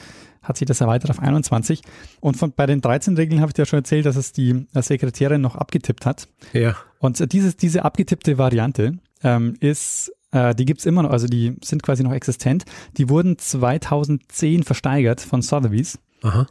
hat 0.42 0.56
sich 0.56 0.66
das 0.66 0.80
erweitert 0.80 1.10
auf 1.10 1.20
21. 1.20 1.82
Und 2.20 2.36
von, 2.36 2.52
bei 2.52 2.66
den 2.66 2.80
13 2.80 3.16
Regeln 3.16 3.40
habe 3.40 3.50
ich 3.50 3.54
dir 3.54 3.62
ja 3.62 3.66
schon 3.66 3.78
erzählt, 3.78 4.06
dass 4.06 4.16
es 4.16 4.32
die 4.32 4.66
äh, 4.74 4.82
Sekretärin 4.82 5.40
noch 5.40 5.56
abgetippt 5.56 6.06
hat. 6.06 6.28
Ja. 6.52 6.76
Und 6.98 7.20
äh, 7.20 7.26
dieses, 7.26 7.56
diese 7.56 7.84
abgetippte 7.84 8.38
Variante 8.38 8.98
ähm, 9.22 9.54
ist, 9.60 10.12
äh, 10.32 10.54
die 10.54 10.64
gibt's 10.64 10.86
immer 10.86 11.02
noch, 11.02 11.10
also 11.10 11.26
die 11.26 11.56
sind 11.62 11.82
quasi 11.82 12.02
noch 12.02 12.12
existent. 12.12 12.64
Die 12.96 13.08
wurden 13.08 13.38
2010 13.38 14.62
versteigert 14.64 15.20
von 15.20 15.42
Sotheby's. 15.42 15.98
Aha. 16.22 16.46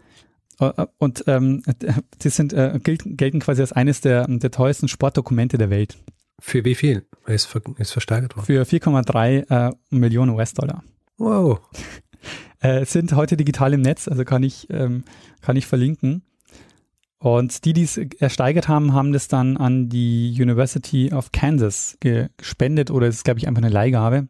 Äh, 0.60 0.86
Und 0.98 1.24
ähm, 1.28 1.64
die 2.22 2.30
sind, 2.30 2.54
äh, 2.54 2.80
gelten, 2.82 3.18
gelten 3.18 3.40
quasi 3.40 3.62
als 3.62 3.74
eines 3.74 4.02
der, 4.02 4.28
der 4.28 4.52
teuersten 4.52 4.88
Sportdokumente 4.88 5.58
der 5.58 5.70
Welt. 5.70 5.98
Für 6.40 6.66
wie 6.66 6.76
viel 6.76 7.06
ist, 7.28 7.46
ver 7.46 7.62
ist 7.78 7.92
versteigert 7.92 8.36
worden? 8.36 8.46
Für 8.46 8.64
4,3 8.64 9.70
äh, 9.70 9.74
Millionen 9.90 10.32
US-Dollar. 10.32 10.84
Wow. 11.18 11.60
Äh, 12.62 12.86
sind 12.86 13.14
heute 13.14 13.38
digital 13.38 13.74
im 13.74 13.82
Netz, 13.82 14.08
also 14.08 14.24
kann 14.24 14.44
ich, 14.44 14.68
ähm, 14.70 15.04
kann 15.42 15.56
ich 15.56 15.66
verlinken. 15.66 16.24
Und 17.18 17.66
die, 17.66 17.74
die 17.74 17.84
es 17.84 17.98
ersteigert 17.98 18.68
haben, 18.68 18.94
haben 18.94 19.14
das 19.14 19.28
dann 19.28 19.58
an 19.58 19.90
die 19.90 20.36
University 20.40 21.12
of 21.14 21.32
Kansas 21.32 21.98
ge 22.00 22.30
gespendet 22.38 22.90
oder 22.90 23.08
es 23.08 23.18
ist, 23.18 23.26
glaube 23.26 23.40
ich, 23.40 23.48
einfach 23.48 23.62
eine 23.62 23.72
Leihgabe. 23.72 24.28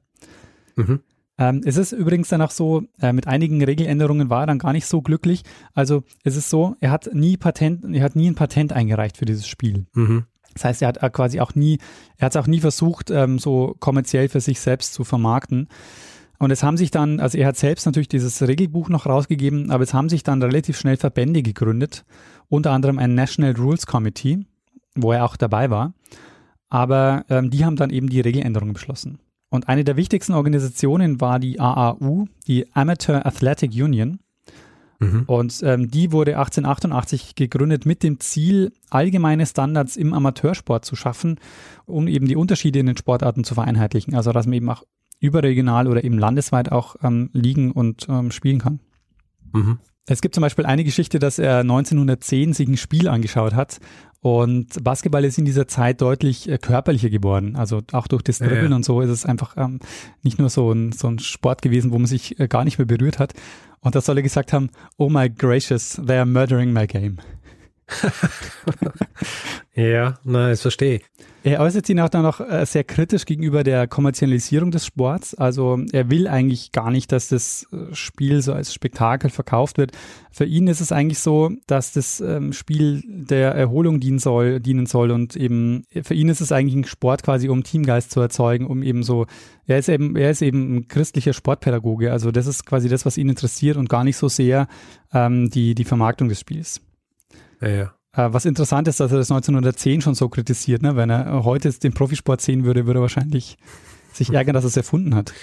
Mhm. 0.75 0.99
Ähm, 1.37 1.61
es 1.65 1.77
ist 1.77 1.91
übrigens 1.91 2.29
dann 2.29 2.41
auch 2.41 2.51
so, 2.51 2.83
äh, 3.01 3.13
mit 3.13 3.27
einigen 3.27 3.63
Regeländerungen 3.63 4.29
war 4.29 4.43
er 4.43 4.47
dann 4.47 4.59
gar 4.59 4.73
nicht 4.73 4.85
so 4.85 5.01
glücklich. 5.01 5.43
Also 5.73 6.03
es 6.23 6.35
ist 6.35 6.49
so, 6.49 6.75
er 6.79 6.91
hat 6.91 7.09
nie 7.13 7.37
Patent, 7.37 7.83
er 7.95 8.03
hat 8.03 8.15
nie 8.15 8.29
ein 8.29 8.35
Patent 8.35 8.73
eingereicht 8.73 9.17
für 9.17 9.25
dieses 9.25 9.47
Spiel. 9.47 9.85
Mhm. 9.93 10.25
Das 10.53 10.65
heißt, 10.65 10.81
er 10.81 10.89
hat 10.89 11.01
äh, 11.01 11.09
quasi 11.09 11.39
auch 11.39 11.55
nie, 11.55 11.79
er 12.17 12.25
hat 12.25 12.35
es 12.35 12.41
auch 12.41 12.47
nie 12.47 12.59
versucht, 12.59 13.09
ähm, 13.09 13.39
so 13.39 13.75
kommerziell 13.79 14.29
für 14.29 14.41
sich 14.41 14.59
selbst 14.59 14.93
zu 14.93 15.03
vermarkten. 15.03 15.69
Und 16.41 16.49
es 16.49 16.63
haben 16.63 16.75
sich 16.75 16.89
dann, 16.89 17.19
also 17.19 17.37
er 17.37 17.49
hat 17.49 17.57
selbst 17.57 17.85
natürlich 17.85 18.07
dieses 18.07 18.41
Regelbuch 18.41 18.89
noch 18.89 19.05
rausgegeben, 19.05 19.69
aber 19.69 19.83
es 19.83 19.93
haben 19.93 20.09
sich 20.09 20.23
dann 20.23 20.41
relativ 20.41 20.75
schnell 20.75 20.97
Verbände 20.97 21.43
gegründet, 21.43 22.03
unter 22.49 22.71
anderem 22.71 22.97
ein 22.97 23.13
National 23.13 23.51
Rules 23.51 23.85
Committee, 23.85 24.47
wo 24.95 25.11
er 25.11 25.23
auch 25.23 25.37
dabei 25.37 25.69
war. 25.69 25.93
Aber 26.67 27.25
ähm, 27.29 27.51
die 27.51 27.63
haben 27.63 27.75
dann 27.75 27.91
eben 27.91 28.09
die 28.09 28.21
Regeländerungen 28.21 28.73
beschlossen. 28.73 29.19
Und 29.51 29.69
eine 29.69 29.83
der 29.83 29.97
wichtigsten 29.97 30.33
Organisationen 30.33 31.21
war 31.21 31.37
die 31.37 31.59
AAU, 31.59 32.25
die 32.47 32.73
Amateur 32.73 33.23
Athletic 33.23 33.73
Union. 33.73 34.17
Mhm. 34.97 35.25
Und 35.27 35.61
ähm, 35.61 35.91
die 35.91 36.11
wurde 36.11 36.39
1888 36.39 37.35
gegründet 37.35 37.85
mit 37.85 38.01
dem 38.01 38.19
Ziel, 38.19 38.73
allgemeine 38.89 39.45
Standards 39.45 39.95
im 39.95 40.11
Amateursport 40.11 40.85
zu 40.85 40.95
schaffen, 40.95 41.39
um 41.85 42.07
eben 42.07 42.25
die 42.25 42.35
Unterschiede 42.35 42.79
in 42.79 42.87
den 42.87 42.97
Sportarten 42.97 43.43
zu 43.43 43.53
vereinheitlichen. 43.53 44.15
Also 44.15 44.31
dass 44.31 44.47
man 44.47 44.53
eben 44.53 44.69
auch 44.71 44.83
überregional 45.21 45.87
oder 45.87 46.03
eben 46.03 46.17
landesweit 46.17 46.71
auch 46.71 46.97
ähm, 47.01 47.29
liegen 47.31 47.71
und 47.71 48.07
ähm, 48.09 48.31
spielen 48.31 48.59
kann. 48.59 48.81
Mhm. 49.53 49.79
Es 50.07 50.21
gibt 50.21 50.35
zum 50.35 50.41
Beispiel 50.41 50.65
eine 50.65 50.83
Geschichte, 50.83 51.19
dass 51.19 51.39
er 51.39 51.59
1910 51.59 52.53
sich 52.53 52.67
ein 52.67 52.75
Spiel 52.75 53.07
angeschaut 53.07 53.53
hat 53.53 53.79
und 54.19 54.83
Basketball 54.83 55.25
ist 55.25 55.37
in 55.37 55.45
dieser 55.45 55.67
Zeit 55.67 56.01
deutlich 56.01 56.49
äh, 56.49 56.57
körperlicher 56.57 57.09
geworden. 57.09 57.55
Also 57.55 57.81
auch 57.91 58.07
durch 58.07 58.23
das 58.23 58.39
Ja, 58.39 58.45
ja. 58.45 58.51
Dribbeln 58.51 58.73
und 58.73 58.85
so 58.85 59.01
ist 59.01 59.09
es 59.09 59.25
einfach 59.25 59.55
ähm, 59.57 59.79
nicht 60.21 60.37
nur 60.37 60.49
so 60.49 60.71
ein, 60.71 60.91
so 60.91 61.07
ein 61.07 61.19
Sport 61.19 61.61
gewesen, 61.61 61.91
wo 61.91 61.97
man 61.97 62.07
sich 62.07 62.39
äh, 62.39 62.47
gar 62.47 62.63
nicht 62.63 62.77
mehr 62.77 62.85
berührt 62.85 63.19
hat. 63.19 63.33
Und 63.79 63.95
da 63.95 64.01
soll 64.01 64.17
er 64.17 64.23
gesagt 64.23 64.53
haben, 64.53 64.69
oh 64.97 65.09
my 65.09 65.27
gracious, 65.29 65.99
they 66.05 66.17
are 66.17 66.25
murdering 66.25 66.71
my 66.71 66.85
game. 66.85 67.17
Ja, 69.73 70.15
na, 70.25 70.49
das 70.49 70.61
verstehe 70.61 70.97
ich. 70.97 71.03
Er 71.43 71.61
äußert 71.61 71.87
sich 71.87 71.99
auch 71.99 72.09
dann 72.09 72.21
noch 72.21 72.39
äh, 72.39 72.65
sehr 72.65 72.83
kritisch 72.83 73.25
gegenüber 73.25 73.63
der 73.63 73.87
Kommerzialisierung 73.87 74.69
des 74.69 74.85
Sports. 74.85 75.33
Also 75.33 75.79
er 75.91 76.09
will 76.11 76.27
eigentlich 76.27 76.71
gar 76.71 76.91
nicht, 76.91 77.11
dass 77.11 77.29
das 77.29 77.65
äh, 77.71 77.95
Spiel 77.95 78.41
so 78.41 78.53
als 78.53 78.73
Spektakel 78.73 79.31
verkauft 79.31 79.77
wird. 79.77 79.91
Für 80.29 80.45
ihn 80.45 80.67
ist 80.67 80.81
es 80.81 80.91
eigentlich 80.91 81.19
so, 81.19 81.51
dass 81.65 81.93
das 81.93 82.19
ähm, 82.19 82.53
Spiel 82.53 83.01
der 83.07 83.55
Erholung 83.55 83.99
dienen 83.99 84.19
soll, 84.19 84.59
dienen 84.59 84.85
soll 84.85 85.09
und 85.09 85.35
eben 85.35 85.83
für 86.03 86.13
ihn 86.13 86.29
ist 86.29 86.41
es 86.41 86.51
eigentlich 86.51 86.75
ein 86.75 86.83
Sport 86.83 87.23
quasi, 87.23 87.49
um 87.49 87.63
Teamgeist 87.63 88.11
zu 88.11 88.19
erzeugen, 88.19 88.67
um 88.67 88.83
eben 88.83 89.01
so, 89.01 89.25
er 89.65 89.79
ist 89.79 89.89
eben, 89.89 90.15
er 90.15 90.29
ist 90.29 90.43
eben 90.43 90.75
ein 90.75 90.87
christlicher 90.89 91.33
Sportpädagoge. 91.33 92.11
Also 92.11 92.29
das 92.31 92.45
ist 92.45 92.65
quasi 92.65 92.87
das, 92.87 93.05
was 93.05 93.17
ihn 93.17 93.29
interessiert 93.29 93.77
und 93.77 93.89
gar 93.89 94.03
nicht 94.03 94.17
so 94.17 94.27
sehr 94.27 94.67
ähm, 95.11 95.49
die, 95.49 95.73
die 95.73 95.85
Vermarktung 95.85 96.29
des 96.29 96.39
Spiels. 96.39 96.81
Ja, 97.61 97.67
ja. 97.69 97.93
Äh, 98.13 98.33
Was 98.33 98.45
interessant 98.45 98.87
ist, 98.87 98.99
dass 98.99 99.11
er 99.11 99.19
das 99.19 99.31
1910 99.31 100.01
schon 100.01 100.15
so 100.15 100.29
kritisiert. 100.29 100.81
Ne? 100.81 100.95
Wenn 100.95 101.09
er 101.09 101.43
heute 101.43 101.71
den 101.71 101.93
Profisport 101.93 102.41
sehen 102.41 102.65
würde, 102.65 102.85
würde 102.85 102.99
er 102.99 103.03
wahrscheinlich 103.03 103.57
sich 104.13 104.29
ärgern, 104.33 104.53
dass 104.53 104.65
er 104.65 104.69
es 104.69 104.77
erfunden 104.77 105.15
hat. 105.15 105.33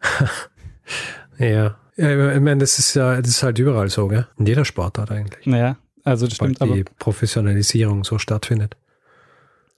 Ja. 1.38 1.76
ja 1.96 2.34
ich 2.34 2.40
meine, 2.40 2.58
das 2.58 2.78
ist 2.78 2.94
ja, 2.94 3.20
das 3.20 3.28
ist 3.28 3.42
halt 3.42 3.58
überall 3.58 3.90
so, 3.90 4.08
gell? 4.08 4.26
In 4.38 4.46
jeder 4.46 4.64
Sportart 4.64 5.10
eigentlich. 5.10 5.44
Naja, 5.46 5.76
also 6.02 6.26
das 6.26 6.38
Sobald 6.38 6.56
stimmt, 6.56 6.62
aber 6.62 6.76
die 6.76 6.84
Professionalisierung 6.98 8.04
so 8.04 8.18
stattfindet. 8.18 8.76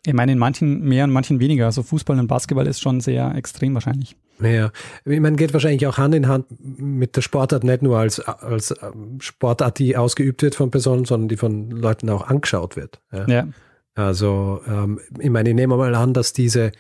ich 0.07 0.13
meine, 0.13 0.33
in 0.33 0.39
manchen 0.39 0.85
mehr 0.85 1.03
und 1.03 1.11
manchen 1.11 1.41
weniger. 1.41 1.67
Also 1.67 1.83
Fußball 1.83 2.17
und 2.17 2.29
Basketball 2.29 2.67
ist 2.69 2.81
schon 2.81 3.01
sehr 3.01 3.35
extrem 3.35 3.75
wahrscheinlich. 3.75 4.17
Ja, 4.41 4.71
ich 5.05 5.21
meine, 5.21 5.37
geht 5.37 5.53
wahrscheinlich 5.53 5.87
auch 5.87 5.99
Hand 5.99 6.15
in 6.15 6.29
Hand 6.29 6.47
mit 6.61 7.17
der 7.17 7.23
Sportart, 7.23 7.65
nicht 7.65 7.83
nur 7.83 7.99
als, 7.99 8.21
als 8.21 8.75
Sportart, 9.19 9.79
die 9.79 9.97
ausgeübt 9.97 10.43
wird 10.43 10.55
von 10.55 10.71
Personen, 10.71 11.05
sondern 11.05 11.29
die 11.29 11.37
von 11.37 11.71
Leuten 11.71 12.09
auch 12.11 12.27
angeschaut 12.27 12.77
wird. 12.77 13.01
Ja. 13.13 13.27
Ja, 13.27 13.49
Also, 13.95 14.61
ähm, 14.67 15.01
ich 15.19 15.31
meine, 15.31 15.51
ich 15.51 15.57
nehme 15.57 15.77
mal 15.77 15.95
an, 15.95 16.15
dass 16.15 16.33
diese 16.33 16.71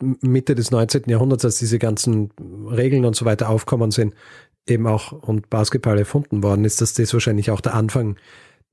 Mitte 0.00 0.54
des 0.54 0.70
19. 0.70 1.04
Jahrhunderts, 1.06 1.44
als 1.44 1.58
diese 1.58 1.78
ganzen 1.78 2.32
Regeln 2.70 3.04
und 3.04 3.14
so 3.14 3.24
weiter 3.24 3.48
aufkommen 3.48 3.90
sind, 3.90 4.14
eben 4.68 4.86
auch 4.86 5.12
und 5.12 5.50
Basketball 5.50 5.98
erfunden 5.98 6.42
worden 6.42 6.64
ist, 6.64 6.80
dass 6.80 6.94
das 6.94 7.12
wahrscheinlich 7.12 7.50
auch 7.50 7.60
der 7.60 7.74
Anfang 7.74 8.16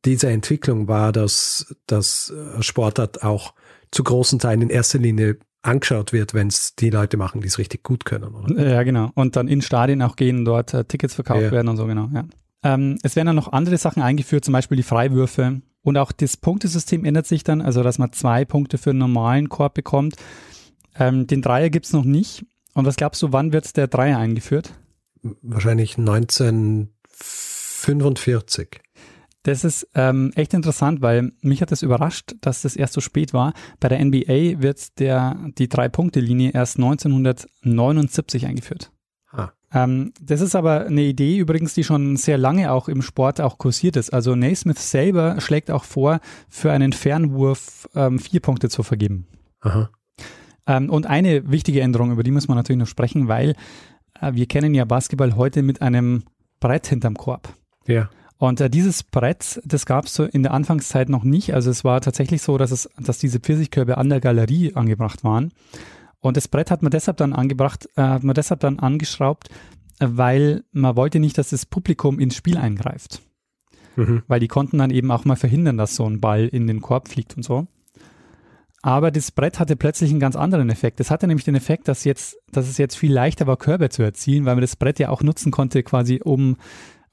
dieser 0.05 0.29
Entwicklung 0.29 0.87
war, 0.87 1.11
dass, 1.11 1.75
dass 1.85 2.31
äh, 2.31 2.61
Sportart 2.63 3.23
auch 3.23 3.53
zu 3.91 4.03
großen 4.03 4.39
Teilen 4.39 4.63
in 4.63 4.69
erster 4.69 4.97
Linie 4.99 5.37
angeschaut 5.63 6.11
wird, 6.13 6.33
wenn 6.33 6.47
es 6.47 6.75
die 6.75 6.89
Leute 6.89 7.17
machen, 7.17 7.41
die 7.41 7.47
es 7.47 7.57
richtig 7.59 7.83
gut 7.83 8.05
können. 8.05 8.33
Oder? 8.35 8.69
ja, 8.69 8.83
genau. 8.83 9.11
Und 9.15 9.35
dann 9.35 9.47
in 9.47 9.61
Stadien 9.61 10.01
auch 10.01 10.15
gehen, 10.15 10.45
dort 10.45 10.73
äh, 10.73 10.85
Tickets 10.85 11.13
verkauft 11.15 11.41
Ja. 11.43 11.51
werden 11.51 11.67
und 11.67 11.77
so, 11.77 11.85
genau. 11.85 12.09
Ja. 12.13 12.25
Ähm, 12.63 12.97
es 13.03 13.15
werden 13.15 13.27
dann 13.27 13.35
noch 13.35 13.51
andere 13.51 13.77
Sachen 13.77 14.01
eingeführt, 14.01 14.45
zum 14.45 14.53
Beispiel 14.53 14.77
die 14.77 14.83
Freiwürfe. 14.83 15.61
Und 15.83 15.97
auch 15.97 16.11
das 16.11 16.37
Punktesystem 16.37 17.05
ändert 17.05 17.25
sich 17.25 17.43
dann, 17.43 17.61
also 17.61 17.81
dass 17.83 17.97
man 17.97 18.11
zwei 18.13 18.45
Punkte 18.45 18.77
für 18.77 18.91
einen 18.91 18.99
normalen 18.99 19.49
Korb 19.49 19.73
bekommt. 19.73 20.15
Ähm, 20.97 21.27
den 21.27 21.41
Dreier 21.41 21.69
gibt's 21.69 21.91
noch 21.93 22.05
nicht. 22.05 22.45
Und 22.73 22.85
was 22.85 22.95
glaubst 22.95 23.21
du, 23.21 23.33
wann 23.33 23.51
wird 23.53 23.75
der 23.77 23.87
Dreier 23.87 24.17
eingeführt? 24.17 24.73
Wahrscheinlich 25.41 25.97
1945. 25.97 28.81
Das 29.43 29.63
ist 29.63 29.87
ähm, 29.95 30.31
echt 30.35 30.53
interessant, 30.53 31.01
weil 31.01 31.31
mich 31.41 31.61
hat 31.61 31.71
das 31.71 31.81
überrascht, 31.81 32.35
dass 32.41 32.61
das 32.61 32.75
erst 32.75 32.93
so 32.93 33.01
spät 33.01 33.33
war. 33.33 33.53
Bei 33.79 33.89
der 33.89 34.03
NBA 34.03 34.61
wird 34.61 34.99
der, 34.99 35.35
die 35.57 35.67
Drei-Punkte-Linie 35.67 36.51
erst 36.51 36.77
1979 36.77 38.45
eingeführt. 38.45 38.91
Ah. 39.31 39.49
Ähm, 39.73 40.13
das 40.21 40.41
ist 40.41 40.55
aber 40.55 40.85
eine 40.85 41.01
Idee 41.01 41.37
übrigens, 41.37 41.73
die 41.73 41.83
schon 41.83 42.17
sehr 42.17 42.37
lange 42.37 42.71
auch 42.71 42.87
im 42.87 43.01
Sport 43.01 43.41
auch 43.41 43.57
kursiert 43.57 43.95
ist. 43.95 44.13
Also 44.13 44.35
Naismith 44.35 44.91
selber 44.91 45.41
schlägt 45.41 45.71
auch 45.71 45.85
vor, 45.85 46.19
für 46.47 46.71
einen 46.71 46.93
Fernwurf 46.93 47.89
ähm, 47.95 48.19
vier 48.19 48.41
Punkte 48.41 48.69
zu 48.69 48.83
vergeben. 48.83 49.25
Aha. 49.61 49.89
Ähm, 50.67 50.89
und 50.91 51.07
eine 51.07 51.49
wichtige 51.49 51.81
Änderung, 51.81 52.11
über 52.11 52.21
die 52.21 52.31
muss 52.31 52.47
man 52.47 52.57
natürlich 52.57 52.79
noch 52.79 52.87
sprechen, 52.87 53.27
weil 53.27 53.55
äh, 54.19 54.33
wir 54.33 54.45
kennen 54.45 54.75
ja 54.75 54.85
Basketball 54.85 55.35
heute 55.35 55.63
mit 55.63 55.81
einem 55.81 56.23
Brett 56.59 56.87
hinterm 56.87 57.15
Korb. 57.15 57.53
Ja. 57.87 58.09
Und 58.41 58.59
äh, 58.59 58.71
dieses 58.71 59.03
Brett, 59.03 59.61
das 59.65 59.85
gab 59.85 60.05
es 60.05 60.15
so 60.15 60.23
in 60.23 60.41
der 60.41 60.51
Anfangszeit 60.51 61.09
noch 61.09 61.23
nicht. 61.23 61.53
Also 61.53 61.69
es 61.69 61.83
war 61.83 62.01
tatsächlich 62.01 62.41
so, 62.41 62.57
dass 62.57 62.71
es, 62.71 62.89
dass 62.99 63.19
diese 63.19 63.39
Pfirsichkörbe 63.39 63.99
an 63.99 64.09
der 64.09 64.19
Galerie 64.19 64.73
angebracht 64.73 65.23
waren. 65.23 65.51
Und 66.21 66.37
das 66.37 66.47
Brett 66.47 66.71
hat 66.71 66.81
man 66.81 66.89
deshalb 66.89 67.17
dann 67.17 67.33
angebracht, 67.33 67.87
äh, 67.97 68.01
hat 68.01 68.23
man 68.23 68.33
deshalb 68.33 68.59
dann 68.61 68.79
angeschraubt, 68.79 69.49
weil 69.99 70.63
man 70.71 70.95
wollte 70.95 71.19
nicht, 71.19 71.37
dass 71.37 71.51
das 71.51 71.67
Publikum 71.67 72.17
ins 72.17 72.35
Spiel 72.35 72.57
eingreift. 72.57 73.21
Mhm. 73.95 74.23
Weil 74.27 74.39
die 74.39 74.47
konnten 74.47 74.79
dann 74.79 74.89
eben 74.89 75.11
auch 75.11 75.23
mal 75.23 75.35
verhindern, 75.35 75.77
dass 75.77 75.95
so 75.95 76.09
ein 76.09 76.19
Ball 76.19 76.47
in 76.47 76.65
den 76.65 76.81
Korb 76.81 77.09
fliegt 77.09 77.37
und 77.37 77.43
so. 77.43 77.67
Aber 78.81 79.11
das 79.11 79.29
Brett 79.29 79.59
hatte 79.59 79.75
plötzlich 79.75 80.09
einen 80.09 80.19
ganz 80.19 80.35
anderen 80.35 80.71
Effekt. 80.71 80.99
Das 80.99 81.11
hatte 81.11 81.27
nämlich 81.27 81.45
den 81.45 81.53
Effekt, 81.53 81.87
dass 81.87 82.05
jetzt, 82.05 82.37
dass 82.51 82.67
es 82.67 82.79
jetzt 82.79 82.95
viel 82.95 83.13
leichter 83.13 83.45
war, 83.45 83.57
Körbe 83.57 83.89
zu 83.89 84.01
erzielen, 84.01 84.45
weil 84.45 84.55
man 84.55 84.61
das 84.61 84.77
Brett 84.77 84.97
ja 84.97 85.09
auch 85.09 85.21
nutzen 85.21 85.51
konnte, 85.51 85.83
quasi 85.83 86.21
um 86.23 86.57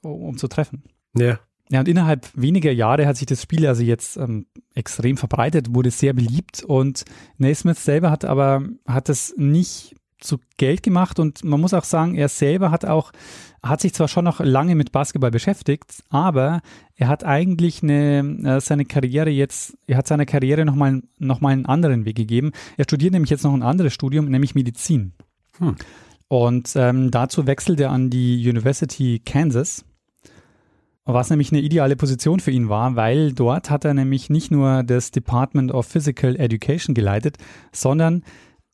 um 0.01 0.37
zu 0.37 0.47
treffen. 0.47 0.83
Ja. 1.17 1.39
Ja, 1.71 1.81
und 1.81 1.87
innerhalb 1.87 2.27
weniger 2.33 2.71
Jahre 2.71 3.05
hat 3.05 3.17
sich 3.17 3.27
das 3.27 3.43
Spiel 3.43 3.67
also 3.67 3.83
jetzt 3.83 4.17
ähm, 4.17 4.47
extrem 4.73 5.17
verbreitet, 5.17 5.75
wurde 5.75 5.91
sehr 5.91 6.13
beliebt 6.13 6.63
und 6.63 7.05
Naismith 7.37 7.83
selber 7.83 8.09
hat 8.09 8.25
aber, 8.25 8.63
hat 8.87 9.07
es 9.07 9.35
nicht 9.37 9.95
zu 10.19 10.39
Geld 10.57 10.81
gemacht 10.81 11.19
und 11.19 11.43
man 11.43 11.61
muss 11.61 11.75
auch 11.75 11.83
sagen, 11.83 12.15
er 12.15 12.27
selber 12.27 12.71
hat 12.71 12.85
auch, 12.85 13.11
hat 13.61 13.81
sich 13.81 13.93
zwar 13.93 14.07
schon 14.07 14.25
noch 14.25 14.39
lange 14.39 14.73
mit 14.73 14.91
Basketball 14.91 15.29
beschäftigt, 15.29 16.03
aber 16.09 16.61
er 16.95 17.07
hat 17.07 17.23
eigentlich 17.23 17.83
eine, 17.83 18.37
äh, 18.43 18.61
seine 18.61 18.85
Karriere 18.85 19.29
jetzt, 19.29 19.77
er 19.85 19.97
hat 19.97 20.07
seiner 20.07 20.25
Karriere 20.25 20.65
nochmal 20.65 21.03
noch 21.19 21.39
mal 21.39 21.49
einen 21.49 21.67
anderen 21.67 22.03
Weg 22.03 22.17
gegeben. 22.17 22.51
Er 22.77 22.85
studiert 22.85 23.13
nämlich 23.13 23.29
jetzt 23.29 23.43
noch 23.43 23.53
ein 23.53 23.63
anderes 23.63 23.93
Studium, 23.93 24.25
nämlich 24.25 24.55
Medizin. 24.55 25.13
Hm. 25.59 25.75
Und 26.27 26.73
ähm, 26.75 27.11
dazu 27.11 27.47
wechselt 27.47 27.79
er 27.79 27.91
an 27.91 28.09
die 28.09 28.47
University 28.47 29.21
Kansas 29.23 29.85
was 31.13 31.29
nämlich 31.29 31.51
eine 31.51 31.61
ideale 31.61 31.95
Position 31.95 32.39
für 32.39 32.51
ihn 32.51 32.69
war, 32.69 32.95
weil 32.95 33.33
dort 33.33 33.69
hat 33.69 33.85
er 33.85 33.93
nämlich 33.93 34.29
nicht 34.29 34.51
nur 34.51 34.83
das 34.83 35.11
Department 35.11 35.71
of 35.71 35.87
Physical 35.87 36.35
Education 36.35 36.93
geleitet, 36.93 37.37
sondern 37.71 38.23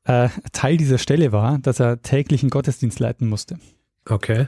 äh, 0.06 0.30
Teil 0.52 0.78
dieser 0.78 0.98
Stelle 0.98 1.32
war, 1.32 1.60
dass 1.60 1.80
er 1.80 2.02
täglichen 2.02 2.50
Gottesdienst 2.50 3.00
leiten 3.00 3.28
musste. 3.28 3.58
Okay. 4.08 4.48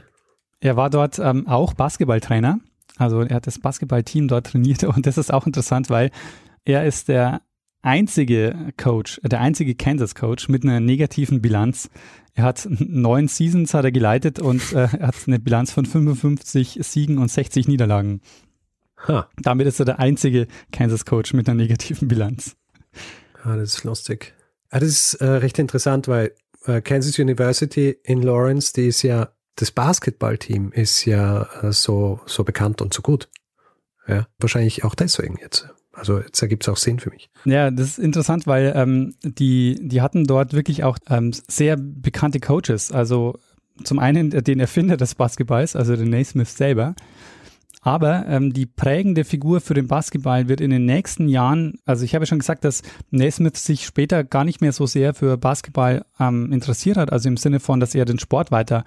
Er 0.60 0.76
war 0.76 0.90
dort 0.90 1.18
ähm, 1.18 1.46
auch 1.46 1.74
Basketballtrainer, 1.74 2.60
also 2.96 3.22
er 3.22 3.36
hat 3.36 3.46
das 3.46 3.58
Basketballteam 3.58 4.28
dort 4.28 4.48
trainiert 4.48 4.84
und 4.84 5.06
das 5.06 5.18
ist 5.18 5.32
auch 5.32 5.46
interessant, 5.46 5.90
weil 5.90 6.10
er 6.64 6.84
ist 6.84 7.08
der 7.08 7.42
einzige 7.82 8.72
Coach, 8.76 9.20
der 9.22 9.40
einzige 9.40 9.74
Kansas 9.74 10.14
Coach 10.14 10.48
mit 10.48 10.64
einer 10.64 10.80
negativen 10.80 11.40
Bilanz. 11.40 11.90
Er 12.34 12.44
hat 12.44 12.68
neun 12.70 13.28
Seasons 13.28 13.74
hat 13.74 13.84
er 13.84 13.92
geleitet 13.92 14.38
und 14.38 14.72
äh, 14.72 14.88
er 14.98 15.08
hat 15.08 15.16
eine 15.26 15.38
Bilanz 15.38 15.72
von 15.72 15.86
55 15.86 16.78
Siegen 16.82 17.18
und 17.18 17.30
60 17.30 17.68
Niederlagen. 17.68 18.20
Huh. 19.06 19.22
Damit 19.36 19.66
ist 19.66 19.78
er 19.78 19.86
der 19.86 19.98
einzige 19.98 20.48
Kansas 20.72 21.04
Coach 21.04 21.32
mit 21.32 21.48
einer 21.48 21.60
negativen 21.60 22.08
Bilanz. 22.08 22.56
Ah, 23.42 23.56
das 23.56 23.74
ist 23.74 23.84
lustig. 23.84 24.34
Ah, 24.70 24.80
das 24.80 24.88
ist 24.88 25.14
äh, 25.14 25.26
recht 25.26 25.58
interessant, 25.58 26.08
weil 26.08 26.34
äh, 26.64 26.80
Kansas 26.80 27.18
University 27.18 27.96
in 28.02 28.22
Lawrence, 28.22 28.72
die 28.72 28.88
ist 28.88 29.02
ja, 29.02 29.30
das 29.56 29.70
Basketballteam 29.70 30.72
ist 30.72 31.04
ja 31.04 31.42
äh, 31.62 31.72
so, 31.72 32.20
so 32.26 32.44
bekannt 32.44 32.82
und 32.82 32.92
so 32.92 33.02
gut. 33.02 33.28
Ja, 34.06 34.26
wahrscheinlich 34.38 34.84
auch 34.84 34.94
deswegen 34.94 35.36
jetzt. 35.38 35.68
Also 35.98 36.20
jetzt 36.20 36.40
ergibt 36.40 36.64
es 36.64 36.68
auch 36.68 36.76
Sinn 36.76 37.00
für 37.00 37.10
mich. 37.10 37.28
Ja, 37.44 37.70
das 37.70 37.88
ist 37.88 37.98
interessant, 37.98 38.46
weil 38.46 38.72
ähm, 38.74 39.14
die, 39.22 39.78
die 39.80 40.00
hatten 40.00 40.24
dort 40.24 40.52
wirklich 40.52 40.84
auch 40.84 40.98
ähm, 41.08 41.32
sehr 41.32 41.76
bekannte 41.76 42.40
Coaches. 42.40 42.92
Also 42.92 43.38
zum 43.84 43.98
einen 43.98 44.30
den 44.30 44.60
Erfinder 44.60 44.96
des 44.96 45.14
Basketballs, 45.14 45.76
also 45.76 45.96
den 45.96 46.10
Naismith 46.10 46.56
selber. 46.56 46.94
Aber 47.80 48.26
ähm, 48.26 48.52
die 48.52 48.66
prägende 48.66 49.24
Figur 49.24 49.60
für 49.60 49.74
den 49.74 49.86
Basketball 49.86 50.48
wird 50.48 50.60
in 50.60 50.70
den 50.70 50.84
nächsten 50.84 51.28
Jahren, 51.28 51.78
also 51.84 52.04
ich 52.04 52.14
habe 52.14 52.26
schon 52.26 52.40
gesagt, 52.40 52.64
dass 52.64 52.82
Naismith 53.10 53.56
sich 53.56 53.86
später 53.86 54.24
gar 54.24 54.44
nicht 54.44 54.60
mehr 54.60 54.72
so 54.72 54.86
sehr 54.86 55.14
für 55.14 55.36
Basketball 55.36 56.04
ähm, 56.18 56.52
interessiert 56.52 56.96
hat, 56.96 57.12
also 57.12 57.28
im 57.28 57.36
Sinne 57.36 57.60
von, 57.60 57.78
dass 57.78 57.94
er 57.94 58.04
den 58.04 58.18
Sport 58.18 58.50
weiter 58.50 58.84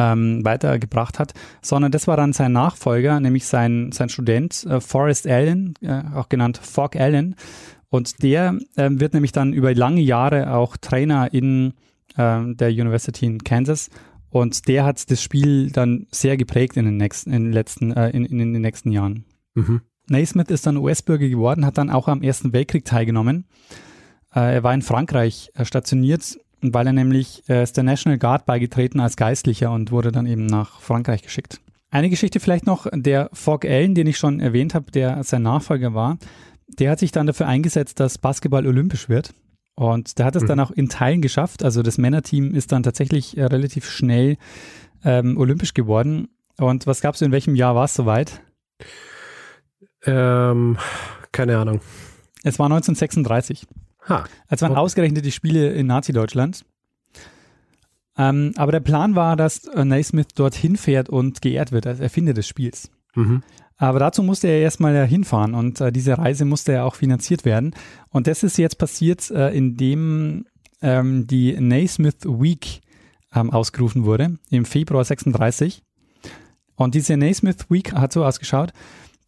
ähm, 0.00 0.44
weitergebracht 0.44 1.18
hat, 1.18 1.34
sondern 1.60 1.92
das 1.92 2.08
war 2.08 2.16
dann 2.16 2.32
sein 2.32 2.52
Nachfolger, 2.52 3.20
nämlich 3.20 3.44
sein, 3.44 3.92
sein 3.92 4.08
Student 4.08 4.64
äh, 4.64 4.80
Forrest 4.80 5.26
Allen, 5.26 5.74
äh, 5.82 6.02
auch 6.14 6.30
genannt 6.30 6.58
Fogg 6.62 6.98
Allen. 6.98 7.36
Und 7.90 8.22
der 8.22 8.56
äh, 8.76 8.88
wird 8.90 9.12
nämlich 9.12 9.32
dann 9.32 9.52
über 9.52 9.74
lange 9.74 10.00
Jahre 10.00 10.54
auch 10.54 10.76
Trainer 10.78 11.32
in 11.34 11.74
äh, 12.16 12.54
der 12.54 12.70
University 12.70 13.26
in 13.26 13.44
Kansas. 13.44 13.90
Und 14.30 14.68
der 14.68 14.84
hat 14.84 15.10
das 15.10 15.22
Spiel 15.22 15.70
dann 15.70 16.06
sehr 16.10 16.36
geprägt 16.36 16.76
in 16.76 16.86
den 16.86 16.96
nächsten, 16.96 17.32
in 17.32 17.44
den 17.44 17.52
letzten, 17.52 17.92
äh, 17.92 18.10
in, 18.10 18.24
in, 18.24 18.38
den 18.38 18.62
nächsten 18.62 18.92
Jahren. 18.92 19.24
Mhm. 19.54 19.82
Naismith 20.08 20.48
ist 20.48 20.66
dann 20.66 20.76
US-Bürger 20.76 21.28
geworden, 21.28 21.66
hat 21.66 21.78
dann 21.78 21.90
auch 21.90 22.08
am 22.08 22.22
Ersten 22.22 22.52
Weltkrieg 22.52 22.84
teilgenommen. 22.84 23.44
Äh, 24.34 24.54
er 24.54 24.62
war 24.62 24.72
in 24.72 24.82
Frankreich 24.82 25.50
äh, 25.54 25.64
stationiert 25.64 26.38
weil 26.62 26.86
er 26.86 26.92
nämlich 26.92 27.42
äh, 27.48 27.62
ist 27.62 27.76
der 27.76 27.84
National 27.84 28.18
Guard 28.18 28.46
beigetreten 28.46 29.00
als 29.00 29.16
Geistlicher 29.16 29.72
und 29.72 29.90
wurde 29.90 30.12
dann 30.12 30.26
eben 30.26 30.46
nach 30.46 30.80
Frankreich 30.80 31.22
geschickt. 31.22 31.60
Eine 31.90 32.10
Geschichte 32.10 32.38
vielleicht 32.38 32.66
noch, 32.66 32.86
der 32.92 33.30
Fogg 33.32 33.66
Allen, 33.66 33.94
den 33.94 34.06
ich 34.06 34.16
schon 34.16 34.40
erwähnt 34.40 34.74
habe, 34.74 34.92
der 34.92 35.24
sein 35.24 35.42
Nachfolger 35.42 35.92
war, 35.92 36.18
der 36.68 36.90
hat 36.92 37.00
sich 37.00 37.10
dann 37.10 37.26
dafür 37.26 37.48
eingesetzt, 37.48 37.98
dass 37.98 38.18
Basketball 38.18 38.66
olympisch 38.66 39.08
wird. 39.08 39.34
Und 39.74 40.18
der 40.18 40.26
hat 40.26 40.36
es 40.36 40.44
mhm. 40.44 40.48
dann 40.48 40.60
auch 40.60 40.70
in 40.70 40.88
Teilen 40.88 41.22
geschafft. 41.22 41.64
Also 41.64 41.82
das 41.82 41.98
Männerteam 41.98 42.54
ist 42.54 42.70
dann 42.70 42.82
tatsächlich 42.82 43.36
äh, 43.36 43.44
relativ 43.44 43.88
schnell 43.90 44.36
ähm, 45.04 45.36
olympisch 45.36 45.74
geworden. 45.74 46.28
Und 46.58 46.86
was 46.86 47.00
gab 47.00 47.14
es 47.14 47.22
in 47.22 47.32
welchem 47.32 47.54
Jahr 47.54 47.74
war 47.74 47.86
es 47.86 47.94
soweit? 47.94 48.42
Ähm, 50.04 50.76
keine 51.32 51.58
Ahnung. 51.58 51.80
Es 52.42 52.58
war 52.58 52.66
1936. 52.66 53.66
Ha. 54.08 54.24
Es 54.48 54.62
waren 54.62 54.72
okay. 54.72 54.80
ausgerechnet 54.80 55.24
die 55.24 55.32
Spiele 55.32 55.70
in 55.70 55.86
Nazi-Deutschland. 55.86 56.64
Ähm, 58.16 58.52
aber 58.56 58.72
der 58.72 58.80
Plan 58.80 59.14
war, 59.14 59.36
dass 59.36 59.62
Naismith 59.74 60.28
dorthin 60.34 60.76
fährt 60.76 61.08
und 61.08 61.42
geehrt 61.42 61.72
wird 61.72 61.86
als 61.86 62.00
Erfinder 62.00 62.34
des 62.34 62.46
Spiels. 62.46 62.90
Mhm. 63.14 63.42
Aber 63.76 63.98
dazu 63.98 64.22
musste 64.22 64.48
er 64.48 64.60
erstmal 64.60 65.06
hinfahren 65.06 65.54
und 65.54 65.80
äh, 65.80 65.90
diese 65.90 66.18
Reise 66.18 66.44
musste 66.44 66.72
ja 66.72 66.84
auch 66.84 66.96
finanziert 66.96 67.46
werden. 67.46 67.74
Und 68.10 68.26
das 68.26 68.42
ist 68.42 68.58
jetzt 68.58 68.76
passiert, 68.76 69.30
äh, 69.30 69.56
indem 69.56 70.44
ähm, 70.82 71.26
die 71.26 71.58
Naismith 71.58 72.24
Week 72.24 72.82
ähm, 73.34 73.50
ausgerufen 73.50 74.04
wurde 74.04 74.38
im 74.50 74.66
Februar 74.66 75.04
36. 75.04 75.82
Und 76.74 76.94
diese 76.94 77.16
Naismith 77.16 77.70
Week 77.70 77.92
hat 77.94 78.12
so 78.12 78.24
ausgeschaut, 78.24 78.72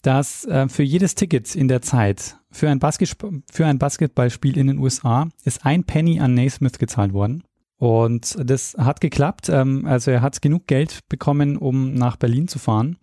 dass 0.03 0.45
äh, 0.45 0.69
für 0.69 0.83
jedes 0.83 1.15
Ticket 1.15 1.55
in 1.55 1.69
der 1.69 1.81
Zeit 1.81 2.37
für 2.51 2.69
ein, 2.69 2.79
Basket 2.79 3.17
für 3.51 3.67
ein 3.67 3.79
Basketballspiel 3.79 4.59
in 4.59 4.67
den 4.67 4.79
USA 4.79 5.29
ist 5.45 5.65
ein 5.65 5.85
Penny 5.85 6.21
an 6.21 6.35
Naismith 6.35 6.79
gezahlt 6.79 7.13
worden. 7.13 7.45
Und 7.79 8.37
das 8.39 8.77
hat 8.79 9.01
geklappt. 9.01 9.49
Ähm, 9.49 9.87
also 9.87 10.11
er 10.11 10.23
hat 10.23 10.43
genug 10.43 10.67
Geld 10.67 11.01
bekommen, 11.09 11.57
um 11.57 11.95
nach 11.95 12.17
Berlin 12.17 12.47
zu 12.47 12.59
fahren. 12.59 12.99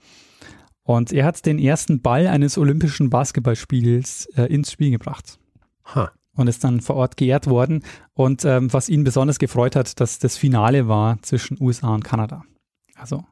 Und 0.84 1.12
er 1.12 1.26
hat 1.26 1.46
den 1.46 1.60
ersten 1.60 2.02
Ball 2.02 2.28
eines 2.28 2.58
olympischen 2.58 3.10
Basketballspiels 3.10 4.28
äh, 4.36 4.44
ins 4.44 4.72
Spiel 4.72 4.92
gebracht. 4.92 5.38
Huh. 5.94 6.08
Und 6.36 6.48
ist 6.48 6.64
dann 6.64 6.80
vor 6.80 6.96
Ort 6.96 7.18
geehrt 7.18 7.48
worden. 7.48 7.84
Und 8.14 8.46
ähm, 8.46 8.72
was 8.72 8.88
ihn 8.88 9.04
besonders 9.04 9.40
gefreut 9.40 9.76
hat, 9.76 10.00
dass 10.00 10.20
das 10.20 10.38
Finale 10.38 10.88
war 10.88 11.22
zwischen 11.22 11.58
USA 11.60 11.94
und 11.94 12.04
Kanada. 12.04 12.44
Also 12.96 13.26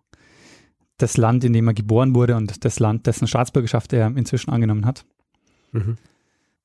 das 0.98 1.18
Land, 1.18 1.44
in 1.44 1.54
dem 1.54 1.68
er 1.68 1.74
geboren 1.74 2.16
wurde 2.16 2.36
und 2.36 2.66
das 2.66 2.80
Land, 2.80 3.08
dessen 3.08 3.28
Staatsbürgerschaft 3.28 3.94
er 3.94 4.08
inzwischen 4.08 4.52
angenommen 4.52 4.86
hat. 4.86 5.06
Mhm. 5.72 5.98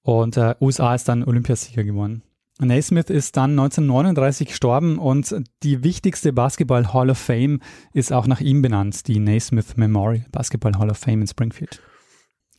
Und 0.03 0.37
äh, 0.37 0.55
USA 0.61 0.95
ist 0.95 1.09
dann 1.09 1.24
Olympiasieger 1.24 1.85
geworden. 1.85 2.22
Naismith 2.59 3.09
ist 3.09 3.37
dann 3.37 3.53
1939 3.53 4.49
gestorben 4.49 4.99
und 4.99 5.35
die 5.62 5.83
wichtigste 5.83 6.33
Basketball 6.33 6.93
Hall 6.93 7.11
of 7.11 7.18
Fame 7.18 7.61
ist 7.93 8.12
auch 8.12 8.26
nach 8.26 8.41
ihm 8.41 8.62
benannt, 8.62 9.09
die 9.09 9.18
Naismith 9.18 9.76
Memorial 9.76 10.26
Basketball 10.30 10.78
Hall 10.78 10.91
of 10.91 10.99
Fame 10.99 11.22
in 11.22 11.26
Springfield. 11.26 11.80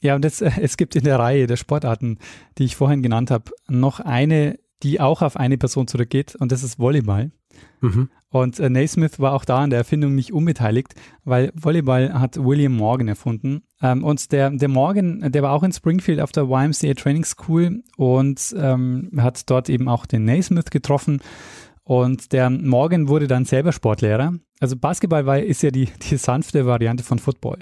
Ja, 0.02 0.16
und 0.16 0.26
es, 0.26 0.42
äh, 0.42 0.52
es 0.62 0.78
gibt 0.78 0.96
in 0.96 1.04
der 1.04 1.20
Reihe 1.20 1.48
der 1.48 1.56
Sportarten, 1.56 2.18
die 2.58 2.66
ich 2.66 2.76
vorhin 2.76 3.02
genannt 3.02 3.32
habe, 3.32 3.52
noch 3.70 4.00
eine, 4.00 4.60
die 4.84 5.00
auch 5.00 5.22
auf 5.22 5.38
eine 5.38 5.58
Person 5.58 5.88
zurückgeht 5.88 6.36
und 6.36 6.52
das 6.52 6.64
ist 6.64 6.80
Volleyball. 6.80 7.32
Mhm. 7.82 8.10
Und 8.30 8.60
äh, 8.60 8.70
Naismith 8.70 9.20
war 9.20 9.34
auch 9.34 9.46
da 9.46 9.60
an 9.60 9.70
der 9.70 9.78
Erfindung 9.80 10.16
nicht 10.16 10.34
unbeteiligt, 10.34 10.96
weil 11.24 11.52
Volleyball 11.54 12.14
hat 12.20 12.44
William 12.44 12.76
Morgan 12.76 13.08
erfunden. 13.08 13.62
Ähm, 13.82 14.04
und 14.04 14.32
der, 14.32 14.50
der 14.50 14.70
Morgan, 14.70 15.32
der 15.32 15.44
war 15.44 15.52
auch 15.52 15.64
in 15.64 15.72
Springfield 15.72 16.20
auf 16.20 16.32
der 16.32 16.46
YMCA 16.46 16.96
Training 16.96 17.26
School 17.26 17.84
und 17.96 18.56
ähm, 18.58 19.12
hat 19.18 19.50
dort 19.50 19.70
eben 19.70 19.88
auch 19.88 20.06
den 20.06 20.26
Naismith 20.26 20.72
getroffen. 20.72 21.22
Und 21.84 22.32
der 22.32 22.50
Morgan 22.50 23.08
wurde 23.08 23.28
dann 23.28 23.46
selber 23.46 23.72
Sportlehrer. 23.72 24.34
Also 24.60 24.78
Basketball 24.78 25.26
war, 25.26 25.40
ist 25.40 25.62
ja 25.62 25.70
die, 25.70 25.90
die 26.10 26.18
sanfte 26.18 26.66
Variante 26.66 27.04
von 27.04 27.20
Football. 27.20 27.60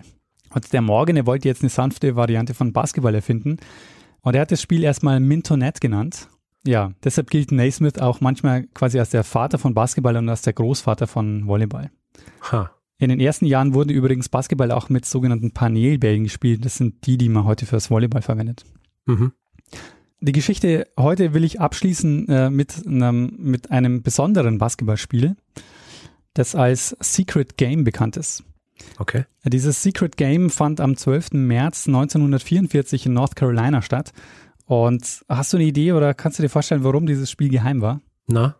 Und 0.53 0.71
der 0.71 0.81
Morgan, 0.81 1.17
er 1.17 1.25
wollte 1.25 1.47
jetzt 1.47 1.63
eine 1.63 1.69
sanfte 1.69 2.15
Variante 2.15 2.53
von 2.53 2.71
Basketball 2.71 3.15
erfinden. 3.15 3.57
Und 4.21 4.35
er 4.35 4.41
hat 4.41 4.51
das 4.51 4.61
Spiel 4.61 4.83
erstmal 4.83 5.19
Mintonet 5.19 5.81
genannt. 5.81 6.29
Ja, 6.65 6.91
deshalb 7.03 7.29
gilt 7.29 7.51
Naismith 7.51 7.99
auch 7.99 8.21
manchmal 8.21 8.67
quasi 8.73 8.99
als 8.99 9.09
der 9.09 9.23
Vater 9.23 9.57
von 9.57 9.73
Basketball 9.73 10.15
und 10.17 10.29
als 10.29 10.43
der 10.43 10.53
Großvater 10.53 11.07
von 11.07 11.47
Volleyball. 11.47 11.89
Ha. 12.51 12.71
In 12.99 13.09
den 13.09 13.19
ersten 13.19 13.45
Jahren 13.45 13.73
wurde 13.73 13.93
übrigens 13.93 14.29
Basketball 14.29 14.71
auch 14.71 14.89
mit 14.89 15.05
sogenannten 15.05 15.51
Panelbällen 15.51 16.23
gespielt. 16.23 16.63
Das 16.63 16.77
sind 16.77 17.07
die, 17.07 17.17
die 17.17 17.29
man 17.29 17.45
heute 17.45 17.65
fürs 17.65 17.89
Volleyball 17.89 18.21
verwendet. 18.21 18.63
Mhm. 19.05 19.31
Die 20.19 20.33
Geschichte 20.33 20.87
heute 20.99 21.33
will 21.33 21.43
ich 21.43 21.59
abschließen 21.59 22.29
äh, 22.29 22.49
mit, 22.51 22.85
einem, 22.85 23.33
mit 23.39 23.71
einem 23.71 24.03
besonderen 24.03 24.59
Basketballspiel, 24.59 25.35
das 26.35 26.53
als 26.53 26.95
Secret 26.99 27.57
Game 27.57 27.83
bekannt 27.83 28.17
ist. 28.17 28.43
Okay. 28.99 29.25
Dieses 29.45 29.81
Secret 29.81 30.17
Game 30.17 30.51
fand 30.51 30.79
am 30.79 30.95
12. 30.95 31.31
März 31.33 31.87
1944 31.87 33.07
in 33.07 33.13
North 33.13 33.35
Carolina 33.35 33.81
statt 33.81 34.13
und 34.71 35.25
hast 35.27 35.51
du 35.51 35.57
eine 35.57 35.65
Idee 35.65 35.91
oder 35.91 36.13
kannst 36.13 36.39
du 36.39 36.43
dir 36.43 36.49
vorstellen, 36.49 36.85
warum 36.85 37.05
dieses 37.05 37.29
Spiel 37.29 37.49
geheim 37.49 37.81
war? 37.81 37.99
Na, 38.27 38.55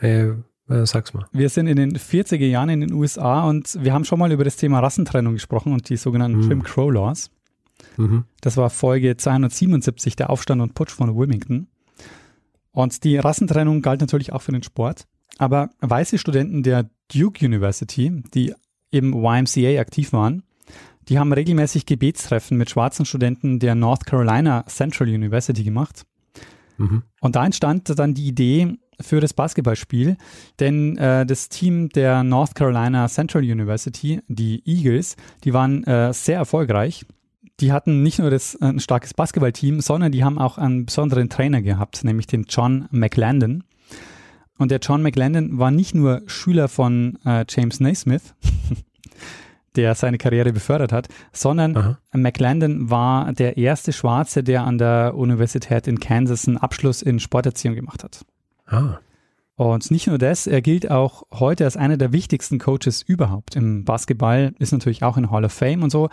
äh, 0.00 0.30
Äh, 0.68 0.84
sag's 0.86 1.14
mal. 1.14 1.26
Wir 1.32 1.48
sind 1.48 1.66
in 1.66 1.76
den 1.76 1.96
40er 1.96 2.46
Jahren 2.46 2.68
in 2.68 2.80
den 2.80 2.92
USA 2.92 3.48
und 3.48 3.82
wir 3.82 3.92
haben 3.94 4.04
schon 4.04 4.18
mal 4.18 4.30
über 4.30 4.44
das 4.44 4.56
Thema 4.56 4.80
Rassentrennung 4.80 5.32
gesprochen 5.32 5.72
und 5.72 5.88
die 5.88 5.96
sogenannten 5.96 6.40
mhm. 6.40 6.50
Jim 6.50 6.62
Crow 6.62 6.92
Laws. 6.92 7.30
Mhm. 7.96 8.24
Das 8.42 8.56
war 8.56 8.68
Folge 8.68 9.16
277, 9.16 10.14
der 10.14 10.30
Aufstand 10.30 10.60
und 10.60 10.74
Putsch 10.74 10.90
von 10.90 11.16
Wilmington. 11.16 11.68
Und 12.70 13.02
die 13.02 13.16
Rassentrennung 13.16 13.80
galt 13.82 14.00
natürlich 14.00 14.32
auch 14.32 14.42
für 14.42 14.52
den 14.52 14.62
Sport. 14.62 15.06
Aber 15.38 15.70
weiße 15.80 16.18
Studenten 16.18 16.62
der 16.62 16.90
Duke 17.12 17.44
University, 17.44 18.22
die 18.34 18.54
im 18.90 19.14
YMCA 19.14 19.80
aktiv 19.80 20.12
waren, 20.12 20.42
die 21.08 21.18
haben 21.18 21.32
regelmäßig 21.32 21.86
Gebetstreffen 21.86 22.56
mit 22.56 22.70
schwarzen 22.70 23.06
Studenten 23.06 23.58
der 23.58 23.74
North 23.74 24.06
Carolina 24.06 24.64
Central 24.66 25.08
University 25.08 25.64
gemacht. 25.64 26.04
Mhm. 26.76 27.02
Und 27.20 27.36
da 27.36 27.44
entstand 27.44 27.98
dann 27.98 28.14
die 28.14 28.26
Idee 28.26 28.78
für 29.00 29.20
das 29.20 29.32
Basketballspiel, 29.32 30.16
denn 30.58 30.96
äh, 30.96 31.24
das 31.24 31.48
Team 31.48 31.88
der 31.90 32.24
North 32.24 32.54
Carolina 32.54 33.08
Central 33.08 33.44
University, 33.44 34.20
die 34.28 34.62
Eagles, 34.66 35.16
die 35.44 35.52
waren 35.52 35.84
äh, 35.84 36.12
sehr 36.12 36.36
erfolgreich. 36.36 37.06
Die 37.60 37.72
hatten 37.72 38.02
nicht 38.02 38.18
nur 38.18 38.30
das, 38.30 38.54
äh, 38.56 38.66
ein 38.66 38.80
starkes 38.80 39.14
Basketballteam, 39.14 39.80
sondern 39.80 40.12
die 40.12 40.24
haben 40.24 40.38
auch 40.38 40.58
einen 40.58 40.86
besonderen 40.86 41.28
Trainer 41.28 41.62
gehabt, 41.62 42.04
nämlich 42.04 42.26
den 42.26 42.46
John 42.48 42.88
McLandon. 42.90 43.64
Und 44.58 44.72
der 44.72 44.80
John 44.80 45.02
McLandon 45.02 45.58
war 45.58 45.70
nicht 45.70 45.94
nur 45.94 46.22
Schüler 46.26 46.68
von 46.68 47.18
äh, 47.24 47.44
James 47.48 47.78
Naismith, 47.78 48.34
der 49.78 49.94
seine 49.94 50.18
Karriere 50.18 50.52
befördert 50.52 50.92
hat, 50.92 51.08
sondern 51.32 51.76
Aha. 51.76 51.98
McLandon 52.12 52.90
war 52.90 53.32
der 53.32 53.56
erste 53.56 53.92
Schwarze, 53.92 54.42
der 54.42 54.64
an 54.64 54.76
der 54.76 55.14
Universität 55.14 55.86
in 55.86 56.00
Kansas 56.00 56.46
einen 56.46 56.58
Abschluss 56.58 57.00
in 57.00 57.20
Sporterziehung 57.20 57.76
gemacht 57.76 58.04
hat. 58.04 58.24
Ah. 58.66 58.98
Und 59.54 59.90
nicht 59.90 60.06
nur 60.06 60.18
das, 60.18 60.46
er 60.46 60.60
gilt 60.62 60.90
auch 60.90 61.22
heute 61.32 61.64
als 61.64 61.76
einer 61.76 61.96
der 61.96 62.12
wichtigsten 62.12 62.58
Coaches 62.58 63.02
überhaupt. 63.02 63.56
Im 63.56 63.84
Basketball 63.84 64.52
ist 64.58 64.72
natürlich 64.72 65.02
auch 65.02 65.16
in 65.16 65.30
Hall 65.30 65.44
of 65.44 65.52
Fame 65.52 65.82
und 65.82 65.90
so. 65.90 66.10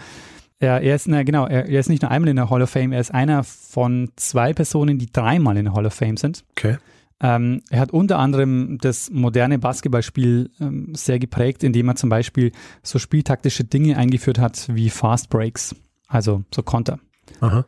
Er, 0.60 0.82
er 0.82 0.96
ist, 0.96 1.08
na, 1.08 1.24
genau, 1.24 1.46
er, 1.46 1.68
er, 1.68 1.80
ist 1.80 1.90
nicht 1.90 2.02
nur 2.02 2.12
einmal 2.12 2.30
in 2.30 2.38
der 2.38 2.50
Hall 2.50 2.62
of 2.62 2.70
Fame, 2.70 2.94
er 2.94 3.02
ist 3.02 3.14
einer 3.14 3.44
von 3.44 4.10
zwei 4.16 4.54
Personen, 4.54 4.98
die 5.00 5.12
dreimal 5.12 5.58
in 5.58 5.66
der 5.66 5.74
Hall 5.74 5.86
of 5.86 5.94
Fame 5.94 6.18
sind. 6.18 6.46
Okay. 6.52 6.78
Ähm, 7.22 7.62
er 7.70 7.80
hat 7.80 7.92
unter 7.92 8.20
anderem 8.20 8.78
das 8.80 9.10
moderne 9.10 9.58
Basketballspiel 9.58 10.50
ähm, 10.60 10.94
sehr 10.96 11.18
geprägt, 11.18 11.64
indem 11.64 11.88
er 11.88 11.96
zum 11.96 12.10
Beispiel 12.10 12.52
so 12.84 13.00
spieltaktische 13.00 13.64
Dinge 13.64 13.98
eingeführt 13.98 14.38
hat 14.38 14.68
wie 14.74 14.90
Fast 14.90 15.30
Breaks, 15.30 15.76
also 16.08 16.44
so 16.54 16.62
Konter. 16.62 17.00
Aha. 17.40 17.66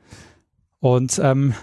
Und 0.80 1.20
ähm, 1.24 1.54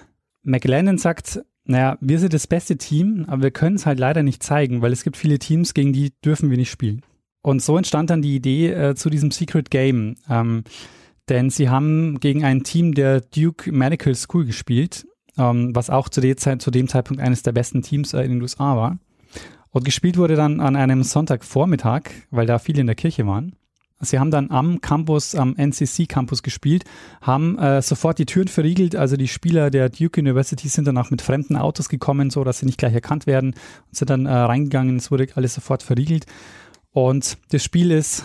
McLennan 0.42 0.98
sagt, 0.98 1.42
naja, 1.66 1.98
wir 2.00 2.18
sind 2.18 2.34
das 2.34 2.46
beste 2.46 2.76
Team, 2.76 3.24
aber 3.28 3.44
wir 3.44 3.50
können 3.50 3.76
es 3.76 3.86
halt 3.86 3.98
leider 3.98 4.22
nicht 4.22 4.42
zeigen, 4.42 4.82
weil 4.82 4.92
es 4.92 5.04
gibt 5.04 5.16
viele 5.16 5.38
Teams, 5.38 5.74
gegen 5.74 5.92
die 5.92 6.12
dürfen 6.24 6.50
wir 6.50 6.56
nicht 6.56 6.70
spielen. 6.70 7.02
Und 7.42 7.62
so 7.62 7.76
entstand 7.76 8.08
dann 8.08 8.22
die 8.22 8.36
Idee 8.36 8.72
äh, 8.72 8.94
zu 8.94 9.10
diesem 9.10 9.30
Secret 9.30 9.70
Game. 9.70 10.16
Ähm, 10.28 10.64
denn 11.28 11.50
sie 11.50 11.68
haben 11.68 12.20
gegen 12.20 12.44
ein 12.44 12.64
Team 12.64 12.94
der 12.94 13.20
Duke 13.20 13.72
Medical 13.72 14.14
School 14.14 14.44
gespielt 14.44 15.06
ähm, 15.38 15.74
was 15.74 15.90
auch 15.90 16.08
zu, 16.08 16.20
Zeit, 16.36 16.62
zu, 16.62 16.70
dem 16.70 16.88
Zeitpunkt 16.88 17.22
eines 17.22 17.42
der 17.42 17.52
besten 17.52 17.82
Teams 17.82 18.14
äh, 18.14 18.22
in 18.22 18.30
den 18.30 18.42
USA 18.42 18.76
war. 18.76 18.98
Und 19.70 19.84
gespielt 19.84 20.16
wurde 20.16 20.36
dann 20.36 20.60
an 20.60 20.76
einem 20.76 21.02
Sonntagvormittag, 21.02 22.02
weil 22.30 22.46
da 22.46 22.58
viele 22.58 22.80
in 22.80 22.86
der 22.86 22.94
Kirche 22.94 23.26
waren. 23.26 23.56
Sie 24.00 24.18
haben 24.18 24.30
dann 24.30 24.50
am 24.50 24.80
Campus, 24.80 25.34
am 25.34 25.56
NCC-Campus 25.56 26.42
gespielt, 26.42 26.84
haben 27.20 27.58
äh, 27.58 27.80
sofort 27.80 28.18
die 28.18 28.26
Türen 28.26 28.48
verriegelt. 28.48 28.96
Also 28.96 29.16
die 29.16 29.28
Spieler 29.28 29.70
der 29.70 29.88
Duke 29.88 30.20
University 30.20 30.68
sind 30.68 30.86
dann 30.86 30.98
auch 30.98 31.10
mit 31.10 31.22
fremden 31.22 31.56
Autos 31.56 31.88
gekommen, 31.88 32.30
so 32.30 32.44
dass 32.44 32.58
sie 32.58 32.66
nicht 32.66 32.78
gleich 32.78 32.94
erkannt 32.94 33.26
werden 33.26 33.54
und 33.88 33.96
sind 33.96 34.10
dann 34.10 34.26
äh, 34.26 34.32
reingegangen. 34.32 34.96
Es 34.96 35.10
wurde 35.10 35.28
alles 35.34 35.54
sofort 35.54 35.82
verriegelt. 35.82 36.26
Und 36.92 37.38
das 37.50 37.64
Spiel 37.64 37.90
ist 37.90 38.24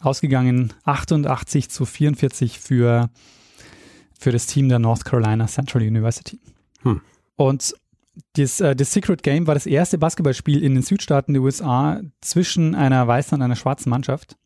ausgegangen 0.00 0.72
88 0.84 1.70
zu 1.70 1.84
44 1.84 2.60
für 2.60 3.10
für 4.18 4.32
das 4.32 4.46
Team 4.46 4.68
der 4.68 4.78
North 4.78 5.04
Carolina 5.04 5.46
Central 5.46 5.82
University. 5.82 6.40
Hm. 6.82 7.00
Und 7.36 7.74
das, 8.34 8.60
äh, 8.60 8.74
das 8.74 8.92
Secret 8.92 9.22
Game 9.22 9.46
war 9.46 9.54
das 9.54 9.66
erste 9.66 9.98
Basketballspiel 9.98 10.62
in 10.62 10.74
den 10.74 10.82
Südstaaten 10.82 11.34
der 11.34 11.42
USA 11.42 12.00
zwischen 12.20 12.74
einer 12.74 13.06
weißen 13.06 13.36
und 13.36 13.42
einer 13.42 13.56
schwarzen 13.56 13.90
Mannschaft. 13.90 14.36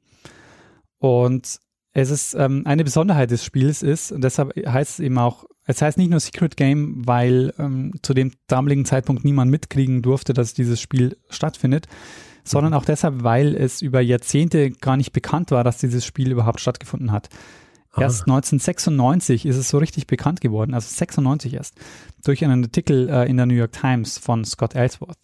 Und 0.99 1.61
es 1.93 2.11
ist 2.11 2.35
ähm, 2.35 2.63
eine 2.67 2.85
Besonderheit 2.85 3.31
des 3.31 3.45
Spiels 3.45 3.83
ist, 3.83 4.13
und 4.13 4.23
deshalb 4.23 4.55
heißt 4.55 4.93
es 4.93 5.01
eben 5.01 5.19
auch, 5.19 5.45
es 5.67 5.83
heißt 5.83 5.99
nicht 5.99 6.11
nur 6.11 6.21
Secret 6.21 6.57
Game, 6.57 7.07
weil 7.07 7.53
ähm, 7.59 7.93
zu 8.03 8.15
dem 8.15 8.33
damaligen 8.47 8.85
Zeitpunkt 8.85 9.25
niemand 9.25 9.51
mitkriegen 9.51 10.03
durfte, 10.03 10.35
dass 10.35 10.55
dieses 10.55 10.81
Spiel 10.81 11.17
stattfindet, 11.29 11.87
sondern 12.45 12.75
auch 12.75 12.85
deshalb, 12.85 13.23
weil 13.23 13.55
es 13.55 13.83
über 13.83 14.01
Jahrzehnte 14.01 14.71
gar 14.71 14.97
nicht 14.97 15.13
bekannt 15.13 15.51
war, 15.51 15.63
dass 15.65 15.79
dieses 15.79 16.05
Spiel 16.05 16.31
überhaupt 16.33 16.61
stattgefunden 16.61 17.13
hat. 17.13 17.29
Erst 17.97 18.23
1996 18.23 19.47
ist 19.47 19.57
es 19.57 19.69
so 19.69 19.79
richtig 19.79 20.07
bekannt 20.07 20.41
geworden, 20.41 20.75
also 20.75 20.89
96 20.89 21.55
erst, 21.55 21.75
durch 22.25 22.45
einen 22.45 22.65
Artikel 22.65 23.09
äh, 23.09 23.29
in 23.29 23.37
der 23.37 23.47
New 23.47 23.55
York 23.55 23.73
Times 23.73 24.17
von 24.17 24.45
Scott 24.45 24.75
Ellsworth. 24.75 25.19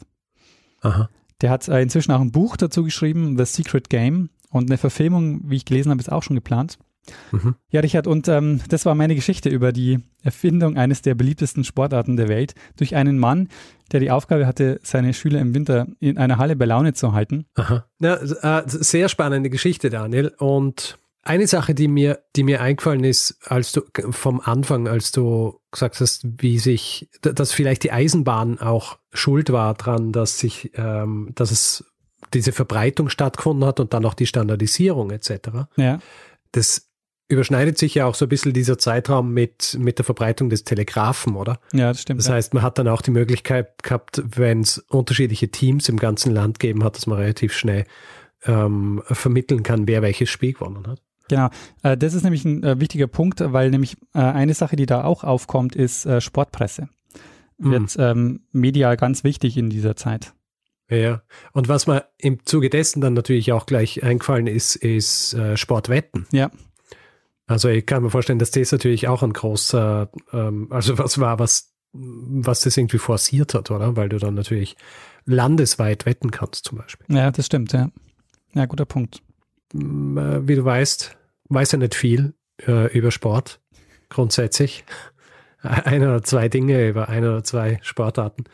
Aha. 0.80 1.08
Der 1.42 1.50
hat 1.50 1.68
äh, 1.68 1.80
inzwischen 1.80 2.12
auch 2.12 2.20
ein 2.20 2.32
Buch 2.32 2.56
dazu 2.56 2.82
geschrieben, 2.82 3.36
The 3.38 3.44
Secret 3.44 3.88
Game, 3.88 4.30
und 4.50 4.70
eine 4.70 4.78
Verfilmung, 4.78 5.42
wie 5.44 5.56
ich 5.56 5.64
gelesen 5.64 5.90
habe, 5.90 6.00
ist 6.00 6.10
auch 6.10 6.22
schon 6.22 6.36
geplant. 6.36 6.78
Mhm. 7.30 7.54
Ja, 7.70 7.80
Richard, 7.80 8.06
und 8.06 8.26
ähm, 8.26 8.60
das 8.68 8.84
war 8.84 8.94
meine 8.94 9.14
Geschichte 9.14 9.48
über 9.48 9.72
die 9.72 10.00
Erfindung 10.22 10.76
eines 10.76 11.02
der 11.02 11.14
beliebtesten 11.14 11.62
Sportarten 11.62 12.16
der 12.16 12.28
Welt 12.28 12.54
durch 12.76 12.96
einen 12.96 13.18
Mann, 13.18 13.48
der 13.92 14.00
die 14.00 14.10
Aufgabe 14.10 14.46
hatte, 14.46 14.80
seine 14.82 15.14
Schüler 15.14 15.40
im 15.40 15.54
Winter 15.54 15.86
in 16.00 16.18
einer 16.18 16.38
Halle 16.38 16.56
bei 16.56 16.64
Laune 16.64 16.94
zu 16.94 17.12
halten. 17.12 17.46
Aha. 17.54 17.86
Ja, 18.00 18.16
äh, 18.16 18.62
sehr 18.66 19.08
spannende 19.08 19.50
Geschichte, 19.50 19.88
Daniel. 19.88 20.32
Und 20.38 20.98
eine 21.26 21.46
Sache, 21.46 21.74
die 21.74 21.88
mir, 21.88 22.20
die 22.36 22.42
mir 22.42 22.60
eingefallen 22.60 23.04
ist, 23.04 23.38
als 23.44 23.72
du 23.72 23.82
vom 24.10 24.40
Anfang, 24.40 24.88
als 24.88 25.12
du 25.12 25.60
gesagt 25.70 26.00
hast, 26.00 26.26
wie 26.40 26.58
sich, 26.58 27.10
dass 27.20 27.52
vielleicht 27.52 27.82
die 27.82 27.92
Eisenbahn 27.92 28.58
auch 28.60 28.98
schuld 29.12 29.50
war 29.50 29.74
dran, 29.74 30.12
dass 30.12 30.38
sich, 30.38 30.72
ähm, 30.74 31.32
dass 31.34 31.50
es 31.50 31.84
diese 32.32 32.52
Verbreitung 32.52 33.08
stattgefunden 33.08 33.66
hat 33.66 33.80
und 33.80 33.92
dann 33.92 34.04
auch 34.04 34.14
die 34.14 34.26
Standardisierung 34.26 35.10
etc. 35.10 35.68
Ja. 35.76 35.98
Das 36.52 36.88
überschneidet 37.28 37.76
sich 37.76 37.96
ja 37.96 38.06
auch 38.06 38.14
so 38.14 38.26
ein 38.26 38.28
bisschen 38.28 38.52
dieser 38.52 38.78
Zeitraum 38.78 39.32
mit, 39.32 39.76
mit 39.80 39.98
der 39.98 40.04
Verbreitung 40.04 40.48
des 40.48 40.64
Telegraphen, 40.64 41.34
oder? 41.34 41.58
Ja, 41.72 41.88
das 41.88 42.02
stimmt. 42.02 42.20
Das 42.20 42.30
heißt, 42.30 42.54
man 42.54 42.62
hat 42.62 42.78
dann 42.78 42.88
auch 42.88 43.02
die 43.02 43.10
Möglichkeit 43.10 43.82
gehabt, 43.82 44.22
wenn 44.24 44.60
es 44.60 44.78
unterschiedliche 44.78 45.50
Teams 45.50 45.88
im 45.88 45.98
ganzen 45.98 46.32
Land 46.32 46.60
gegeben 46.60 46.84
hat, 46.84 46.96
dass 46.96 47.06
man 47.06 47.18
relativ 47.18 47.52
schnell 47.52 47.84
ähm, 48.44 49.02
vermitteln 49.06 49.64
kann, 49.64 49.88
wer 49.88 50.02
welches 50.02 50.30
Spiel 50.30 50.52
gewonnen 50.52 50.86
hat. 50.86 51.02
Genau, 51.28 51.48
äh, 51.82 51.96
das 51.96 52.14
ist 52.14 52.22
nämlich 52.22 52.44
ein 52.44 52.62
äh, 52.62 52.80
wichtiger 52.80 53.06
Punkt, 53.06 53.40
weil 53.40 53.70
nämlich 53.70 53.96
äh, 54.14 54.18
eine 54.18 54.54
Sache, 54.54 54.76
die 54.76 54.86
da 54.86 55.04
auch 55.04 55.24
aufkommt, 55.24 55.74
ist 55.74 56.08
Sportpresse. 56.22 56.88
Wird 57.58 57.96
mhm. 57.96 58.04
ähm, 58.04 58.40
medial 58.52 58.96
ganz 58.96 59.24
wichtig 59.24 59.56
in 59.56 59.70
dieser 59.70 59.96
Zeit. 59.96 60.34
Ja, 60.88 61.22
und 61.52 61.68
was 61.68 61.86
mir 61.86 62.04
im 62.18 62.44
Zuge 62.44 62.70
dessen 62.70 63.00
dann 63.00 63.14
natürlich 63.14 63.50
auch 63.52 63.66
gleich 63.66 64.04
eingefallen 64.04 64.46
ist, 64.46 64.76
ist 64.76 65.34
äh, 65.34 65.56
Sportwetten. 65.56 66.26
Ja. 66.30 66.50
Also 67.46 67.68
ich 67.68 67.86
kann 67.86 68.02
mir 68.02 68.10
vorstellen, 68.10 68.38
dass 68.38 68.50
das 68.50 68.72
natürlich 68.72 69.08
auch 69.08 69.22
ein 69.22 69.32
großer, 69.32 70.10
ähm, 70.32 70.68
also 70.70 70.98
was 70.98 71.18
war, 71.18 71.38
was, 71.38 71.72
was 71.92 72.60
das 72.60 72.76
irgendwie 72.76 72.98
forciert 72.98 73.54
hat, 73.54 73.70
oder? 73.70 73.96
Weil 73.96 74.08
du 74.08 74.18
dann 74.18 74.34
natürlich 74.34 74.76
landesweit 75.24 76.06
wetten 76.06 76.30
kannst 76.30 76.66
zum 76.66 76.78
Beispiel. 76.78 77.06
Ja, 77.14 77.30
das 77.30 77.46
stimmt, 77.46 77.72
ja. 77.72 77.90
Ja, 78.52 78.66
guter 78.66 78.84
Punkt. 78.84 79.22
Wie 79.72 80.54
du 80.54 80.64
weißt, 80.64 81.15
weiß 81.48 81.72
ja 81.72 81.78
nicht 81.78 81.94
viel 81.94 82.34
äh, 82.66 82.92
über 82.96 83.10
Sport 83.10 83.60
grundsätzlich. 84.08 84.84
Ein 85.62 86.02
oder 86.02 86.22
zwei 86.22 86.48
Dinge 86.48 86.88
über 86.88 87.08
ein 87.08 87.24
oder 87.24 87.42
zwei 87.42 87.80
Sportarten. 87.82 88.44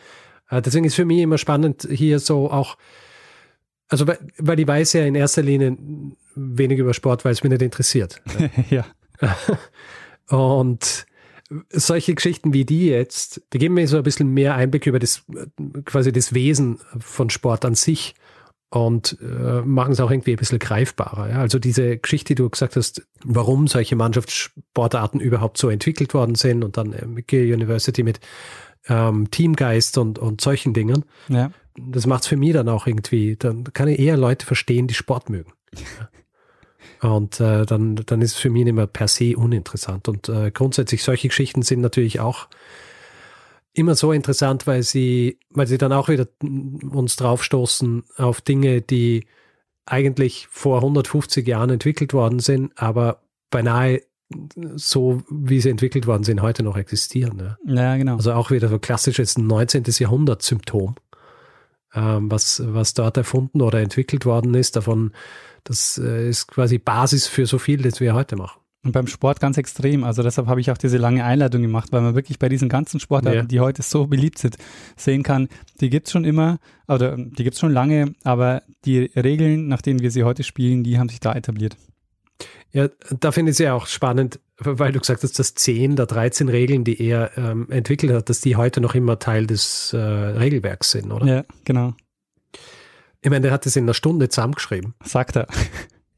Äh, 0.49 0.63
deswegen 0.63 0.85
ist 0.87 0.95
für 0.95 1.05
mich 1.05 1.19
immer 1.19 1.37
spannend, 1.37 1.87
hier 1.91 2.19
so 2.21 2.51
auch, 2.51 2.79
also 3.89 4.07
weil, 4.07 4.19
weil 4.39 4.61
ich 4.61 4.67
weiß 4.67 4.95
ja 4.95 5.05
in 5.05 5.15
erster 5.15 5.43
Linie 5.43 5.77
wenig 6.35 6.79
über 6.79 6.95
Sport, 6.95 7.25
weil 7.25 7.33
es 7.33 7.43
mich 7.43 7.51
nicht 7.51 7.61
interessiert. 7.61 8.23
ja. 8.71 8.87
Und 10.35 11.07
solche 11.71 12.15
Geschichten 12.15 12.55
wie 12.55 12.65
die 12.65 12.87
jetzt, 12.87 13.43
die 13.53 13.59
geben 13.59 13.75
mir 13.75 13.87
so 13.87 13.99
ein 13.99 14.03
bisschen 14.03 14.29
mehr 14.29 14.55
Einblick 14.55 14.87
über 14.87 14.99
das 14.99 15.25
quasi 15.85 16.13
das 16.13 16.33
Wesen 16.33 16.79
von 16.99 17.29
Sport 17.29 17.67
an 17.67 17.75
sich 17.75 18.15
und 18.73 19.19
äh, 19.21 19.61
machen 19.61 19.93
es 19.93 20.01
auch 20.01 20.11
irgendwie 20.11 20.33
ein 20.33 20.39
bisschen 20.39 20.59
greifbarer. 20.59 21.29
Ja? 21.29 21.41
Also 21.41 21.59
diese 21.59 21.99
Geschichte, 21.99 22.35
die 22.35 22.43
du 22.43 22.49
gesagt 22.49 22.75
hast, 22.77 23.07
warum 23.23 23.67
solche 23.67 23.97
Mannschaftssportarten 23.97 25.21
überhaupt 25.21 25.59
so 25.59 25.69
entwickelt 25.69 26.15
worden 26.15 26.37
sind 26.37 26.65
und 26.65 26.79
dann 26.79 26.95
äh, 26.95 27.05
McGill 27.05 27.53
University 27.53 28.03
mit 28.03 28.21
ähm, 28.89 29.31
Teamgeist 29.31 29.99
und, 29.99 30.19
und 30.19 30.41
solchen 30.41 30.73
Dingen. 30.73 31.05
Ja. 31.29 31.51
Das 31.77 32.07
macht 32.07 32.23
es 32.23 32.29
für 32.29 32.39
mich 32.39 32.55
dann 32.55 32.71
auch 32.71 32.87
irgendwie, 32.87 33.37
dann 33.37 33.65
kann 33.75 33.89
ich 33.89 33.99
eher 33.99 34.17
Leute 34.17 34.47
verstehen, 34.47 34.87
die 34.87 34.95
Sport 34.95 35.29
mögen. 35.29 35.53
Und 37.01 37.41
äh, 37.41 37.67
dann, 37.67 37.97
dann 37.97 38.23
ist 38.23 38.35
es 38.35 38.39
für 38.39 38.49
mich 38.49 38.65
nicht 38.65 38.75
mehr 38.75 38.87
per 38.87 39.09
se 39.09 39.37
uninteressant. 39.37 40.07
Und 40.07 40.29
äh, 40.29 40.53
grundsätzlich 40.53 41.03
solche 41.03 41.27
Geschichten 41.27 41.63
sind 41.63 41.81
natürlich 41.81 42.21
auch 42.21 42.47
immer 43.73 43.95
so 43.95 44.13
interessant, 44.13 44.67
weil 44.67 44.83
sie, 44.83 45.39
weil 45.51 45.67
sie 45.67 45.79
dann 45.79 45.93
auch 45.93 46.09
wieder 46.09 46.27
uns 46.41 47.17
draufstoßen 47.17 48.05
auf 48.17 48.41
Dinge, 48.41 48.83
die 48.83 49.27
eigentlich 49.87 50.47
vor 50.51 50.77
150 50.77 51.47
Jahren 51.47 51.71
entwickelt 51.71 52.13
worden 52.13 52.39
sind, 52.39 52.73
aber 52.77 53.23
beinahe 53.51 54.03
so, 54.75 55.23
wie 55.31 55.61
sie 55.61 55.71
entwickelt 55.71 56.07
worden 56.07 56.25
sind, 56.25 56.41
heute 56.41 56.63
noch 56.63 56.77
existieren. 56.77 57.57
Ja, 57.67 57.75
ja 57.75 57.97
genau. 57.97 58.17
Also 58.17 58.33
auch 58.33 58.51
wieder 58.51 58.69
so 58.69 58.79
klassisches 58.79 59.37
19. 59.37 59.85
Jahrhundert-Symptom, 59.87 60.95
ähm, 61.95 62.31
was, 62.31 62.63
was 62.65 62.95
dort 62.95 63.17
erfunden 63.17 63.61
oder 63.61 63.81
entwickelt 63.81 64.25
worden 64.25 64.55
ist. 64.55 64.77
Davon, 64.77 65.13
das 65.65 65.99
äh, 65.99 66.29
ist 66.29 66.49
quasi 66.49 66.79
Basis 66.79 67.27
für 67.27 67.47
so 67.47 67.59
viel, 67.59 67.83
das 67.83 68.01
wir 68.01 68.15
heute 68.15 68.37
machen. 68.37 68.62
Und 68.85 68.91
beim 68.93 69.07
Sport 69.07 69.39
ganz 69.39 69.59
extrem. 69.59 70.03
Also 70.03 70.25
deshalb 70.25 70.49
habe 70.49 70.61
ich 70.61 70.71
auch 70.73 70.79
diese 70.79 70.97
lange 70.97 71.25
Einleitung 71.25 71.63
gemacht, 71.63 71.93
weil 71.93 72.01
man 72.01 72.17
wirklich 72.17 72.41
bei 72.41 72.49
diesen 72.49 72.69
ganzen 72.69 72.99
Sportarten, 72.99 73.39
ja. 73.39 73.45
die 73.45 73.61
heute 73.61 73.83
so 73.83 74.09
beliebt 74.09 74.39
sind, 74.39 74.57
sehen 74.97 75.23
kann, 75.23 75.49
die 75.81 75.89
gibt's 75.89 76.11
schon 76.11 76.25
immer, 76.25 76.59
oder 76.89 77.17
die 77.17 77.45
gibt's 77.45 77.61
schon 77.61 77.73
lange, 77.73 78.15
aber 78.25 78.63
die 78.85 79.05
Regeln, 79.15 79.69
nach 79.69 79.83
denen 79.83 80.01
wir 80.01 80.11
sie 80.11 80.25
heute 80.25 80.43
spielen, 80.43 80.83
die 80.83 80.99
haben 80.99 81.09
sich 81.09 81.21
da 81.21 81.33
etabliert. 81.33 81.77
Ja, 82.73 82.89
da 83.21 83.31
finde 83.31 83.51
ich 83.51 83.55
es 83.55 83.59
ja 83.59 83.75
auch 83.75 83.87
spannend, 83.87 84.41
weil 84.59 84.91
du 84.91 84.99
gesagt 84.99 85.23
hast, 85.23 85.39
dass 85.39 85.55
10 85.55 85.95
der 85.95 86.07
13 86.07 86.49
Regeln, 86.49 86.83
die 86.83 87.01
er 87.01 87.37
ähm, 87.37 87.71
entwickelt 87.71 88.13
hat, 88.13 88.29
dass 88.31 88.41
die 88.41 88.57
heute 88.57 88.81
noch 88.81 88.97
immer 88.97 89.19
Teil 89.19 89.47
des 89.47 89.93
äh, 89.93 89.99
Regelwerks 89.99 90.91
sind, 90.91 91.13
oder? 91.13 91.27
Ja, 91.27 91.45
genau. 91.65 91.95
Ich 93.21 93.31
meine, 93.31 93.43
der 93.43 93.53
hat 93.53 93.67
das 93.67 93.77
in 93.77 93.85
einer 93.85 93.95
Stunde 93.95 94.29
zusammengeschrieben. 94.29 94.95
Sagt 95.05 95.37
er. 95.37 95.47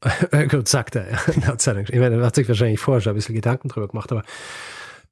Gut, 0.49 0.67
sagt 0.67 0.95
er. 0.95 1.07
Ich 1.27 1.99
meine, 1.99 2.15
er 2.15 2.25
hat 2.25 2.35
sich 2.35 2.47
wahrscheinlich 2.47 2.79
vorher 2.79 3.01
schon 3.01 3.13
ein 3.13 3.15
bisschen 3.15 3.35
Gedanken 3.35 3.69
drüber 3.69 3.87
gemacht, 3.87 4.11
aber 4.11 4.23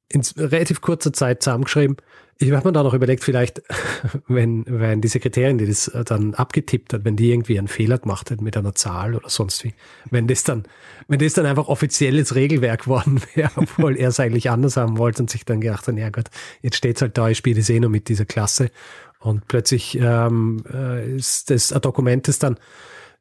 in 0.08 0.22
relativ 0.36 0.80
kurzer 0.80 1.12
Zeit 1.12 1.42
zusammengeschrieben. 1.42 1.96
Ich 2.38 2.50
habe 2.50 2.66
mir 2.66 2.72
da 2.72 2.82
noch 2.82 2.94
überlegt, 2.94 3.22
vielleicht, 3.22 3.62
wenn, 4.28 4.64
wenn 4.66 5.00
die 5.00 5.08
Sekretärin, 5.08 5.58
die 5.58 5.66
das 5.66 5.90
dann 6.04 6.34
abgetippt 6.34 6.92
hat, 6.92 7.04
wenn 7.04 7.16
die 7.16 7.30
irgendwie 7.30 7.58
einen 7.58 7.68
Fehler 7.68 7.98
gemacht 7.98 8.30
hat 8.30 8.40
mit 8.40 8.56
einer 8.56 8.74
Zahl 8.74 9.14
oder 9.14 9.28
sonst 9.28 9.62
wie, 9.64 9.72
wenn 10.10 10.26
das 10.26 10.42
dann, 10.42 10.64
wenn 11.06 11.20
das 11.20 11.34
dann 11.34 11.46
einfach 11.46 11.68
offizielles 11.68 12.34
Regelwerk 12.34 12.88
worden 12.88 13.20
wäre, 13.34 13.50
obwohl 13.56 13.96
er 13.96 14.08
es 14.08 14.20
eigentlich 14.20 14.50
anders 14.50 14.76
haben 14.76 14.98
wollte 14.98 15.22
und 15.22 15.30
sich 15.30 15.44
dann 15.44 15.60
gedacht 15.60 15.86
hat, 15.86 15.96
ja 15.96 16.10
Gott, 16.10 16.28
jetzt 16.60 16.76
steht's 16.76 17.02
halt 17.02 17.16
da, 17.16 17.28
ich 17.28 17.38
spiele 17.38 17.60
das 17.60 17.70
eh 17.70 17.78
nur 17.78 17.90
mit 17.90 18.08
dieser 18.08 18.24
Klasse 18.24 18.70
und 19.20 19.46
plötzlich 19.46 19.98
ähm, 20.00 20.64
äh, 20.72 21.16
ist 21.16 21.50
das 21.50 21.72
ein 21.72 21.80
Dokument, 21.80 22.26
das 22.26 22.40
dann 22.40 22.58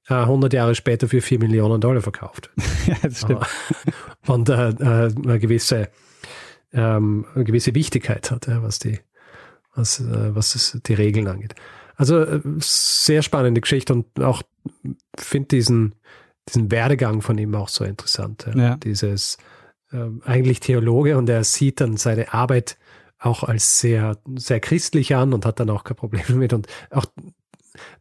100 0.07 0.53
äh, 0.53 0.57
Jahre 0.57 0.75
später 0.75 1.07
für 1.07 1.21
4 1.21 1.39
Millionen 1.39 1.79
Dollar 1.79 2.01
verkauft. 2.01 2.51
ja, 2.87 2.95
das 3.01 3.21
stimmt. 3.21 3.45
Und 4.27 4.49
äh, 4.49 4.69
äh, 4.69 5.13
eine 5.15 5.39
gewisse 5.39 5.89
ähm, 6.73 7.25
eine 7.35 7.43
gewisse 7.43 7.75
Wichtigkeit 7.75 8.31
hat, 8.31 8.47
was 8.47 8.79
die 8.79 8.99
was 9.75 9.99
äh, 9.99 10.35
was 10.35 10.79
die 10.85 10.93
Regeln 10.93 11.27
angeht. 11.27 11.55
Also 11.95 12.25
sehr 12.59 13.21
spannende 13.21 13.61
Geschichte 13.61 13.93
und 13.93 14.19
auch 14.19 14.41
finde 15.15 15.49
diesen 15.49 15.95
diesen 16.49 16.71
Werdegang 16.71 17.21
von 17.21 17.37
ihm 17.37 17.53
auch 17.55 17.69
so 17.69 17.83
interessant. 17.83 18.47
Ja. 18.53 18.61
ja. 18.61 18.75
Dieses 18.77 19.37
äh, 19.91 20.07
eigentlich 20.25 20.59
Theologe 20.59 21.17
und 21.17 21.29
er 21.29 21.43
sieht 21.43 21.79
dann 21.79 21.97
seine 21.97 22.33
Arbeit 22.33 22.77
auch 23.19 23.43
als 23.43 23.79
sehr 23.79 24.17
sehr 24.35 24.59
christlich 24.59 25.15
an 25.15 25.33
und 25.33 25.45
hat 25.45 25.59
dann 25.59 25.69
auch 25.69 25.83
kein 25.83 25.95
Problem 25.95 26.23
damit 26.27 26.53
und 26.53 26.67
auch 26.89 27.05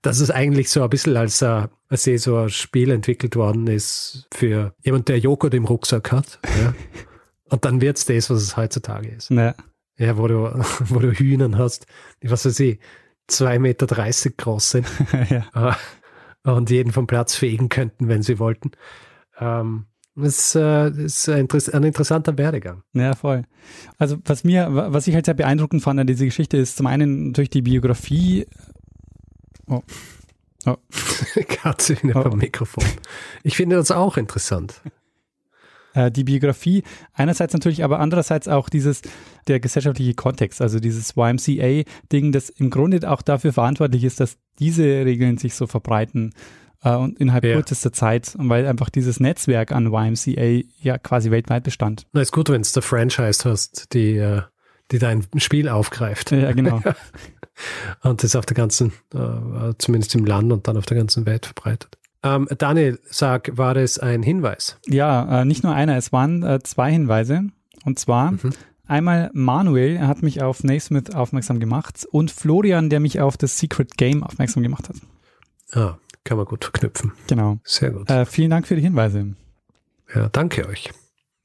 dass 0.03 0.20
es 0.20 0.31
eigentlich 0.31 0.70
so 0.70 0.83
ein 0.83 0.91
bisschen 0.91 1.16
als, 1.16 1.43
äh, 1.43 1.68
als 1.89 2.05
so 2.05 2.37
ein 2.37 2.51
Spiel 2.51 2.91
entwickelt 2.91 3.37
worden 3.37 3.66
ist 3.66 4.27
für 4.33 4.75
jemand, 4.83 5.09
der 5.09 5.18
Joghurt 5.18 5.55
im 5.55 5.64
Rucksack 5.64 6.12
hat. 6.12 6.39
Ja. 6.61 6.75
Und 7.51 7.64
dann 7.64 7.81
wird 7.81 7.99
es 7.99 8.07
das, 8.07 8.31
was 8.31 8.43
es 8.43 8.57
heutzutage 8.57 9.09
ist. 9.09 9.31
Ja. 9.31 9.55
ja, 9.99 10.16
wo 10.16 10.27
du, 10.27 10.45
wo 10.89 10.99
du 10.99 11.12
Hühnern 11.12 11.59
hast, 11.59 11.87
die, 12.23 12.31
was 12.31 12.47
weiß 12.47 12.59
ich, 12.61 12.79
zwei 13.27 13.59
Meter 13.59 13.87
dreißig 13.87 14.37
groß 14.37 14.70
sind. 14.70 14.87
ja. 15.31 15.70
Äh, 15.70 15.75
und 16.45 16.70
jeden 16.70 16.93
vom 16.93 17.07
Platz 17.07 17.37
fegen 17.37 17.68
könnten, 17.68 18.09
wenn 18.09 18.23
sie 18.23 18.39
wollten. 18.39 18.73
Ähm, 19.39 19.87
das 20.14 20.55
äh, 20.55 20.91
ist 20.91 21.29
ein, 21.29 21.49
ein 21.51 21.85
interessanter 21.85 22.37
Werdegang. 22.37 22.83
Ja, 22.93 23.14
voll. 23.14 23.45
Also 23.97 24.18
was 24.25 24.45
mir, 24.45 24.68
was 24.70 25.07
ich 25.07 25.14
halt 25.14 25.25
sehr 25.25 25.35
beeindruckend 25.35 25.83
fand 25.83 26.01
an 26.01 26.07
dieser 26.07 26.27
Geschichte 26.27 26.59
ist 26.59 26.77
zum 26.77 26.87
einen 26.87 27.29
natürlich 27.29 27.51
die 27.51 27.62
Biografie 27.62 28.47
Oh. 29.73 29.83
Oh. 30.64 30.77
Katze 31.49 31.95
in 31.95 32.14
oh. 32.14 32.37
Mikrofon. 32.37 32.85
Ich 33.43 33.57
finde 33.57 33.75
das 33.75 33.91
auch 33.91 34.16
interessant. 34.16 34.81
Äh, 35.95 36.11
die 36.11 36.25
Biografie 36.25 36.85
einerseits 37.12 37.53
natürlich, 37.53 37.85
aber 37.85 38.01
andererseits 38.01 38.49
auch 38.49 38.68
dieses, 38.68 39.03
der 39.49 39.61
gesellschaftliche 39.61 40.14
Kontext, 40.14 40.62
also 40.62 40.81
dieses 40.81 41.16
YMCA-Ding, 41.16 42.33
das 42.33 42.49
im 42.49 42.70
Grunde 42.70 43.11
auch 43.11 43.23
dafür 43.23 43.53
verantwortlich 43.53 44.05
ist, 44.05 44.20
dass 44.20 44.39
diese 44.59 44.85
Regeln 44.85 45.37
sich 45.39 45.55
so 45.55 45.66
verbreiten 45.66 46.33
äh, 46.83 46.95
und 46.95 47.18
innerhalb 47.18 47.45
ja. 47.45 47.55
kürzester 47.55 47.93
Zeit, 47.93 48.35
weil 48.39 48.66
einfach 48.66 48.89
dieses 48.89 49.20
Netzwerk 49.20 49.73
an 49.73 49.93
YMCA 49.93 50.64
ja 50.81 50.99
quasi 50.99 51.31
weltweit 51.31 51.64
bestand. 51.64 52.07
Na, 52.12 52.20
ist 52.20 52.33
gut, 52.33 52.49
wenn 52.49 52.62
du 52.62 52.68
der 52.73 52.83
Franchise 52.83 53.49
hast, 53.49 53.93
die, 53.93 54.16
äh, 54.16 54.43
die 54.91 54.99
dein 54.99 55.27
Spiel 55.37 55.68
aufgreift. 55.68 56.31
Ja, 56.33 56.53
genau. 56.53 56.83
und 58.03 58.23
das 58.23 58.37
auf 58.37 58.47
der 58.47 58.57
ganzen, 58.57 58.93
äh, 59.15 59.75
zumindest 59.79 60.15
im 60.15 60.25
Land 60.25 60.53
und 60.53 60.69
dann 60.69 60.77
auf 60.77 60.87
der 60.87 60.97
ganzen 60.97 61.27
Welt 61.27 61.47
verbreitet. 61.47 61.99
Ähm, 62.23 62.49
Daniel, 62.57 63.01
sag, 63.11 63.57
war 63.57 63.75
das 63.75 63.99
ein 63.99 64.23
Hinweis? 64.23 64.79
Ja, 64.87 65.43
äh, 65.43 65.45
nicht 65.45 65.65
nur 65.65 65.75
einer, 65.75 65.97
es 65.97 66.13
waren 66.13 66.43
äh, 66.43 66.61
zwei 66.63 66.93
Hinweise. 66.93 67.49
Und 67.85 67.99
zwar 67.99 68.33
mhm. 68.33 68.53
einmal 68.87 69.31
Manuel, 69.33 69.97
er 69.97 70.07
hat 70.07 70.23
mich 70.23 70.41
auf 70.41 70.63
Naismith 70.63 71.11
aufmerksam 71.15 71.59
gemacht 71.59 72.07
und 72.11 72.31
Florian, 72.31 72.91
der 72.91 73.01
mich 73.01 73.21
auf 73.21 73.37
das 73.37 73.59
Secret 73.59 73.97
Game 73.97 74.23
aufmerksam 74.23 74.63
gemacht 74.63 74.89
hat. 74.89 74.97
Ah, 75.73 75.99
kann 76.23 76.37
man 76.37 76.47
gut 76.47 76.65
verknüpfen. 76.65 77.13
Genau. 77.27 77.59
Sehr 77.65 77.91
gut. 77.91 78.09
Äh, 78.09 78.25
vielen 78.25 78.51
Dank 78.51 78.69
für 78.69 78.77
die 78.77 78.83
Hinweise. 78.83 79.35
Ja, 80.15 80.29
danke 80.29 80.69
euch. 80.69 80.91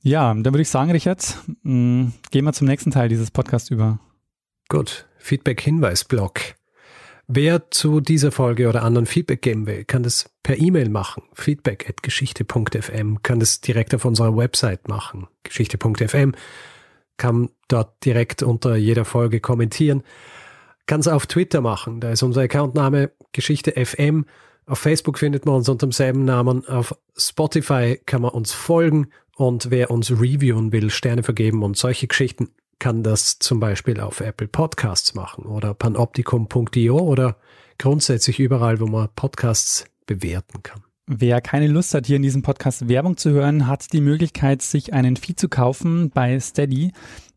Ja, 0.04 0.34
dann 0.34 0.46
würde 0.46 0.62
ich 0.62 0.70
sagen, 0.70 0.92
Richard, 0.92 1.38
mh, 1.64 2.04
mm, 2.04 2.14
gehen 2.30 2.46
wir 2.46 2.54
zum 2.54 2.68
nächsten 2.68 2.92
Teil 2.92 3.10
dieses 3.10 3.32
Podcasts 3.32 3.72
über. 3.72 4.00
Gut. 4.70 5.07
Feedback-Hinweis-Blog. 5.20 6.40
Wer 7.30 7.70
zu 7.72 8.00
dieser 8.00 8.32
Folge 8.32 8.70
oder 8.70 8.84
anderen 8.84 9.06
Feedback 9.06 9.42
geben 9.42 9.68
will, 9.68 9.84
kann 9.84 10.02
das 10.02 10.30
per 10.44 10.58
E-Mail 10.58 10.90
machen. 10.90 11.24
Feedback 11.34 11.90
at 11.90 12.02
geschichte.fm, 12.02 13.22
kann 13.22 13.42
das 13.42 13.60
direkt 13.60 13.94
auf 13.94 14.06
unserer 14.06 14.38
Website 14.38 14.88
machen. 14.88 15.28
Geschichte.fm, 15.44 16.36
kann 17.18 17.50
dort 17.68 18.06
direkt 18.06 18.44
unter 18.44 18.78
jeder 18.78 19.04
Folge 19.04 19.42
kommentieren. 19.42 20.04
Kann 20.86 21.02
es 21.02 21.10
auf 21.10 21.28
Twitter 21.28 21.60
machen, 21.60 22.00
da 22.00 22.12
ist 22.12 22.24
unser 22.24 22.42
Accountname 22.42 23.12
Geschichte 23.34 23.74
FM. 23.74 24.26
Auf 24.66 24.80
Facebook 24.80 25.20
findet 25.20 25.46
man 25.46 25.56
uns 25.56 25.68
unter 25.68 25.86
demselben 25.86 26.24
Namen. 26.24 26.66
Auf 26.66 26.96
Spotify 27.18 28.00
kann 28.06 28.22
man 28.22 28.32
uns 28.32 28.54
folgen 28.54 29.08
und 29.36 29.70
wer 29.70 29.92
uns 29.92 30.12
reviewen 30.12 30.72
will, 30.72 30.90
Sterne 30.90 31.24
vergeben 31.24 31.62
und 31.62 31.76
solche 31.76 32.08
Geschichten, 32.08 32.50
kann 32.80 33.04
das 33.04 33.40
zum 33.40 33.60
Beispiel 33.60 34.00
auf 34.00 34.22
Apple 34.22 34.48
Podcasts 34.48 35.16
machen 35.16 35.46
oder 35.46 35.74
panoptikum.io 35.74 36.98
oder 36.98 37.38
grundsätzlich 37.78 38.40
überall, 38.40 38.80
wo 38.80 38.88
man 38.88 39.10
Podcasts 39.16 39.86
bewerten 40.06 40.64
kann. 40.64 40.84
Wer 41.08 41.40
keine 41.40 41.68
Lust 41.68 41.94
hat, 41.94 42.06
hier 42.06 42.18
in 42.18 42.22
diesem 42.22 42.42
Podcast 42.42 42.90
Werbung 42.90 43.16
zu 43.16 43.32
hören, 43.32 43.66
hat 43.66 43.94
die 43.94 44.02
Möglichkeit, 44.02 44.62
sich 44.62 44.94
einen 44.94 45.16
Feed 45.16 45.40
zu 45.40 45.48
kaufen 45.48 46.10
bei 46.10 46.38
Steady. 46.40 46.92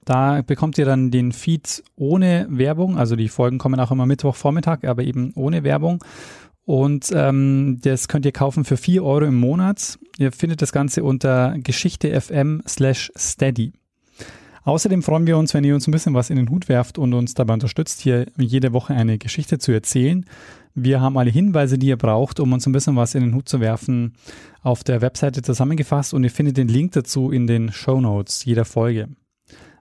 Da 0.05 0.43
bekommt 0.43 0.77
ihr 0.77 0.85
dann 0.85 1.13
den 1.13 1.31
Feed 1.31 1.85
ohne 1.95 2.47
Werbung. 2.51 2.99
Also 2.99 3.15
die 3.15 3.29
Folgen 3.29 3.59
kommen 3.59 3.79
auch 3.79 3.93
immer 3.93 4.07
Mittwochvormittag, 4.07 4.85
aber 4.85 5.05
eben 5.05 5.33
ohne 5.37 5.63
Werbung. 5.63 6.03
Und 6.65 7.11
ähm, 7.15 7.79
das 7.83 8.09
könnt 8.09 8.27
ihr 8.27 8.33
kaufen 8.33 8.65
für 8.65 8.77
4 8.77 9.05
Euro 9.05 9.25
im 9.25 9.37
Monat. 9.37 9.99
Ihr 10.19 10.33
findet 10.33 10.63
das 10.63 10.73
Ganze 10.73 11.05
unter 11.05 11.55
geschichte.fm 11.59 12.63
slash 12.67 13.13
steady. 13.17 13.73
Außerdem 14.65 15.03
freuen 15.03 15.27
wir 15.27 15.39
uns, 15.39 15.55
wenn 15.55 15.65
ihr 15.65 15.75
uns 15.75 15.89
ein 15.89 15.93
bisschen 15.93 16.15
was 16.15 16.31
in 16.31 16.37
den 16.37 16.51
Hut 16.51 16.69
werft 16.69 16.99
und 16.99 17.15
uns 17.15 17.35
dabei 17.35 17.55
unterstützt, 17.55 18.01
hier 18.01 18.27
jede 18.37 18.73
Woche 18.73 18.95
eine 18.95 19.19
Geschichte 19.19 19.59
zu 19.59 19.73
erzählen. 19.73 20.27
Wir 20.75 21.01
haben 21.01 21.17
alle 21.19 21.31
Hinweise, 21.31 21.79
die 21.79 21.89
ihr 21.89 21.97
braucht, 21.97 22.41
um 22.41 22.53
uns 22.53 22.67
ein 22.67 22.73
bisschen 22.73 22.97
was 22.97 23.15
in 23.15 23.23
den 23.23 23.35
Hut 23.35 23.49
zu 23.49 23.61
werfen, 23.61 24.15
auf 24.63 24.85
der 24.85 25.01
Webseite 25.01 25.43
zusammengefasst 25.43 26.15
und 26.15 26.25
ihr 26.25 26.31
findet 26.31 26.57
den 26.57 26.69
Link 26.69 26.93
dazu 26.93 27.31
in 27.31 27.47
den 27.47 27.73
Show 27.73 28.01
Notes 28.01 28.45
jeder 28.45 28.65
Folge. 28.65 29.09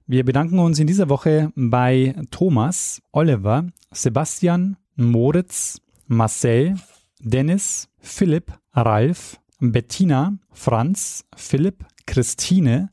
Wir 0.08 0.26
bedanken 0.26 0.58
uns 0.58 0.80
in 0.80 0.88
dieser 0.88 1.10
Woche 1.10 1.52
bei 1.56 2.16
Thomas, 2.32 3.02
Oliver, 3.12 3.66
Sebastian, 3.92 4.78
Moritz, 4.96 5.80
Marcel, 6.08 6.76
Dennis, 7.20 7.90
Philipp, 8.00 8.52
Ralf, 8.74 9.40
Bettina, 9.60 10.40
Franz, 10.52 11.26
Philipp, 11.36 11.86
Christine, 12.08 12.90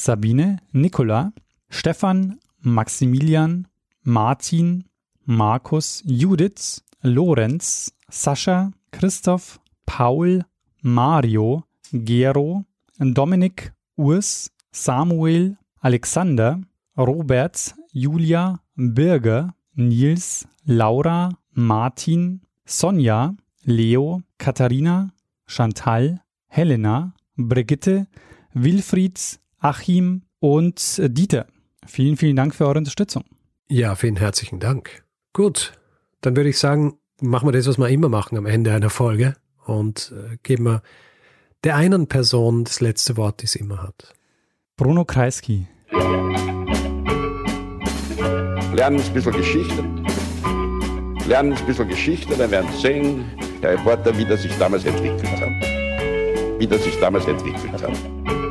Sabine, 0.00 0.56
Nicola, 0.72 1.30
Stefan, 1.68 2.38
Maximilian, 2.62 3.66
Martin, 4.02 4.84
Markus, 5.26 6.02
Judith, 6.06 6.80
Lorenz, 7.02 7.92
Sascha, 8.10 8.72
Christoph, 8.92 9.60
Paul, 9.84 10.40
Mario, 10.80 11.66
Gero, 11.92 12.64
Dominik, 12.98 13.72
Urs, 13.98 14.50
Samuel, 14.72 15.58
Alexander, 15.82 16.58
Robert, 16.96 17.74
Julia, 17.92 18.58
Birger, 18.76 19.52
Nils, 19.76 20.46
Laura, 20.64 21.28
Martin, 21.52 22.40
Sonja, 22.64 23.36
Leo, 23.66 24.22
Katharina, 24.38 25.12
Chantal, 25.46 26.22
Helena, 26.48 27.12
Brigitte, 27.36 28.06
Wilfrieds, 28.54 29.40
Achim 29.60 30.22
und 30.38 31.00
Dieter. 31.02 31.46
Vielen, 31.86 32.16
vielen 32.16 32.36
Dank 32.36 32.54
für 32.54 32.66
eure 32.66 32.78
Unterstützung. 32.78 33.24
Ja, 33.68 33.94
vielen 33.94 34.16
herzlichen 34.16 34.58
Dank. 34.58 35.04
Gut, 35.32 35.74
dann 36.22 36.34
würde 36.34 36.48
ich 36.50 36.58
sagen, 36.58 36.98
machen 37.20 37.46
wir 37.46 37.52
das, 37.52 37.66
was 37.66 37.78
wir 37.78 37.88
immer 37.88 38.08
machen 38.08 38.36
am 38.38 38.46
Ende 38.46 38.72
einer 38.72 38.90
Folge 38.90 39.36
und 39.66 40.12
äh, 40.16 40.38
geben 40.42 40.64
wir 40.64 40.82
der 41.62 41.76
einen 41.76 42.06
Person 42.08 42.64
das 42.64 42.80
letzte 42.80 43.18
Wort, 43.18 43.42
die 43.42 43.44
es 43.44 43.54
immer 43.54 43.82
hat. 43.82 44.14
Bruno 44.76 45.04
Kreisky. 45.04 45.66
Lernen 48.72 49.00
ein 49.00 49.12
bisschen 49.12 49.32
Geschichte. 49.32 49.84
Lernen 51.26 51.52
ein 51.52 51.66
bisschen 51.66 51.88
Geschichte, 51.88 52.34
dann 52.34 52.50
werden 52.50 52.70
Sie 52.72 52.80
sehen, 52.80 53.24
der 53.62 53.72
Reporter, 53.72 54.16
wie 54.16 54.24
das 54.24 54.40
sich 54.42 54.56
damals 54.58 54.86
entwickelt 54.86 55.30
hat. 55.38 56.58
Wie 56.58 56.66
das 56.66 56.82
sich 56.82 56.98
damals 56.98 57.26
entwickelt 57.26 57.82
hat. 57.82 58.49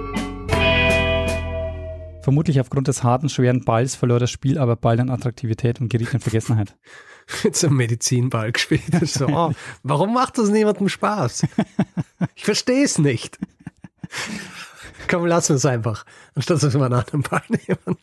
Vermutlich 2.30 2.60
aufgrund 2.60 2.88
des 2.88 3.02
harten, 3.02 3.28
schweren 3.28 3.66
Balls 3.66 3.96
verlor 3.96 4.20
das 4.20 4.30
Spiel 4.30 4.60
aber 4.60 4.76
bald 4.76 5.00
an 5.00 5.10
Attraktivität 5.10 5.82
und 5.82 5.90
geriet 5.90 6.14
in 6.14 6.20
Vergessenheit. 6.20 6.78
So 7.52 7.66
einem 7.66 7.78
Medizinball 7.78 8.52
gespielt. 8.52 8.84
So, 9.06 9.26
oh, 9.26 9.52
warum 9.82 10.14
macht 10.14 10.38
das 10.38 10.50
niemandem 10.50 10.90
Spaß? 10.90 11.48
Ich 12.36 12.46
verstehe 12.46 12.84
es 12.84 13.00
nicht. 13.00 13.40
Komm, 15.08 15.26
lassen 15.26 15.50
wir 15.50 15.56
es 15.56 15.66
einfach, 15.66 16.06
anstatt 16.36 16.62
dass 16.62 16.72
wir 16.72 16.84
einen 16.84 16.94
anderen 16.94 17.24
Ball 17.24 17.42
nehmen. 17.50 17.98